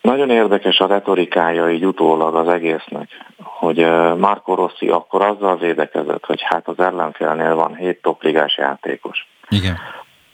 [0.00, 3.08] nagyon érdekes a retorikája így utólag az egésznek,
[3.42, 3.76] hogy
[4.18, 9.26] Marco Rossi akkor azzal védekezett, hogy hát az ellenfélnél van hét topligás játékos.
[9.48, 9.78] Igen.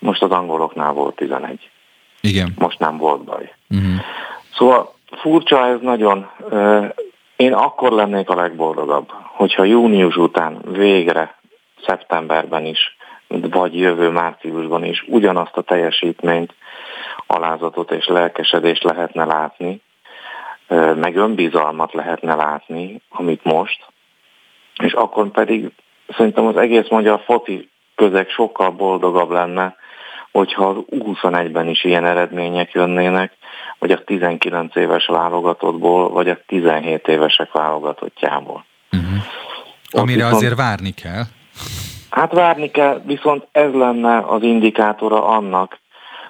[0.02, 1.70] Most az angoloknál volt 11.
[2.20, 2.52] Igen.
[2.58, 3.52] Most nem volt baj.
[3.70, 4.00] Uh-huh.
[4.54, 6.30] Szóval furcsa ez nagyon.
[7.36, 11.34] Én akkor lennék a legboldogabb, hogyha június után végre
[11.86, 12.96] szeptemberben is,
[13.28, 16.54] vagy jövő márciusban is ugyanazt a teljesítményt,
[17.26, 19.80] alázatot és lelkesedést lehetne látni,
[20.94, 23.86] meg önbizalmat lehetne látni, amit most,
[24.82, 25.70] és akkor pedig
[26.16, 29.76] szerintem az egész magyar foci közeg sokkal boldogabb lenne,
[30.32, 33.32] hogyha az 21-ben is ilyen eredmények jönnének,
[33.78, 38.64] vagy a 19 éves válogatottból, vagy a 17 évesek válogatottjából.
[38.92, 39.22] Uh-huh.
[39.90, 41.22] Amire viszont, azért várni kell.
[42.10, 45.80] Hát várni kell, viszont ez lenne az indikátora annak,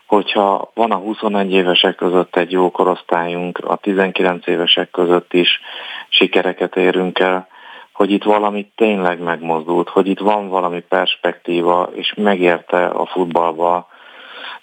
[0.07, 5.61] hogyha van a 21 évesek között egy jó korosztályunk, a 19 évesek között is
[6.09, 7.49] sikereket érünk el,
[7.93, 13.89] hogy itt valami tényleg megmozdult, hogy itt van valami perspektíva, és megérte a futballba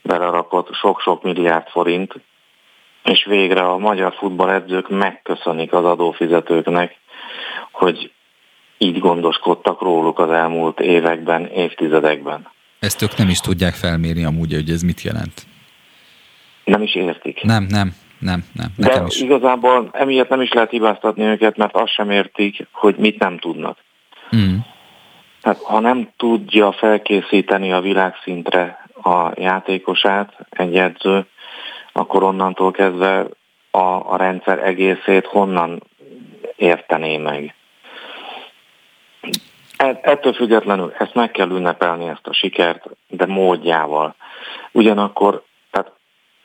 [0.01, 2.13] belerakott sok-sok milliárd forint,
[3.03, 6.95] és végre a magyar futballedzők megköszönik az adófizetőknek,
[7.71, 8.11] hogy
[8.77, 12.47] így gondoskodtak róluk az elmúlt években, évtizedekben.
[12.79, 15.45] Ezt ők nem is tudják felmérni amúgy, hogy ez mit jelent.
[16.65, 17.41] Nem is értik.
[17.43, 18.73] Nem, nem, nem, nem.
[18.75, 19.21] Nekem De is.
[19.21, 23.77] igazából emiatt nem is lehet hibáztatni őket, mert azt sem értik, hogy mit nem tudnak.
[24.35, 24.55] Mm.
[25.41, 31.25] Hát, ha nem tudja felkészíteni a világszintre a játékosát egy edző,
[31.91, 33.25] akkor onnantól kezdve
[33.71, 35.83] a, a rendszer egészét honnan
[36.55, 37.53] értené meg.
[39.77, 44.15] E, ettől függetlenül ezt meg kell ünnepelni, ezt a sikert, de módjával.
[44.71, 45.91] Ugyanakkor, tehát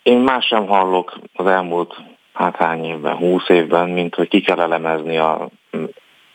[0.02, 1.96] én más sem hallok az elmúlt
[2.32, 5.48] hát hány évben, húsz évben, mint hogy ki kell elemezni a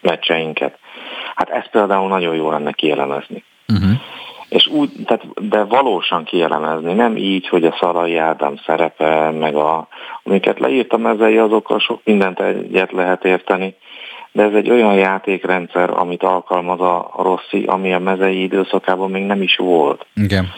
[0.01, 0.77] meccseinket.
[1.35, 3.43] Hát ezt például nagyon jó lenne kielemezni.
[3.67, 3.99] Uh-huh
[4.49, 9.87] és úgy, tehát, de valósan kielemezni, nem így, hogy a Szarai Ádám szerepe, meg a,
[10.23, 13.75] amiket leírtam ezzel, azokkal sok mindent egyet lehet érteni,
[14.31, 19.41] de ez egy olyan játékrendszer, amit alkalmaz a Rossi, ami a mezei időszakában még nem
[19.41, 20.05] is volt.
[20.15, 20.51] Igen.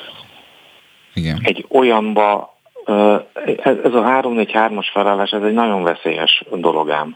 [1.14, 1.40] Igen.
[1.44, 2.54] Egy olyanba,
[3.64, 7.16] ez a 3-4-3-as felállás, ez egy nagyon veszélyes dologám.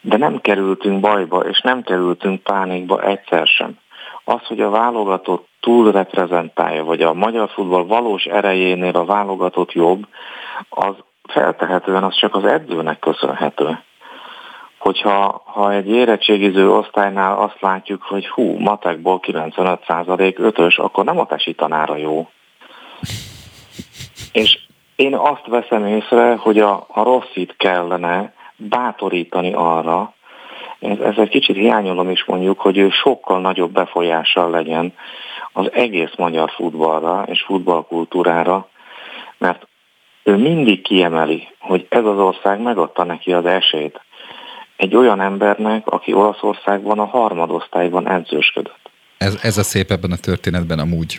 [0.00, 3.78] De nem kerültünk bajba, és nem kerültünk pánikba egyszer sem.
[4.24, 10.06] Az, hogy a válogatott túl reprezentálja, vagy a magyar futball valós erejénél a válogatott jobb,
[10.68, 10.94] az
[11.28, 13.78] feltehetően az csak az edzőnek köszönhető.
[14.78, 21.26] Hogyha ha egy érettségiző osztálynál azt látjuk, hogy hú, matekból 95% ötös, akkor nem a
[21.26, 22.28] tesi tanára jó.
[24.32, 24.58] És
[24.96, 30.14] én azt veszem észre, hogy a, a rosszit kellene bátorítani arra,
[30.84, 34.94] ez, ez egy kicsit hiányolom is mondjuk, hogy ő sokkal nagyobb befolyással legyen
[35.56, 38.68] az egész magyar futballra és futballkultúrára,
[39.38, 39.66] mert
[40.22, 44.00] ő mindig kiemeli, hogy ez az ország megadta neki az esélyt
[44.76, 48.90] egy olyan embernek, aki Olaszországban a harmadosztályban edzősködött.
[49.18, 51.16] Ez, ez a szép ebben a történetben amúgy.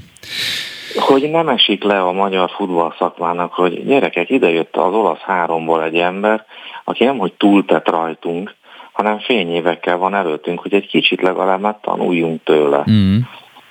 [0.95, 5.95] Hogy nem esik le a magyar futball szakmának, hogy gyerekek, idejött az olasz háromból egy
[5.95, 6.45] ember,
[6.83, 8.55] aki nem, hogy túltett rajtunk,
[8.91, 12.83] hanem fényévekkel van előttünk, hogy egy kicsit legalább már tanuljunk tőle.
[12.91, 13.17] Mm.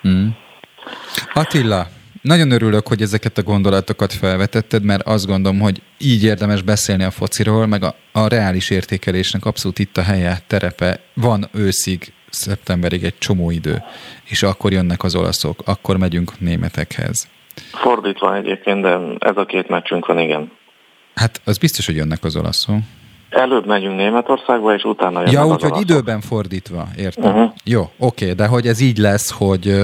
[0.07, 0.27] Mm.
[1.33, 1.87] Attila,
[2.21, 7.11] nagyon örülök, hogy ezeket a gondolatokat felvetetted, mert azt gondolom, hogy így érdemes beszélni a
[7.11, 10.99] fociról, meg a, a reális értékelésnek abszolút itt a helye, terepe.
[11.13, 13.83] Van őszig, szeptemberig egy csomó idő,
[14.23, 17.27] és akkor jönnek az olaszok, akkor megyünk németekhez.
[17.71, 20.51] Fordítva egyébként, de ez a két meccsünk van, igen.
[21.15, 22.77] Hát az biztos, hogy jönnek az olaszok.
[23.29, 27.33] Előbb megyünk Németországba, és utána jönnek Ja, úgyhogy időben fordítva, értem.
[27.33, 27.51] Uh-huh.
[27.63, 29.75] Jó, oké, de hogy ez így lesz, hogy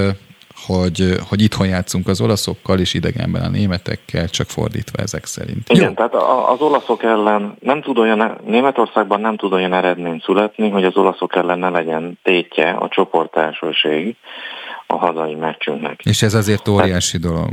[0.68, 5.70] hogy, hogy itthon játszunk az olaszokkal, és idegenben a németekkel, csak fordítva ezek szerint.
[5.70, 5.94] Igen, Jó.
[5.94, 6.14] tehát
[6.50, 11.36] az olaszok ellen nem tud olyan, Németországban nem tud olyan eredmény születni, hogy az olaszok
[11.36, 14.16] ellen ne legyen tétje a csoportelsőség
[14.88, 16.00] a hazai meccsünknek.
[16.04, 17.52] És ez azért óriási tehát, dolog.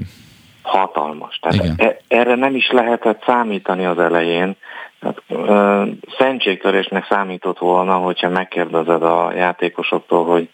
[0.62, 1.38] Hatalmas.
[1.42, 1.74] Tehát Igen.
[1.76, 4.56] E, erre nem is lehetett számítani az elején.
[5.00, 5.82] Hát, ö,
[6.18, 10.48] szentségtörésnek számított volna, hogyha megkérdezed a játékosoktól, hogy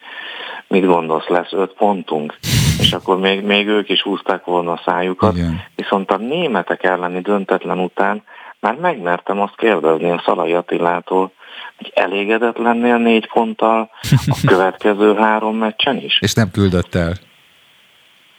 [0.68, 2.38] mit gondolsz, lesz öt pontunk?
[2.78, 5.36] És akkor még, még ők is húzták volna a szájukat.
[5.36, 5.62] Igen.
[5.74, 8.22] Viszont a németek elleni döntetlen után
[8.60, 11.32] már megmertem azt kérdezni a Szalai Attilától,
[11.76, 13.90] hogy elégedett lennél négy ponttal
[14.26, 16.18] a következő három meccsen is.
[16.20, 17.12] És nem küldött el.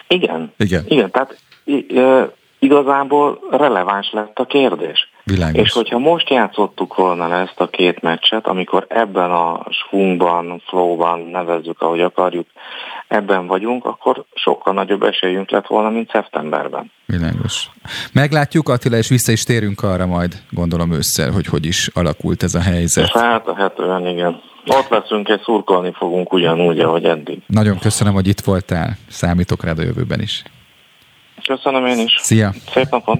[0.08, 0.54] Igen.
[0.58, 0.84] Igen.
[0.88, 1.38] Igen, tehát
[2.60, 5.10] igazából releváns lett a kérdés.
[5.26, 5.62] Világos.
[5.62, 11.82] És hogyha most játszottuk volna ezt a két meccset, amikor ebben a swungban, flowban, nevezzük,
[11.82, 12.48] ahogy akarjuk,
[13.08, 16.92] ebben vagyunk, akkor sokkal nagyobb esélyünk lett volna, mint szeptemberben.
[17.06, 17.70] Világos.
[18.14, 22.56] Meglátjuk, Attila, és vissza is térünk arra majd, gondolom ősszel, hogy hogy is alakult ez
[22.56, 23.12] a helyzet.
[23.12, 24.42] Hát, hát olyan, igen.
[24.66, 27.42] Ott leszünk, és szurkolni fogunk ugyanúgy, ahogy eddig.
[27.48, 28.98] Nagyon köszönöm, hogy itt voltál.
[29.10, 30.44] Számítok rád a jövőben is.
[31.48, 32.16] Köszönöm én is.
[32.22, 32.54] Szia!
[32.74, 33.20] Szép napot!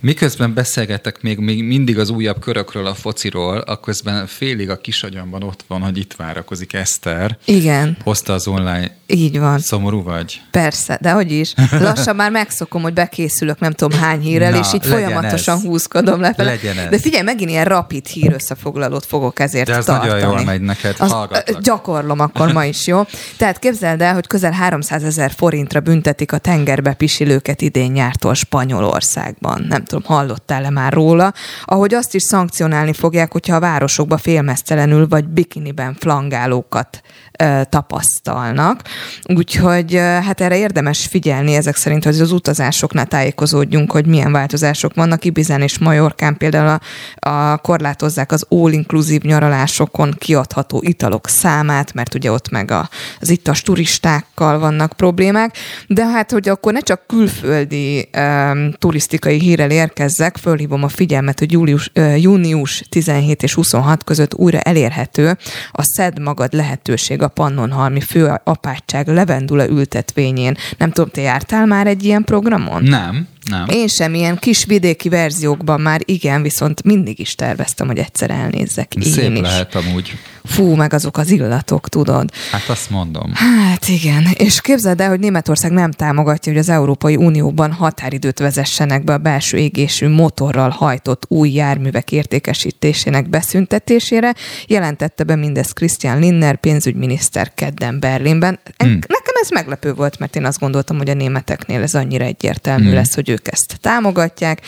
[0.00, 5.64] Miközben beszélgetek még, még mindig az újabb körökről, a fociról, akközben félig a kisagyamban ott
[5.66, 7.38] van, hogy itt várakozik Eszter.
[7.44, 7.96] Igen.
[8.04, 8.90] Hozta az online.
[9.06, 9.58] Így van.
[9.58, 10.40] Szomorú vagy?
[10.50, 11.54] Persze, de hogy is.
[11.70, 15.62] Lassan már megszokom, hogy bekészülök nem tudom hány hírrel, Na, és így folyamatosan ez.
[15.62, 16.48] húzkodom lefelé.
[16.48, 16.90] Legyen ez.
[16.90, 20.10] De figyelj, megint ilyen rapid hír összefoglalót fogok ezért De ez tartani.
[20.12, 23.02] nagyon jól megy neked, Azt, Gyakorlom akkor ma is, jó?
[23.36, 29.64] Tehát képzeld el, hogy közel 300 ezer forintra büntetik a tengerbe pisilőket idén nyártól Spanyolországban.
[29.68, 31.32] Nem tudom, hallottál-e már róla,
[31.64, 37.02] ahogy azt is szankcionálni fogják, hogyha a városokba félmeztelenül vagy bikiniben flangálókat
[37.68, 38.82] tapasztalnak.
[39.34, 45.24] Úgyhogy hát erre érdemes figyelni ezek szerint, hogy az utazásoknál tájékozódjunk, hogy milyen változások vannak.
[45.24, 46.80] Ibizán és Majorkán például
[47.18, 52.88] a, a korlátozzák az all-inclusive nyaralásokon kiadható italok számát, mert ugye ott meg a,
[53.20, 55.56] az ittas turistákkal vannak problémák,
[55.86, 61.52] de hát, hogy akkor ne csak külföldi um, turisztikai hírrel érkezzek, fölhívom a figyelmet, hogy
[61.52, 65.36] július, június 17 és 26 között újra elérhető
[65.72, 70.56] a Szed magad lehetőség a Pannonhalmi főapátság levendula ültetvényén.
[70.78, 72.82] Nem tudom, te jártál már egy ilyen programon?
[72.82, 73.66] Nem, Nem.
[73.68, 78.92] Én sem, ilyen kis vidéki verziókban már igen, viszont mindig is terveztem, hogy egyszer elnézzek.
[79.00, 79.40] Szép én is.
[79.40, 80.18] lehet amúgy.
[80.44, 82.30] Fú, meg azok az illatok, tudod.
[82.50, 83.32] Hát azt mondom.
[83.34, 89.04] Hát igen, és képzeld el, hogy Németország nem támogatja, hogy az Európai Unióban határidőt vezessenek
[89.04, 94.34] be a belső égésű motorral hajtott új járművek értékesítésének beszüntetésére.
[94.66, 98.58] Jelentette be mindezt Christian Linner, pénzügyminiszter kedden Berlinben.
[98.76, 98.98] Hmm.
[99.06, 102.94] Nekem ez meglepő volt, mert én azt gondoltam, hogy a németeknél ez annyira egyértelmű hmm.
[102.94, 104.60] lesz, hogy ők ezt támogatják.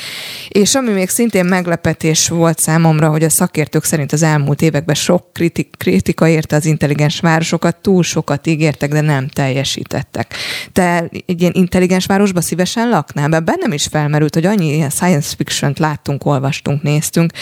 [0.49, 5.33] És ami még szintén meglepetés volt számomra, hogy a szakértők szerint az elmúlt években sok
[5.33, 10.35] kritik kritika érte az intelligens városokat, túl sokat ígértek, de nem teljesítettek.
[10.73, 13.29] Te egy ilyen intelligens városba szívesen laknál?
[13.29, 17.33] Mert bennem is felmerült, hogy annyi ilyen science fiction-t láttunk, olvastunk, néztünk,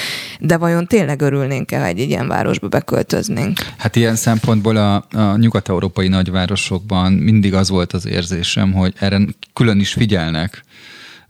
[0.41, 3.59] de vajon tényleg örülnénk-e, ha egy ilyen városba beköltöznénk?
[3.77, 9.21] Hát ilyen szempontból a, a nyugat-európai nagyvárosokban mindig az volt az érzésem, hogy erre
[9.53, 10.65] külön is figyelnek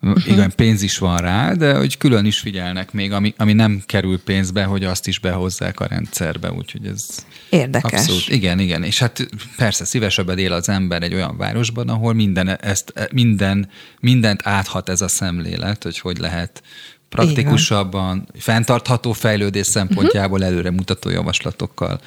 [0.01, 0.29] Uh-huh.
[0.33, 4.19] Igen, pénz is van rá, de hogy külön is figyelnek még, ami, ami nem kerül
[4.23, 7.07] pénzbe, hogy azt is behozzák a rendszerbe, úgyhogy ez
[7.51, 7.93] Érdekes.
[7.93, 8.83] Abszolút, igen, igen.
[8.83, 13.69] És hát persze szívesebben él az ember egy olyan városban, ahol minden, ezt, minden,
[14.01, 16.63] mindent áthat ez a szemlélet, hogy hogy lehet
[17.09, 20.53] praktikusabban, fenntartható fejlődés szempontjából uh-huh.
[20.53, 22.01] előre mutató javaslatokkal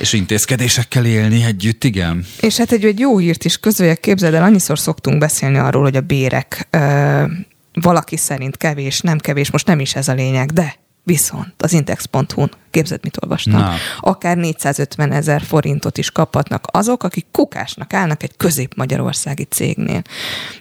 [0.00, 2.26] és intézkedésekkel élni együtt, igen.
[2.40, 5.96] És hát egy, egy jó hírt is közöljek, képzeld el, annyiszor szoktunk beszélni arról, hogy
[5.96, 7.22] a bérek ö,
[7.72, 10.74] valaki szerint kevés, nem kevés, most nem is ez a lényeg, de
[11.08, 13.74] Viszont az index.hu-n, képzeld, mit olvastam, Na.
[14.00, 20.02] akár 450 ezer forintot is kaphatnak azok, akik kukásnak állnak egy közép-magyarországi cégnél.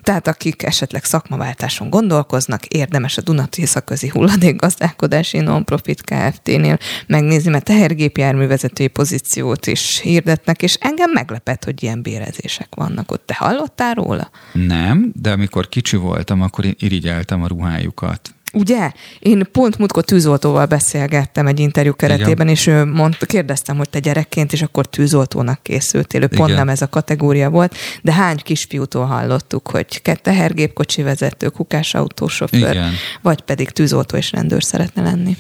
[0.02, 8.88] Tehát akik esetleg szakmaváltáson gondolkoznak, érdemes a Dunat északközi hulladékgazdálkodási non-profit Kft-nél megnézni, mert tehergépjárművezetői
[8.88, 13.26] pozíciót is hirdetnek, és engem meglepett, hogy ilyen bérezések vannak ott.
[13.26, 14.30] Te hallottál róla?
[14.54, 18.92] Nem, de amikor kicsi voltam, akkor én irigyeltem a ruhájukat Ugye?
[19.20, 22.48] Én pont múltkor tűzoltóval beszélgettem egy interjú keretében, Igen.
[22.48, 26.22] és ő mondta, kérdeztem, hogy te gyerekként, és akkor tűzoltónak készültél.
[26.22, 32.72] Ő pont nem ez a kategória volt, de hány kisfiútól hallottuk, hogy tehergépkocsi vezető, kukásautósofőr,
[32.72, 32.94] Igen.
[33.22, 35.38] vagy pedig tűzoltó és rendőr szeretne lenni.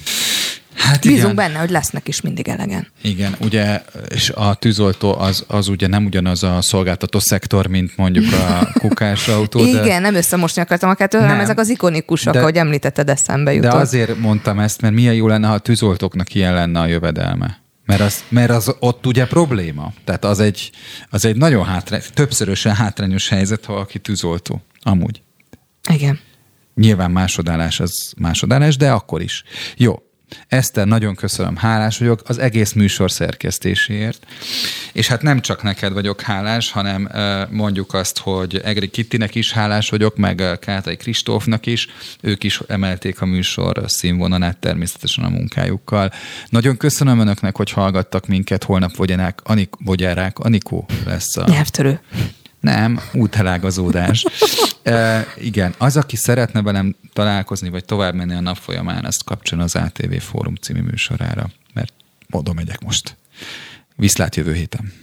[0.77, 1.35] Hát Bízunk igen.
[1.35, 2.87] benne, hogy lesznek is mindig elegen.
[3.01, 8.25] Igen, ugye, és a tűzoltó az, az ugye nem ugyanaz a szolgáltató szektor, mint mondjuk
[8.33, 9.63] a kukás autó.
[9.63, 9.83] De...
[9.83, 13.71] Igen, nem összemosni akartam a kettőt, hanem ezek az ikonikusok, de, ahogy említetted, eszembe jutott.
[13.71, 17.59] De azért mondtam ezt, mert milyen jó lenne, ha a tűzoltóknak ilyen lenne a jövedelme.
[17.85, 19.93] Mert az, mert az ott ugye probléma.
[20.03, 20.71] Tehát az egy,
[21.09, 24.61] az egy nagyon hátrány, többszörösen hátrányos helyzet, ha aki tűzoltó.
[24.81, 25.21] Amúgy.
[25.89, 26.19] Igen.
[26.75, 29.43] Nyilván másodállás az másodállás, de akkor is.
[29.77, 30.01] Jó,
[30.47, 34.25] Eszter, nagyon köszönöm, hálás vagyok az egész műsor szerkesztéséért.
[34.93, 37.09] És hát nem csak neked vagyok hálás, hanem
[37.51, 41.87] mondjuk azt, hogy Egri Kittinek is hálás vagyok, meg Kátai Kristófnak is.
[42.21, 46.11] Ők is emelték a műsor színvonalát természetesen a munkájukkal.
[46.49, 48.63] Nagyon köszönöm önöknek, hogy hallgattak minket.
[48.63, 51.43] Holnap Vogyarák, Anik, Vogyarák Anikó lesz a...
[51.47, 51.99] Nyelvtörő.
[52.59, 54.25] Nem, útelágazódás.
[54.83, 59.67] e, igen, az, aki szeretne velem találkozni, vagy tovább menni a nap folyamán, azt kapcsoljon
[59.67, 61.93] az ATV Fórum című műsorára, mert
[62.31, 63.17] oda megyek most.
[63.95, 64.93] Viszlát jövő héten.